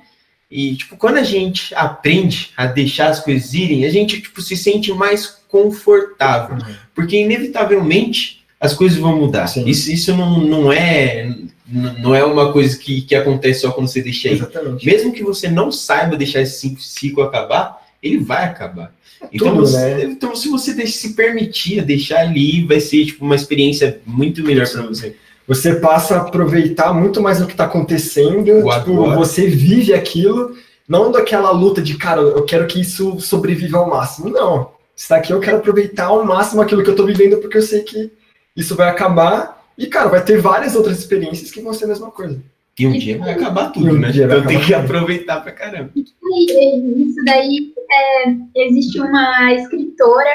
[0.51, 4.57] E, tipo, quando a gente aprende a deixar as coisas irem, a gente, tipo, se
[4.57, 6.57] sente mais confortável.
[6.57, 6.75] Uhum.
[6.95, 9.47] Porque, inevitavelmente, as coisas vão mudar.
[9.47, 9.67] Sim.
[9.69, 11.29] Isso, isso não, não é
[11.71, 14.35] não é uma coisa que, que acontece só quando você deixa aí.
[14.35, 14.87] Exatamente.
[14.87, 18.93] Mesmo que você não saiba deixar esse ciclo acabar, ele vai acabar.
[19.33, 20.05] Então, Tudo, você, né?
[20.05, 24.83] então, se você se permitir deixar ali, vai ser tipo, uma experiência muito melhor para
[24.83, 25.17] você.
[25.47, 30.55] Você passa a aproveitar muito mais o que está acontecendo, tipo, você vive aquilo,
[30.87, 34.29] não daquela luta de, cara, eu quero que isso sobreviva ao máximo.
[34.29, 34.71] Não.
[34.95, 37.83] Está aqui, eu quero aproveitar ao máximo aquilo que eu estou vivendo, porque eu sei
[37.83, 38.11] que
[38.57, 39.65] isso vai acabar.
[39.77, 42.41] E, cara, vai ter várias outras experiências que vão ser a mesma coisa.
[42.79, 44.11] E um dia vai acabar tudo, né?
[44.15, 45.91] Então tem que aproveitar pra caramba.
[45.97, 50.31] Isso daí, é, existe uma escritora,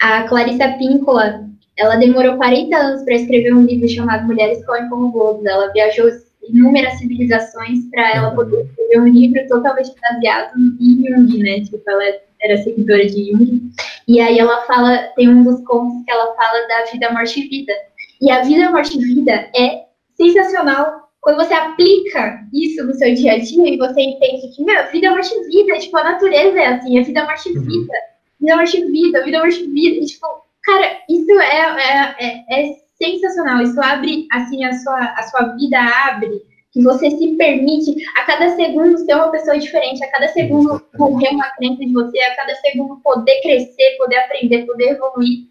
[0.00, 5.10] a Clarissa Píncola, ela demorou 40 anos para escrever um livro chamado Mulheres Correm como
[5.10, 5.44] Globos.
[5.44, 6.08] Ela viajou
[6.48, 8.36] inúmeras civilizações para ela uhum.
[8.36, 11.60] poder escrever um livro totalmente baseado em Jung, né?
[11.60, 12.04] Tipo, ela
[12.40, 13.70] era seguidora de Jung.
[14.06, 17.48] E aí ela fala, tem um dos contos que ela fala da vida, morte e
[17.48, 17.72] vida.
[18.20, 19.84] E a vida, morte e vida é
[20.16, 24.90] sensacional quando você aplica isso no seu dia a dia e você entende que, meu,
[24.92, 27.62] vida é morte vida, tipo, a natureza é assim, a vida é morte uhum.
[27.62, 27.92] vida,
[28.38, 30.26] vida é morte vida, vida é morte vida, e, tipo,
[30.62, 35.78] cara, isso é, é, é, é, sensacional, isso abre, assim, a sua, a sua vida
[35.80, 40.84] abre, que você se permite a cada segundo ser uma pessoa diferente, a cada segundo
[40.98, 45.48] morrer uma crença de você, a cada segundo poder crescer, poder aprender, poder evoluir.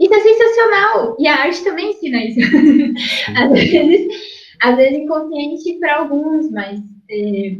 [0.00, 1.16] Isso é sensacional!
[1.18, 2.40] E a arte também ensina isso.
[3.36, 6.80] Às vezes, às vezes inconsciente para alguns, mas
[7.10, 7.56] é,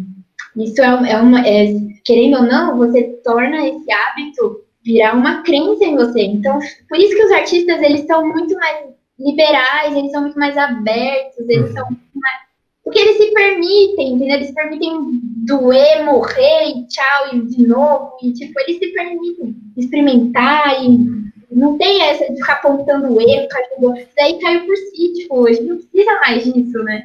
[0.56, 1.46] isso é, é uma.
[1.46, 1.66] É,
[2.04, 6.22] querendo ou não, você torna esse hábito virar uma crença em você.
[6.22, 6.58] Então,
[6.88, 8.86] por isso que os artistas eles são muito mais
[9.18, 11.76] liberais, eles são muito mais abertos, eles uhum.
[11.76, 12.48] são muito mais.
[12.84, 14.36] Porque eles se permitem, entendeu?
[14.36, 18.16] Eles se permitem doer, morrer e tchau, e de novo.
[18.22, 20.88] E, tipo, eles se permitem experimentar e
[21.50, 25.62] não tem essa de ficar apontando o erro, caiu, daí caiu por si, tipo, hoje
[25.62, 27.04] não precisa mais disso, né?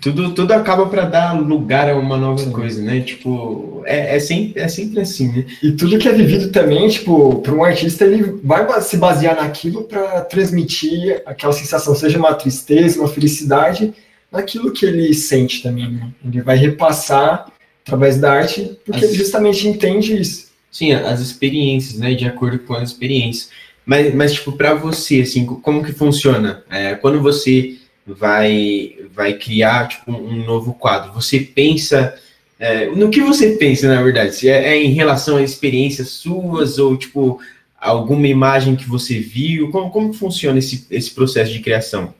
[0.00, 2.50] Tudo, tudo acaba para dar lugar a uma nova Sim.
[2.50, 3.00] coisa, né?
[3.00, 5.46] Tipo, é, é, sempre, é sempre assim, né?
[5.62, 9.84] E tudo que é vivido também, tipo, para um artista, ele vai se basear naquilo
[9.84, 13.94] para transmitir aquela sensação, seja uma tristeza, uma felicidade,
[14.30, 16.10] naquilo que ele sente também, né?
[16.24, 17.46] Ele vai repassar
[17.86, 19.10] através da arte, porque as...
[19.10, 20.45] ele justamente entende isso.
[20.70, 22.14] Sim, as experiências, né?
[22.14, 23.50] De acordo com as experiências.
[23.84, 26.64] Mas, mas tipo, para você, assim, como que funciona?
[26.68, 31.12] É, quando você vai vai criar tipo um novo quadro.
[31.12, 32.14] Você pensa
[32.58, 34.34] é, no que você pensa, na verdade?
[34.34, 37.38] Se é, é, em relação a experiências suas ou tipo
[37.78, 39.70] alguma imagem que você viu?
[39.70, 42.14] Como, como funciona esse, esse processo de criação?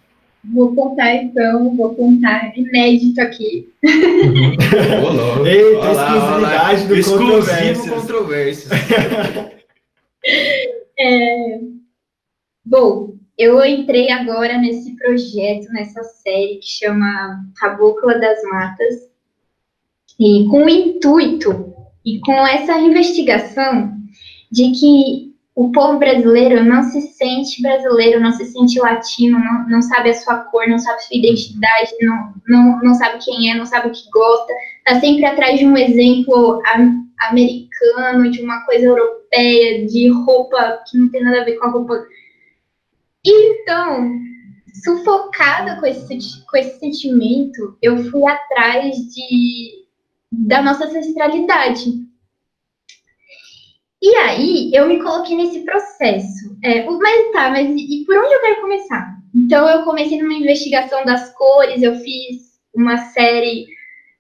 [0.53, 3.69] Vou contar então, vou contar inédito aqui.
[5.05, 8.71] Olá, Eita, olá, exclusividade do Exclusivo controvérsias.
[10.99, 11.61] é,
[12.65, 19.11] bom, eu entrei agora nesse projeto, nessa série que chama Cabocla das Matas,
[20.19, 21.75] e com o intuito
[22.05, 23.95] e com essa investigação
[24.51, 29.81] de que o povo brasileiro não se sente brasileiro, não se sente latino, não, não
[29.81, 33.65] sabe a sua cor, não sabe sua identidade, não, não, não sabe quem é, não
[33.65, 36.61] sabe o que gosta, está sempre atrás de um exemplo
[37.21, 41.71] americano, de uma coisa europeia, de roupa que não tem nada a ver com a
[41.71, 42.07] roupa
[43.25, 44.11] então,
[44.85, 49.87] sufocada com esse, com esse sentimento, eu fui atrás de,
[50.31, 52.07] da nossa ancestralidade.
[54.07, 56.57] E aí, eu me coloquei nesse processo.
[56.63, 59.17] É, mas tá, mas e por onde eu quero começar?
[59.35, 63.67] Então, eu comecei numa investigação das cores, eu fiz uma série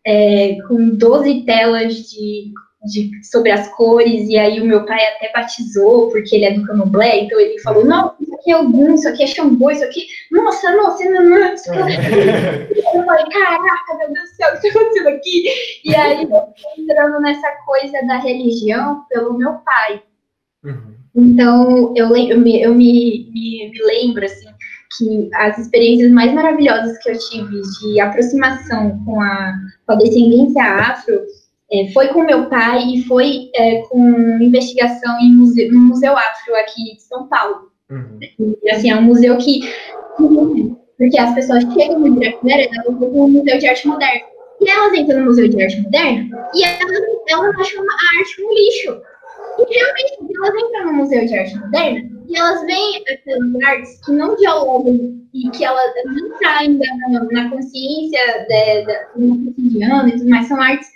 [0.04, 2.52] é, com 12 telas de
[2.86, 6.64] de, sobre as cores, e aí o meu pai até batizou, porque ele é do
[6.64, 10.06] Canoblé, então ele falou, não, isso aqui é Ogum, isso aqui é Xangô, isso aqui,
[10.30, 12.96] nossa, nossa, não, não, isso aqui é...
[12.96, 15.44] Eu falei, caraca, meu Deus do céu, o que está acontecendo aqui?
[15.84, 20.02] E aí eu fui entrando nessa coisa da religião pelo meu pai.
[20.64, 20.96] Uhum.
[21.14, 24.48] Então, eu, eu, me, eu me, me, me lembro, assim,
[24.96, 29.54] que as experiências mais maravilhosas que eu tive de aproximação com a,
[29.86, 31.20] com a descendência afro
[31.72, 36.54] é, foi com meu pai e foi é, com investigação em museu, no Museu Afro
[36.56, 37.70] aqui de São Paulo.
[37.90, 38.18] Uhum.
[38.62, 39.60] E, assim, é um museu que.
[40.96, 44.26] Porque as pessoas chegam no Ibirapuera, elas vão no Museu de Arte Moderna.
[44.60, 48.54] E elas entram no Museu de Arte Moderna e elas, elas acham a arte um
[48.54, 49.02] lixo.
[49.58, 54.12] E realmente, elas entram no Museu de Arte Moderna e elas veem aquelas artes que
[54.12, 56.84] não dialogam e que ela não ainda
[57.30, 60.95] na, consciência de, de, do cotidiano e tudo mais, são artes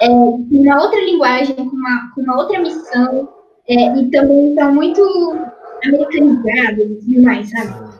[0.00, 3.28] é, uma outra linguagem, com uma, com uma outra missão,
[3.68, 5.02] é, e também estão muito
[5.84, 7.92] americanizadas e tudo mais, sabe?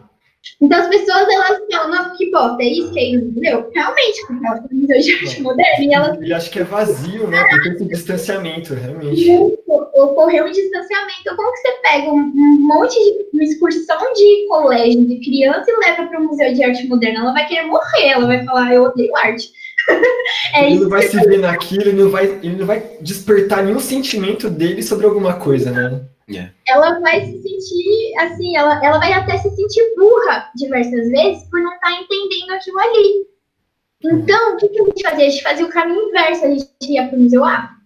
[0.60, 3.70] Então as pessoas elas falam, nossa, que bosta, é isso que é isso, entendeu?
[3.73, 6.19] Realmente, porque elas estão museu de arte moderna e elas.
[6.20, 7.44] E acho que é vazio, né?
[7.48, 9.31] Porque esse distanciamento, realmente.
[9.69, 11.36] Ocorreu um distanciamento.
[11.36, 15.89] Como que você pega um, um monte de uma excursão de colégio de criança e
[15.89, 17.20] leva para o Museu de Arte Moderna?
[17.20, 19.52] Ela vai querer morrer, ela vai falar, eu odeio arte.
[20.55, 23.81] É ele não vai se ver naquilo, ele não vai, ele não vai despertar nenhum
[23.81, 26.05] sentimento dele sobre alguma coisa, né?
[26.29, 26.53] Yeah.
[26.67, 26.73] É.
[26.73, 31.61] Ela vai se sentir, assim, ela, ela vai até se sentir burra diversas vezes por
[31.61, 33.27] não estar tá entendendo aquilo ali.
[34.05, 35.27] Então, o que, que a gente fazia?
[35.27, 37.77] A gente fazia o caminho inverso, a gente ia para o museu A.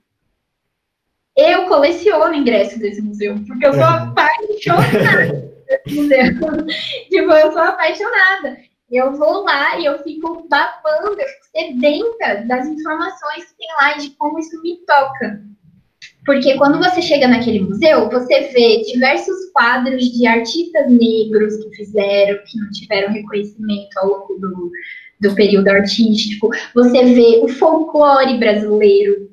[1.37, 6.67] Eu coleciono ingressos desse museu, porque eu sou apaixonada desse museu.
[7.11, 8.57] tipo, eu sou apaixonada.
[8.91, 13.97] Eu vou lá e eu fico babando, eu fico sedenta das informações que tem lá
[13.97, 15.43] e de como isso me toca.
[16.25, 22.39] Porque quando você chega naquele museu, você vê diversos quadros de artistas negros que fizeram,
[22.45, 24.71] que não tiveram reconhecimento ao longo do,
[25.21, 26.51] do período artístico.
[26.75, 29.31] Você vê o folclore brasileiro,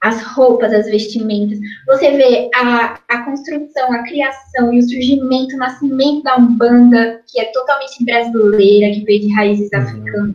[0.00, 1.58] as roupas, as vestimentas.
[1.86, 7.40] Você vê a, a construção, a criação e o surgimento, o nascimento da Umbanda, que
[7.40, 9.80] é totalmente brasileira, que veio de raízes uhum.
[9.80, 10.34] africanas,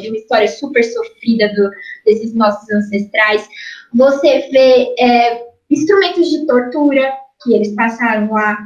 [0.00, 1.70] de uma história super sofrida do,
[2.06, 3.46] desses nossos ancestrais.
[3.92, 7.12] Você vê é, instrumentos de tortura
[7.42, 8.56] que eles passaram lá,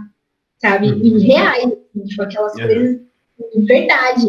[0.59, 0.92] sabe?
[0.92, 1.00] Uhum.
[1.02, 1.72] E reais,
[2.06, 2.66] tipo, aquelas uhum.
[2.66, 3.00] coisas
[3.55, 4.26] de verdade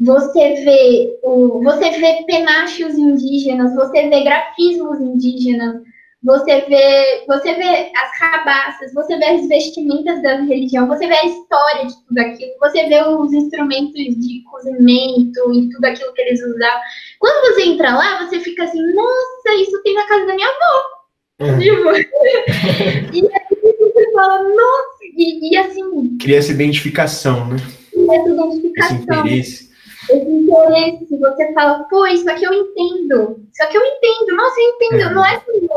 [0.00, 5.82] você vê, o, você vê penachos indígenas, você vê grafismos indígenas,
[6.22, 11.26] você vê, você vê as cabaças, você vê as vestimentas da religião, você vê a
[11.26, 16.42] história de tudo aquilo, você vê os instrumentos de cozimento e tudo aquilo que eles
[16.42, 16.80] usavam.
[17.18, 21.58] Quando você entra lá, você fica assim, nossa, isso tem na casa da minha avó.
[21.58, 21.90] Tipo,
[23.14, 26.18] e aí você fala, nossa, e, e assim.
[26.18, 27.56] Cria essa identificação, né?
[27.94, 28.96] Essa identificação.
[28.96, 29.69] Esse interesse.
[30.08, 34.68] Esse interesse, você fala, pô, isso aqui eu entendo, isso aqui eu entendo, nossa, eu
[34.70, 35.14] entendo, é.
[35.14, 35.68] não é assim.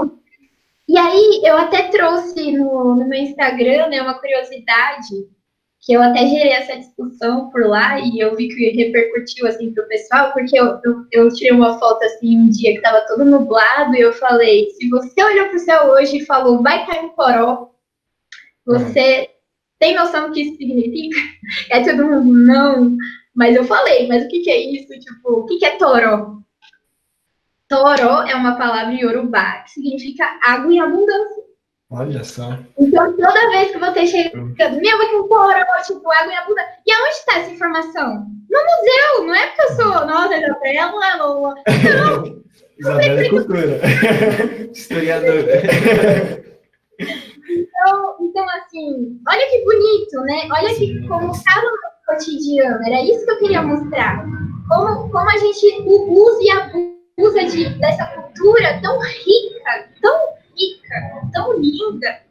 [0.87, 5.27] E aí, eu até trouxe no, no meu Instagram, né, uma curiosidade,
[5.85, 9.87] que eu até gerei essa discussão por lá e eu vi que repercutiu assim pro
[9.87, 13.93] pessoal, porque eu, eu, eu tirei uma foto assim um dia que tava todo nublado
[13.93, 17.71] e eu falei, se você olhou pro céu hoje e falou, vai cair um poró,
[18.65, 19.29] você
[19.77, 21.19] tem noção do que isso significa?
[21.69, 22.95] É todo mundo, não.
[23.35, 24.87] Mas eu falei, mas o que, que é isso?
[24.99, 26.37] Tipo, o que, que é toró?
[27.67, 31.43] Toró é uma palavra Yorubá que significa água em abundância.
[31.89, 32.57] Olha só.
[32.77, 36.71] Então, toda vez que você chega, meu, vai um toró, tipo, água em abundância.
[36.85, 38.27] E aonde está essa informação?
[38.49, 41.55] No museu, não é porque eu sou, nossa, Isabela, Lola.
[41.65, 42.43] Não.
[42.77, 43.79] Isabela é cultura.
[44.73, 46.43] Historiadora.
[47.49, 50.47] Então, então, assim, olha que bonito, né?
[50.51, 52.85] Olha que como está no cotidiano.
[52.85, 54.25] Era isso que eu queria mostrar.
[54.67, 60.19] Como, como a gente usa e abusa de, dessa cultura tão rica, tão
[60.57, 62.21] rica, tão linda.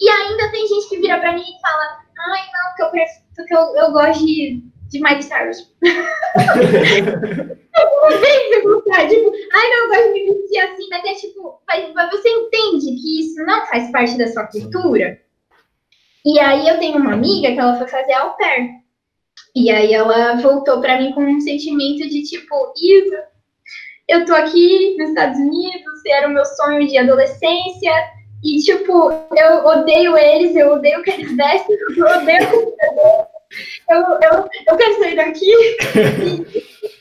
[0.00, 2.90] E ainda tem gente que vira pra mim e fala: ai, não, que eu,
[3.36, 5.72] porque eu, eu gosto de, de Mike Cyrus.
[8.02, 11.60] não tem gostar, tipo, ai, não, eu gosto de me vestir assim, mas é tipo,
[11.66, 15.20] mas você entende que isso não faz parte da sua cultura?
[16.24, 18.81] E aí eu tenho uma amiga que ela foi fazer au pair.
[19.54, 23.24] E aí ela voltou para mim com um sentimento de tipo, Isa,
[24.08, 27.92] eu tô aqui nos Estados Unidos, era o meu sonho de adolescência,
[28.42, 32.74] e tipo, eu odeio eles, eu odeio que eles vestem, eu odeio
[33.88, 35.52] eu, eu, eu quero sair daqui.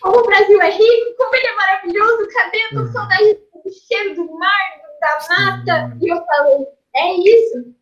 [0.02, 2.57] Como o Brasil é rico, como ele é maravilhoso, cadê?
[2.57, 5.98] Eu tô com saudade do cheiro do mar, da mata.
[6.02, 7.73] E eu falei, é isso.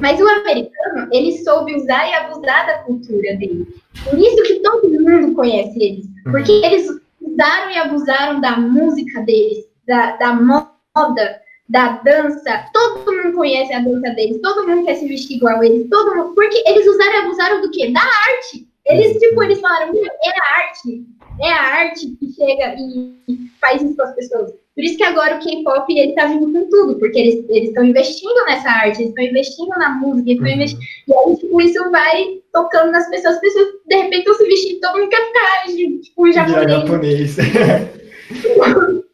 [0.00, 3.66] Mas o americano, ele soube usar e abusar da cultura dele.
[4.04, 6.06] Por isso que todo mundo conhece eles.
[6.24, 6.64] Porque uhum.
[6.64, 12.66] eles usaram e abusaram da música deles, da, da moda, da dança.
[12.72, 16.14] Todo mundo conhece a dança deles, todo mundo quer se vestir igual a eles, todo
[16.14, 16.34] mundo.
[16.34, 17.90] Porque eles usaram e abusaram do quê?
[17.90, 18.69] Da arte.
[18.86, 21.06] Eles, tipo, eles falaram, é a arte.
[21.42, 24.52] É a arte que chega e faz isso com as pessoas.
[24.74, 28.44] Por isso que agora o K-pop ele tá vindo com tudo, porque eles estão investindo
[28.46, 30.48] nessa arte, eles estão investindo na música, eles uhum.
[30.48, 34.44] investindo, e aí, tipo, isso vai tocando nas pessoas, as pessoas de repente estão se
[34.44, 35.66] vestindo, todo mundo quer ficar,
[36.02, 36.70] tipo, japonês.
[36.70, 37.36] japonês.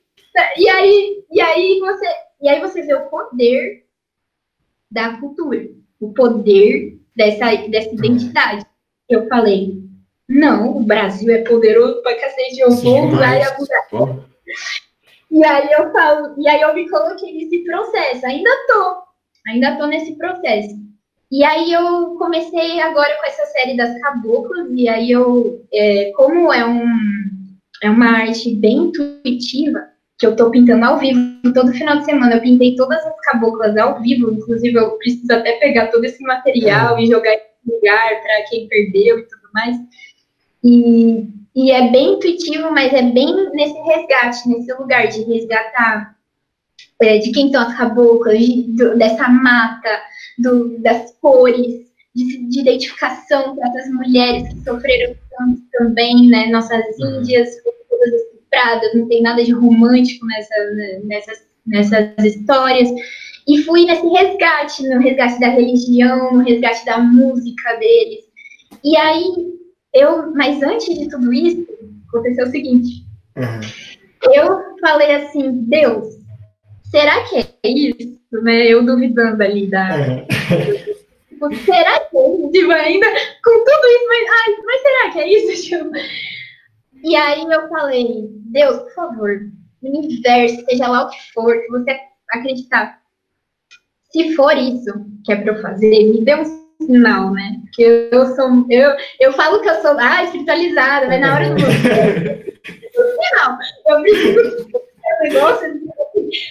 [0.56, 2.06] e aí, e aí você,
[2.42, 3.84] e aí você vê o poder
[4.90, 5.68] da cultura,
[6.00, 7.96] o poder dessa, dessa uhum.
[9.08, 9.78] Eu falei,
[10.28, 13.86] não, o Brasil é poderoso pra cacete, eu vou usar e abusar.
[15.30, 19.02] E aí eu falo, e aí eu me coloquei nesse processo, ainda tô,
[19.48, 20.74] ainda tô nesse processo.
[21.30, 26.52] E aí eu comecei agora com essa série das caboclas, e aí eu, é, como
[26.52, 26.86] é, um,
[27.82, 29.88] é uma arte bem intuitiva,
[30.18, 31.20] que eu tô pintando ao vivo
[31.52, 35.52] todo final de semana, eu pintei todas as caboclas ao vivo, inclusive eu preciso até
[35.58, 37.02] pegar todo esse material é.
[37.02, 39.76] e jogar lugar para quem perdeu e tudo mais.
[40.64, 41.26] E
[41.56, 46.14] e é bem intuitivo, mas é bem nesse resgate, nesse lugar de resgatar
[47.00, 50.02] é, de quem são as caboclas, de, do, dessa mata,
[50.38, 56.46] do, das cores, de, de identificação para essas mulheres que sofreram tanto também, né?
[56.48, 57.20] Nossas uhum.
[57.20, 57.48] índias
[57.88, 62.88] todas estupradas, não tem nada de romântico nessa, né, nessas, nessas histórias.
[63.48, 68.24] E fui nesse resgate, no resgate da religião, no resgate da música deles.
[68.84, 69.56] E aí
[69.94, 71.66] eu, mas antes de tudo isso,
[72.08, 73.04] aconteceu o seguinte.
[73.36, 74.32] Uhum.
[74.32, 76.06] Eu falei assim, Deus,
[76.90, 78.16] será que é isso?
[78.42, 78.66] Né?
[78.66, 79.96] Eu duvidando ali da.
[79.96, 80.26] Uhum.
[81.28, 82.50] Tipo, será que é isso?
[82.50, 83.06] Tipo, ainda
[83.44, 85.62] com tudo isso, mas, ai, mas será que é isso?
[85.68, 85.90] Tipo?
[87.02, 89.40] E aí eu falei, Deus, por favor,
[89.88, 91.96] universo, seja lá o que for, você
[92.30, 93.00] acreditar.
[94.10, 94.92] Se for isso
[95.24, 97.60] que é para eu fazer, me dê um não, né?
[97.62, 98.66] Porque eu sou.
[98.70, 101.56] Eu, eu falo que eu sou ah, espiritualizada, mas na hora do
[102.96, 105.68] não, eu preciso um negócio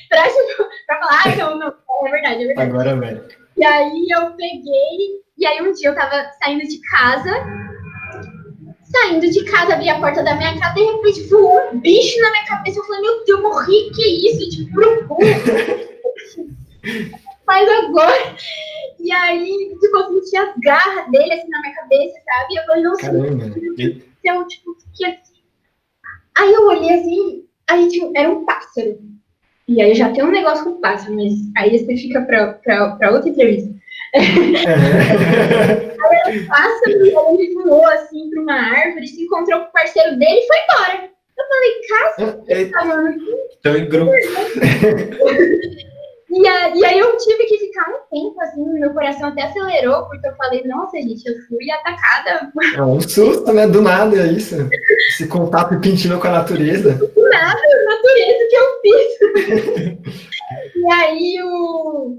[0.09, 1.67] pra, tipo, pra falar, ah, não, não,
[2.07, 2.69] é verdade, é verdade.
[2.69, 3.21] Agora vai.
[3.57, 7.31] E aí eu peguei, e aí um dia eu tava saindo de casa,
[8.95, 12.31] saindo de casa, abri a porta da minha casa, de repente voou um bicho na
[12.31, 12.79] minha cabeça.
[12.79, 14.49] Eu falei, meu Deus, eu morri, que isso?
[14.49, 15.17] Tipo, um
[17.47, 18.35] Mas agora.
[18.99, 22.53] E aí, tipo, eu senti as garras dele assim na minha cabeça, sabe?
[22.53, 23.11] E eu falei, nossa,
[24.23, 25.35] eu, tipo, fiquei assim.
[26.37, 28.99] Aí eu olhei assim, aí tipo, era um pássaro.
[29.67, 33.11] E aí já tem um negócio com pássaro, mas aí você fica pra, pra, pra
[33.11, 33.73] outra entrevista.
[34.15, 35.95] É.
[36.29, 36.91] um pássaro,
[37.39, 41.09] ele voou assim para uma árvore, se encontrou com o parceiro dele e foi embora.
[41.37, 43.15] Eu falei, Cássio, É, tá falando
[43.59, 44.11] Então, em grupo.
[46.37, 50.03] E, a- e aí eu tive que ficar um tempo, assim, meu coração até acelerou,
[50.07, 53.65] porque eu falei, nossa, gente, eu fui atacada É um susto, né?
[53.67, 54.55] Do nada, é isso.
[55.11, 56.93] Esse contato repentino com a natureza.
[57.13, 60.01] por nada, a natureza que eu fiz.
[60.75, 62.17] e aí o...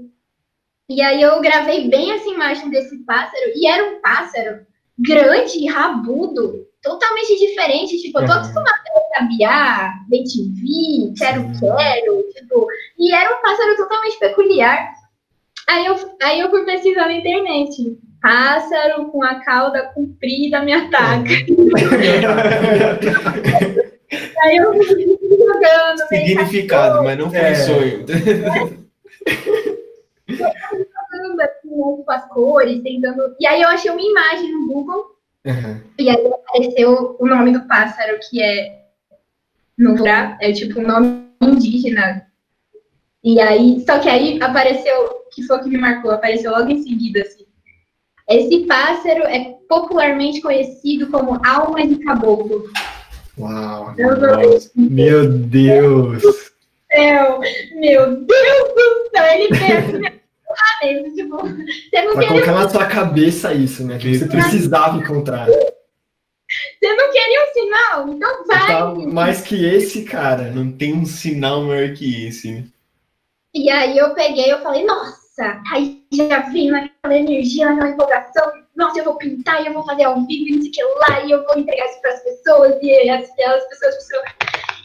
[0.89, 4.59] E aí eu gravei bem essa imagem desse pássaro, e era um pássaro
[4.97, 13.37] grande, rabudo, totalmente diferente, tipo, eu tô acostumada a sabiá, bem-te-vi, quero-quero, tipo, e era
[13.37, 14.87] um pássaro totalmente peculiar.
[15.67, 21.29] Aí eu, aí eu fui pesquisar na internet, pássaro com a cauda comprida me ataca.
[24.41, 27.55] Aí eu fui jogando, Significado, mas não foi É.
[27.55, 28.05] sonho.
[30.27, 33.35] Jogando, assim, né, com as cores, tentando...
[33.39, 35.17] E aí eu achei uma imagem no Google,
[35.47, 35.79] Uhum.
[35.97, 38.81] E aí apareceu o nome do pássaro, que é
[39.77, 42.27] Nuvra, é tipo um nome indígena.
[43.23, 44.93] E aí, só que aí apareceu,
[45.33, 47.45] que foi o que me marcou, apareceu logo em seguida, assim.
[48.29, 52.69] Esse pássaro é popularmente conhecido como alma de caboclo.
[53.37, 53.93] Uau.
[53.97, 54.17] Eu
[54.75, 56.46] Meu Deus.
[56.97, 57.39] Céu,
[57.75, 60.17] meu Deus do céu, ele pensa?
[60.49, 63.97] Ah, mesmo, tipo, você não Pra queria colocar na sua cabeça isso, né?
[63.97, 65.45] Que você precisava encontrar.
[65.45, 68.09] Você não queria um sinal?
[68.09, 68.67] Então vai.
[68.67, 70.49] Tá mais que esse, cara.
[70.49, 72.63] Não tem um sinal maior que esse, né?
[73.53, 78.99] E aí eu peguei, eu falei, nossa, aí já vim naquela energia, naquela empolgação, nossa,
[78.99, 81.25] eu vou pintar e eu vou fazer ao vivo, e não sei o que lá,
[81.25, 84.21] e eu vou entregar isso para as pessoas, e as, as pessoas precisam.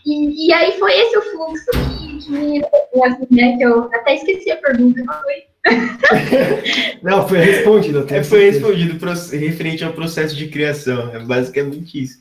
[0.04, 2.58] E, e aí foi esse o fluxo que, que me
[3.04, 3.56] assim, né?
[3.56, 5.34] Que eu até esqueci a pergunta, mas foi.
[7.02, 7.98] Não, foi respondido.
[7.98, 8.66] eu tenho É, foi certeza.
[8.66, 9.06] respondido
[9.38, 11.14] referente ao processo de criação.
[11.14, 12.18] É basicamente isso.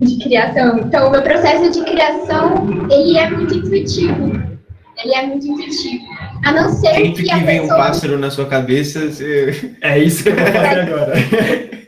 [0.00, 0.78] de criação.
[0.80, 4.32] Então, o meu processo de criação, ele é muito intuitivo.
[5.02, 6.04] Ele é muito intuitivo.
[6.44, 7.78] A não ser Sempre que que a vem um pessoa...
[7.78, 9.72] pássaro na sua cabeça, você...
[9.80, 11.12] É isso que eu vou fazer agora.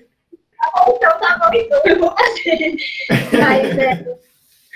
[0.88, 2.76] Então tá bom, então eu vou fazer.
[3.32, 4.04] Mas é,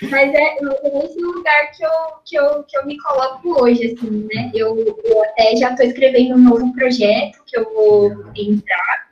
[0.03, 0.57] mas é,
[0.93, 1.91] nesse lugar que eu,
[2.25, 4.51] que, eu, que eu me coloco hoje, assim, né?
[4.55, 9.07] Eu, eu até já estou escrevendo um novo projeto que eu vou entrar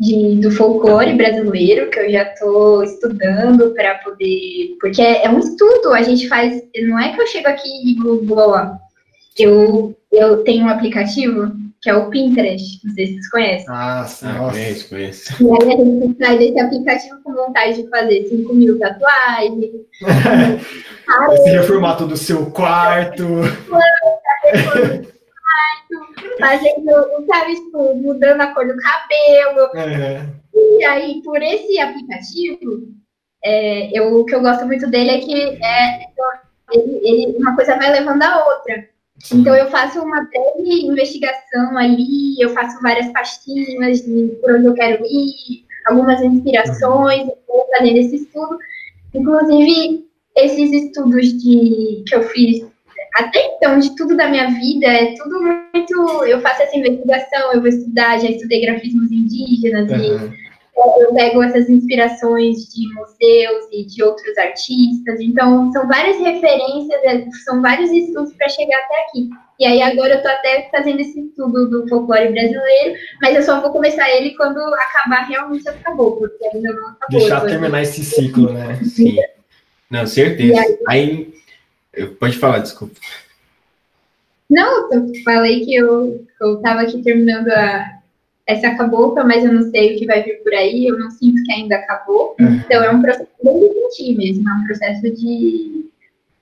[0.00, 4.76] de, do folclore brasileiro, que eu já estou estudando para poder.
[4.80, 6.62] Porque é, é um estudo, a gente faz.
[6.82, 8.54] Não é que eu chego aqui e vou, vou
[9.38, 11.52] eu, eu tenho um aplicativo
[11.82, 13.66] que é o Pinterest, não sei se vocês conhecem.
[13.68, 14.34] Ah, nossa.
[14.34, 15.42] conheço, conheço.
[15.42, 19.70] E aí a gente sai desse aplicativo com vontade de fazer 5 mil tatuagens,
[21.32, 23.24] Esse reformato do seu quarto.
[26.38, 29.70] fazendo, sabe, tipo, mudando a cor do cabelo.
[29.76, 30.26] É.
[30.54, 32.88] E aí, por esse aplicativo,
[33.44, 35.34] é, eu, o que eu gosto muito dele é que
[35.64, 36.00] é,
[36.72, 38.88] ele, ele- uma coisa vai levando a outra.
[39.32, 44.74] Então, eu faço uma breve investigação ali, eu faço várias pastinhas de por onde eu
[44.74, 48.58] quero ir, algumas inspirações, eu vou fazendo esse estudo.
[49.14, 50.06] Inclusive,
[50.36, 52.64] esses estudos de, que eu fiz
[53.14, 56.24] até então, de tudo da minha vida, é tudo muito.
[56.24, 60.32] Eu faço essa investigação, eu vou estudar, já estudei grafismos indígenas, e Aham.
[60.98, 65.20] Eu pego essas inspirações de museus e de outros artistas.
[65.20, 69.30] Então, são várias referências, é, são vários estudos para chegar até aqui.
[69.58, 73.60] E aí, agora eu estou até fazendo esse estudo do folclore brasileiro, mas eu só
[73.60, 77.20] vou começar ele quando acabar realmente acabou, porque ainda não acabou.
[77.20, 78.80] Deixar tô- terminar esse ciclo, né?
[78.84, 79.16] Sim.
[79.90, 80.60] Não, certeza.
[80.88, 81.32] Aí-
[81.96, 82.94] Aí, pode falar, desculpa.
[84.48, 87.99] Não, eu falei que eu, eu tava aqui terminando a,
[88.50, 91.42] essa cabocla, mas eu não sei o que vai vir por aí, eu não sinto
[91.44, 92.34] que ainda acabou.
[92.38, 95.86] Então é um processo bem de sentir mesmo, é um processo de,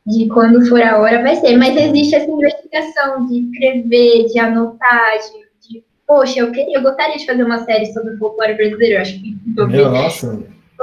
[0.06, 1.56] de quando for a hora vai ser.
[1.56, 7.16] Mas existe essa investigação de escrever, de anotar, de, de poxa, eu, queria, eu gostaria
[7.16, 10.42] de fazer uma série sobre o folclore brasileiro, eu acho que Meu, nossa,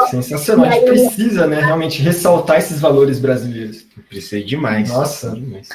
[0.09, 0.65] sensacional.
[0.65, 3.85] A gente precisa, né, realmente ressaltar esses valores brasileiros.
[4.09, 4.89] Precisa demais.
[4.89, 5.31] Nossa.
[5.31, 5.69] Demais.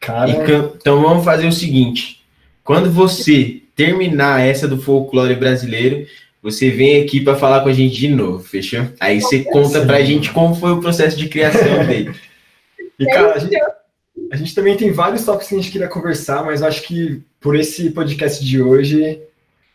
[0.00, 2.22] Cara, E Então vamos fazer o seguinte:
[2.64, 6.06] quando você terminar essa do folclore brasileiro,
[6.42, 8.88] você vem aqui para falar com a gente de novo, fechou?
[8.98, 9.86] Aí você conta Sim.
[9.86, 12.14] pra gente como foi o processo de criação dele.
[12.98, 13.56] e cara, a gente,
[14.30, 17.54] a gente também tem vários tópicos que a gente queria conversar, mas acho que por
[17.54, 19.20] esse podcast de hoje,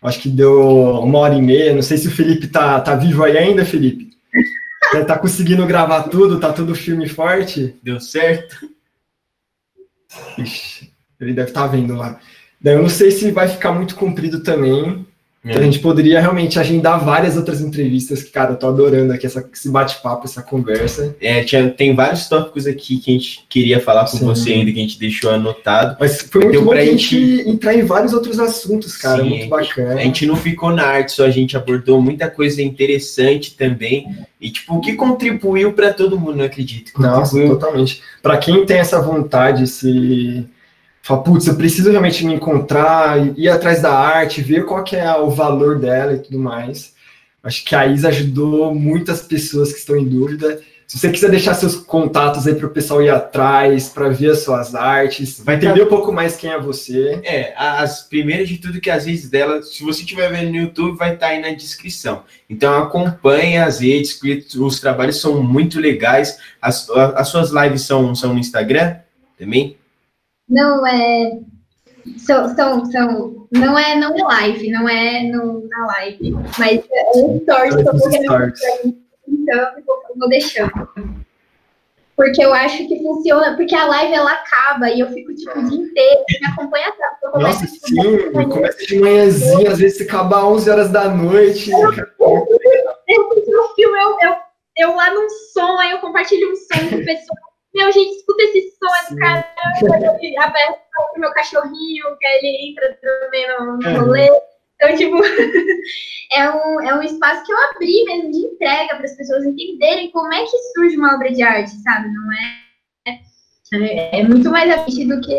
[0.02, 1.74] acho que deu uma hora e meia.
[1.74, 4.10] Não sei se o Felipe tá, tá vivo aí ainda, Felipe.
[4.92, 7.76] Você tá conseguindo gravar tudo, tá tudo firme e forte.
[7.84, 8.70] Deu certo?
[10.38, 12.20] Ixi, ele deve estar vendo lá.
[12.62, 15.06] Daí eu não sei se vai ficar muito comprido também,
[15.50, 19.26] então, a gente poderia realmente agendar várias outras entrevistas, que, cara, eu tô adorando aqui
[19.26, 21.16] essa, esse bate-papo, essa conversa.
[21.22, 24.26] É, tinha, tem vários tópicos aqui que a gente queria falar com Sim.
[24.26, 25.96] você ainda, que a gente deixou anotado.
[26.00, 27.38] Mas foi muito bom pra gente...
[27.38, 30.02] gente entrar em vários outros assuntos, cara, Sim, muito bacana.
[30.02, 34.18] A gente não ficou na arte, só a gente abordou muita coisa interessante também.
[34.42, 36.92] E, tipo, o que contribuiu para todo mundo, não acredito.
[37.00, 38.02] Nossa, totalmente.
[38.22, 40.46] Para quem tem essa vontade, esse
[41.08, 45.10] Fala, putz, eu preciso realmente me encontrar, ir atrás da arte, ver qual que é
[45.16, 46.94] o valor dela e tudo mais.
[47.42, 50.60] Acho que a Isa ajudou muitas pessoas que estão em dúvida.
[50.86, 54.40] Se você quiser deixar seus contatos aí para o pessoal ir atrás, para ver as
[54.40, 57.22] suas artes, vai entender um pouco mais quem é você.
[57.24, 60.98] É, as primeiras de tudo que as redes dela, se você estiver vendo no YouTube,
[60.98, 62.24] vai estar tá aí na descrição.
[62.50, 66.38] Então acompanhe as redes, que os trabalhos são muito legais.
[66.62, 68.98] As, as suas lives são, são no Instagram
[69.40, 69.78] também?
[70.48, 71.40] Não, é.
[72.18, 77.18] São, são, são, não é não é live, não é no, na live, mas é
[77.18, 78.10] um stories que eu vou
[79.28, 80.72] então eu vou deixando.
[82.16, 85.70] Porque eu acho que funciona, porque a live ela acaba e eu fico tipo o
[85.70, 87.18] dia inteiro, me acompanha atrás.
[87.36, 91.70] Nossa, sim, começa de manhãzinha, às vezes acaba 11 horas da noite.
[91.70, 92.48] Eu, eu,
[93.08, 94.36] eu, eu,
[94.78, 97.47] eu lá num som, aí eu compartilho um som com o pessoal
[97.78, 99.46] meu, gente, escuta esse som do cara,
[100.40, 100.80] aberto
[101.14, 104.28] pro meu cachorrinho, que ele entra também no, no rolê.
[104.76, 105.16] Então, tipo,
[106.34, 110.12] é um, é um espaço que eu abri mesmo de entrega para as pessoas entenderem
[110.12, 112.10] como é que surge uma obra de arte, sabe?
[112.10, 112.68] Não é.
[113.74, 115.36] É, é muito mais afim do que.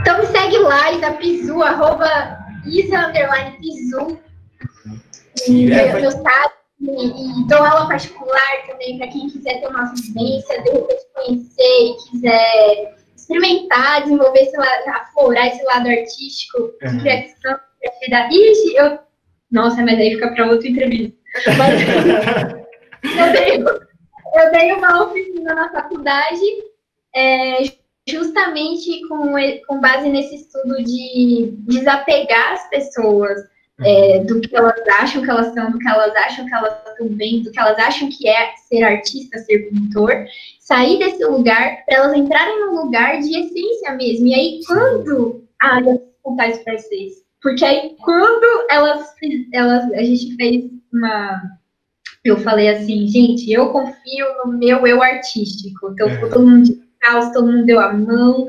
[0.00, 4.18] Então me segue lá, Isa Pizu, arroba Isa Underline Pizu.
[5.48, 9.92] E é, meu, meu site e, dou aula particular também para quem quiser ter uma
[9.92, 16.96] vivência, de repente conhecer e quiser experimentar, desenvolver esse lado, aflorar esse lado artístico, uhum.
[16.96, 18.34] de criação, criatividade.
[18.34, 18.98] Ixi, eu.
[19.50, 21.18] Nossa, mas aí fica para outra entrevista.
[21.58, 21.80] Mas,
[23.18, 26.40] eu, dei, eu dei uma oficina na faculdade,
[27.14, 27.62] é,
[28.08, 29.34] justamente com,
[29.66, 33.38] com base nesse estudo de desapegar as pessoas
[33.82, 37.08] é, do que elas acham que elas são, do que elas acham que elas estão
[37.08, 40.26] bem, do que elas acham que é ser artista, ser pintor,
[40.60, 44.26] sair desse lugar para elas entrarem num lugar de essência mesmo.
[44.26, 45.44] E aí, quando.
[45.60, 47.14] Ah, eu vou contar isso para vocês.
[47.42, 49.14] Porque aí, quando elas,
[49.52, 49.92] elas.
[49.92, 51.40] A gente fez uma.
[52.22, 55.90] Eu falei assim, gente, eu confio no meu eu artístico.
[55.92, 56.28] Então, é.
[56.28, 58.46] todo mundo de caos, todo mundo deu a mão,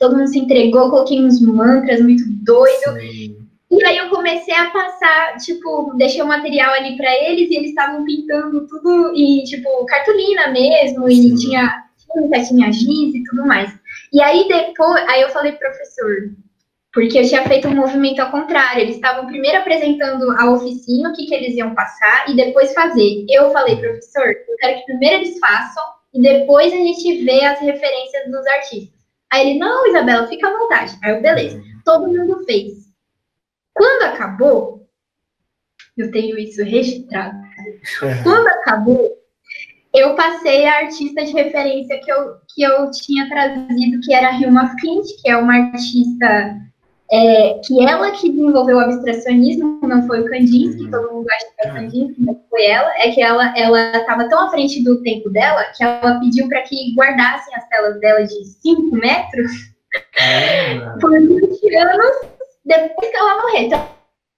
[0.00, 3.00] todo mundo se entregou, coloquei uns mantras muito doido.
[3.00, 3.41] Sim.
[3.72, 7.70] E aí eu comecei a passar, tipo, deixei o material ali para eles e eles
[7.70, 11.34] estavam pintando tudo e, tipo, cartolina mesmo, e Sim.
[11.36, 13.72] tinha tinta, tinha giz e tudo mais.
[14.12, 16.34] E aí depois, aí eu falei, professor,
[16.92, 18.82] porque eu tinha feito um movimento ao contrário.
[18.82, 23.24] Eles estavam primeiro apresentando a oficina, o que, que eles iam passar, e depois fazer.
[23.30, 25.82] Eu falei, professor, eu quero que primeiro eles façam,
[26.12, 29.00] e depois a gente vê as referências dos artistas.
[29.32, 30.94] Aí ele, não, Isabela, fica à vontade.
[31.02, 31.56] Aí eu, beleza.
[31.56, 31.64] Uhum.
[31.86, 32.91] Todo mundo fez.
[33.74, 34.88] Quando acabou,
[35.96, 37.36] eu tenho isso registrado.
[38.02, 38.22] É.
[38.22, 39.10] Quando acabou,
[39.94, 44.40] eu passei a artista de referência que eu, que eu tinha trazido, que era a
[44.40, 46.56] Hilma Flint, que é uma artista
[47.12, 51.68] é, que ela que desenvolveu o abstracionismo, não foi o Kandinsky, todo mundo acha que
[51.68, 55.28] é o Kandinsky, mas foi ela, é que ela estava tão à frente do tempo
[55.28, 59.52] dela que ela pediu para que guardassem as telas dela de 5 metros.
[61.02, 62.31] Por 20 anos
[62.64, 63.62] depois que ela morreu.
[63.62, 63.88] Então,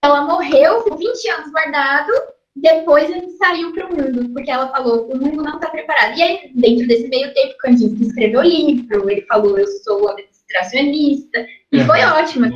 [0.02, 2.12] ela morreu, 20 anos guardado,
[2.56, 6.16] depois ele saiu para o mundo, porque ela falou, o mundo não está preparado.
[6.16, 11.84] E aí, dentro desse meio tempo, Kandinsky escreveu livro, ele falou, eu sou administracionista, e
[11.84, 12.46] foi é, ótimo,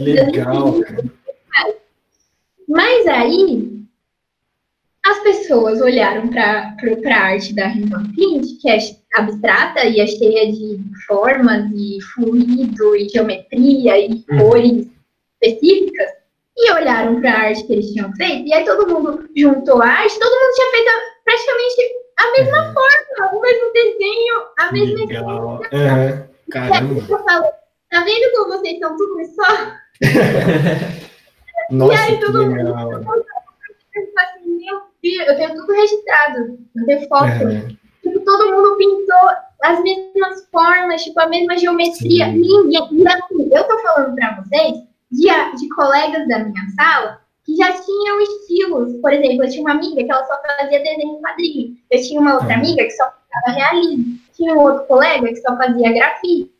[0.00, 0.74] Legal,
[2.68, 3.72] Mas aí,
[5.04, 6.76] as pessoas olharam para
[7.06, 8.78] a arte da Flint, que é
[9.14, 14.38] abstrata e é cheia de formas e fluido e geometria e uhum.
[14.38, 14.86] cores
[15.42, 16.06] específicas,
[16.56, 19.86] e olharam para a arte que eles tinham feito, e aí todo mundo juntou a
[19.86, 20.90] arte, todo mundo tinha feito
[21.24, 22.74] praticamente a mesma uhum.
[22.74, 25.60] forma, o mesmo desenho, a mesma Legal.
[25.72, 26.32] Uhum.
[26.50, 27.02] Caramba.
[27.90, 29.72] tá vendo como vocês são tudo só?
[31.70, 32.90] Nossa, e aí todo legal.
[32.90, 33.24] mundo
[34.18, 37.44] assim, meu eu tenho tudo registrado, eu tenho foto.
[37.44, 37.76] Uhum.
[38.02, 39.30] Tipo, todo mundo pintou
[39.62, 42.26] as mesmas formas, tipo, a mesma geometria.
[42.26, 42.32] Sim.
[42.32, 42.70] Ninguém.
[42.72, 44.78] E assim, eu tô falando para vocês
[45.10, 45.26] de,
[45.58, 49.00] de colegas da minha sala que já tinham estilos.
[49.00, 51.76] Por exemplo, eu tinha uma amiga que ela só fazia desenho em quadrinho.
[51.90, 53.04] Eu tinha uma outra amiga que só
[53.44, 54.18] fazia realismo.
[54.34, 56.52] Tinha um outro colega que só fazia grafite.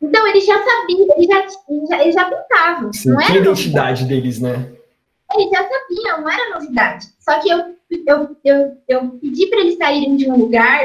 [0.00, 1.46] Então, eles já sabiam, eles já,
[1.88, 2.92] já, eles já pintavam.
[2.92, 4.72] Sim, não era identidade deles, né?
[5.34, 7.06] Eles já sabiam, não era novidade.
[7.18, 7.76] Só que eu,
[8.06, 10.84] eu, eu, eu pedi para eles saírem de um lugar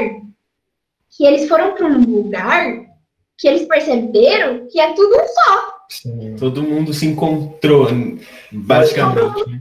[1.10, 2.86] que eles foram para um lugar
[3.36, 5.78] que eles perceberam que é tudo um só.
[5.88, 6.36] Sim.
[6.38, 7.88] Todo mundo se encontrou,
[8.52, 9.48] basicamente.
[9.48, 9.60] Né?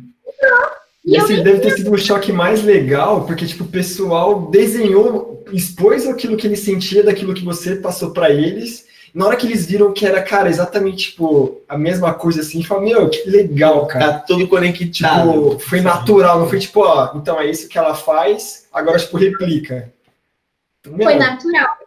[1.06, 6.06] E esse deve ter sido o choque mais legal, porque tipo, o pessoal desenhou, expôs
[6.06, 8.86] aquilo que ele sentia daquilo que você passou para eles.
[9.18, 12.86] Na hora que eles viram que era, cara, exatamente tipo, a mesma coisa assim, falaram,
[12.86, 14.14] meu, que legal, cara.
[14.14, 15.32] Tá tudo conectado.
[15.32, 19.18] Tipo, foi natural, não foi tipo, ó, então é isso que ela faz, agora tipo,
[19.18, 19.92] replica.
[20.86, 21.78] Meu, foi natural.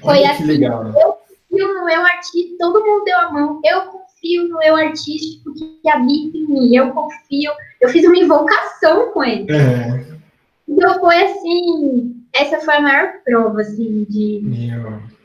[0.00, 0.94] Foi assim, legal, né?
[0.96, 5.52] eu confio no meu artista, todo mundo deu a mão, eu confio no meu artístico
[5.52, 7.52] que habita em mim, eu confio,
[7.82, 9.46] eu fiz uma invocação com ele.
[9.52, 10.06] É.
[10.66, 15.15] Então foi assim, essa foi a maior prova, assim, de meu.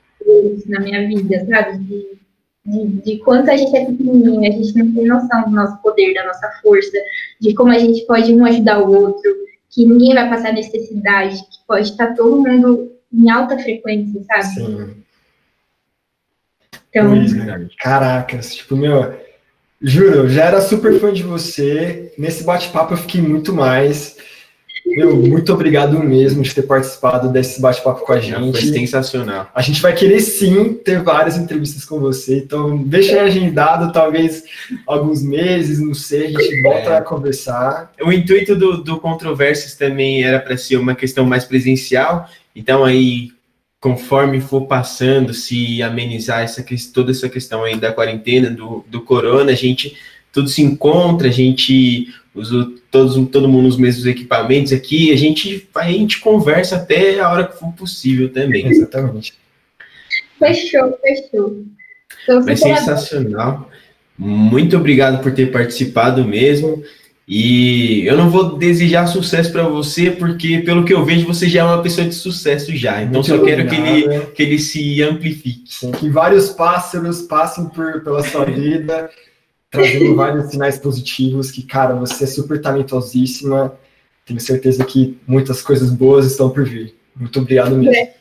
[0.68, 1.78] Na minha vida, sabe?
[1.80, 2.18] De,
[2.66, 6.14] de, de, quanto a gente é pequenininho, a gente não tem noção do nosso poder,
[6.14, 6.98] da nossa força,
[7.40, 9.32] de como a gente pode um ajudar o outro,
[9.70, 14.44] que ninguém vai passar necessidade, que pode estar todo mundo em alta frequência, sabe?
[14.44, 14.96] Sim.
[16.90, 17.16] Então...
[17.16, 17.70] Né?
[17.80, 19.14] Caracas, tipo, meu,
[19.82, 22.14] juro, eu já era super fã de você.
[22.18, 24.18] Nesse bate-papo eu fiquei muito mais.
[24.96, 28.52] Meu, muito obrigado mesmo de ter participado desse bate-papo com a gente.
[28.52, 29.50] Foi sensacional.
[29.54, 34.44] A gente vai querer sim ter várias entrevistas com você, então deixa agendado, talvez
[34.86, 36.98] alguns meses, não sei, a gente volta é.
[36.98, 37.92] a conversar.
[38.02, 43.32] O intuito do, do Controversos também era para ser uma questão mais presencial, então aí
[43.82, 46.64] conforme for passando, se amenizar essa,
[46.94, 49.98] toda essa questão aí da quarentena, do, do corona, a gente
[50.32, 55.68] tudo se encontra, a gente usa todos, todo mundo os mesmos equipamentos aqui, a gente,
[55.76, 58.68] a gente conversa até a hora que for possível também.
[58.68, 59.34] Exatamente.
[60.40, 61.66] Fechou, fechou.
[62.46, 63.70] Mas sensacional.
[64.18, 66.84] Muito obrigado por ter participado mesmo.
[67.28, 71.62] E eu não vou desejar sucesso para você, porque pelo que eu vejo, você já
[71.62, 73.02] é uma pessoa de sucesso já.
[73.02, 75.64] Então Muito só quero que ele, que ele se amplifique.
[75.98, 79.10] Que vários pássaros passem por, pela sua vida,
[79.72, 83.74] trazendo vários sinais positivos, que, cara, você é super talentosíssima.
[84.26, 86.94] Tenho certeza que muitas coisas boas estão por vir.
[87.16, 88.12] Muito obrigado mesmo.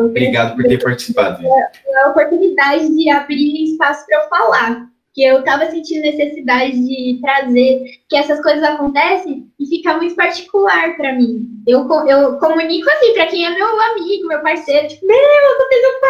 [0.00, 1.44] Obrigado por ter participado.
[1.46, 7.20] É a oportunidade de abrir espaço para eu falar que eu estava sentindo necessidade de
[7.20, 11.48] trazer que essas coisas acontecem e fica muito particular para mim.
[11.68, 15.16] Eu, eu comunico assim para quem é meu amigo, meu parceiro, tipo, meu,
[15.54, 16.00] aconteceu um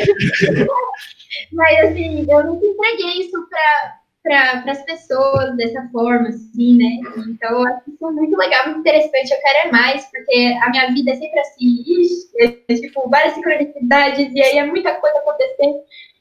[0.00, 0.68] pássaro.
[1.52, 6.98] Mas assim, eu nunca entreguei isso para para as pessoas dessa forma, assim, né?
[7.28, 9.30] Então, eu acho isso muito legal, muito interessante.
[9.30, 13.34] Eu quero é mais, porque a minha vida é sempre assim, ixi, é, tipo, várias
[13.34, 15.76] sincronicidades, e aí é muita coisa acontecendo.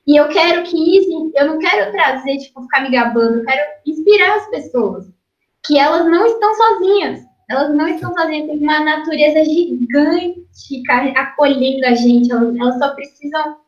[0.06, 3.62] E eu quero que isso, eu não quero trazer, tipo, ficar me gabando, eu quero
[3.86, 5.06] inspirar as pessoas.
[5.66, 7.22] Que elas não estão sozinhas.
[7.50, 10.44] Elas não estão sozinhas, tem uma natureza gigante
[11.16, 12.30] acolhendo a gente.
[12.30, 13.63] Elas, elas só precisam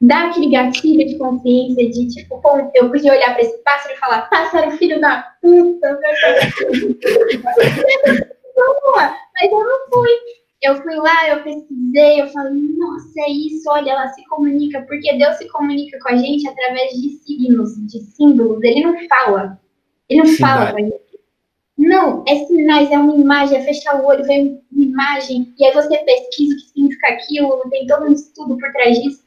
[0.00, 3.98] dar aquele gatilho de consciência de, tipo, bom, eu podia olhar para esse pássaro e
[3.98, 5.98] falar, pássaro, filho da puta.
[9.38, 10.10] Mas eu não fui
[10.62, 15.16] eu fui lá, eu pesquisei, eu falei, nossa, é isso, olha, ela se comunica, porque
[15.16, 19.60] Deus se comunica com a gente através de signos, de símbolos, ele não fala,
[20.08, 21.06] ele não fala com a gente.
[21.78, 25.72] Não, é sinais, é uma imagem, é fechar o olho, vem uma imagem, e aí
[25.72, 29.25] você pesquisa o que significa aquilo, tem todo um estudo por trás disso.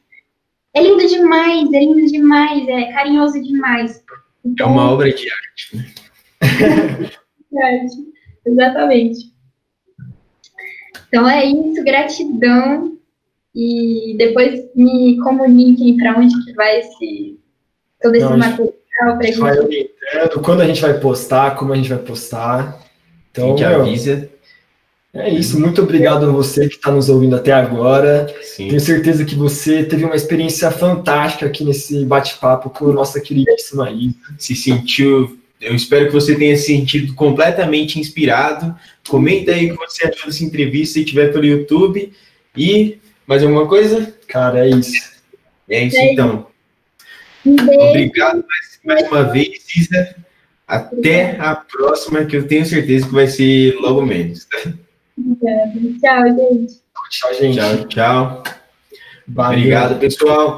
[0.73, 4.03] É lindo demais, é lindo demais, é carinhoso demais.
[4.45, 5.77] Então, é uma obra de arte.
[5.77, 5.85] Né?
[8.45, 9.33] Exatamente.
[11.07, 12.97] Então é isso, gratidão.
[13.53, 17.39] E depois me comuniquem para onde que vai esse,
[18.01, 19.39] todo esse Não, material para a gente.
[19.39, 22.79] Vai orientando quando a gente vai postar, como a gente vai postar.
[23.31, 24.29] Então, a gente meu, avisa.
[25.13, 28.33] É isso, muito obrigado a você que está nos ouvindo até agora.
[28.43, 28.67] Sim.
[28.67, 33.89] Tenho certeza que você teve uma experiência fantástica aqui nesse bate-papo com a nossa queridíssima
[33.89, 34.15] Isa.
[34.37, 38.73] Se sentiu eu espero que você tenha se sentido completamente inspirado.
[39.07, 42.13] Comenta aí o que você achou dessa entrevista se tiver pelo YouTube.
[42.55, 44.15] E mais alguma coisa?
[44.27, 45.11] Cara, é isso.
[45.69, 46.47] É isso então.
[47.45, 50.15] Obrigado mais, mais uma vez, Cisa.
[50.65, 54.47] Até a próxima, que eu tenho certeza que vai ser logo menos.
[55.19, 55.71] Obrigada.
[55.99, 56.81] Tchau, gente.
[57.09, 57.57] Tchau, gente.
[57.57, 58.43] Tchau, tchau.
[59.35, 60.57] Obrigado, pessoal.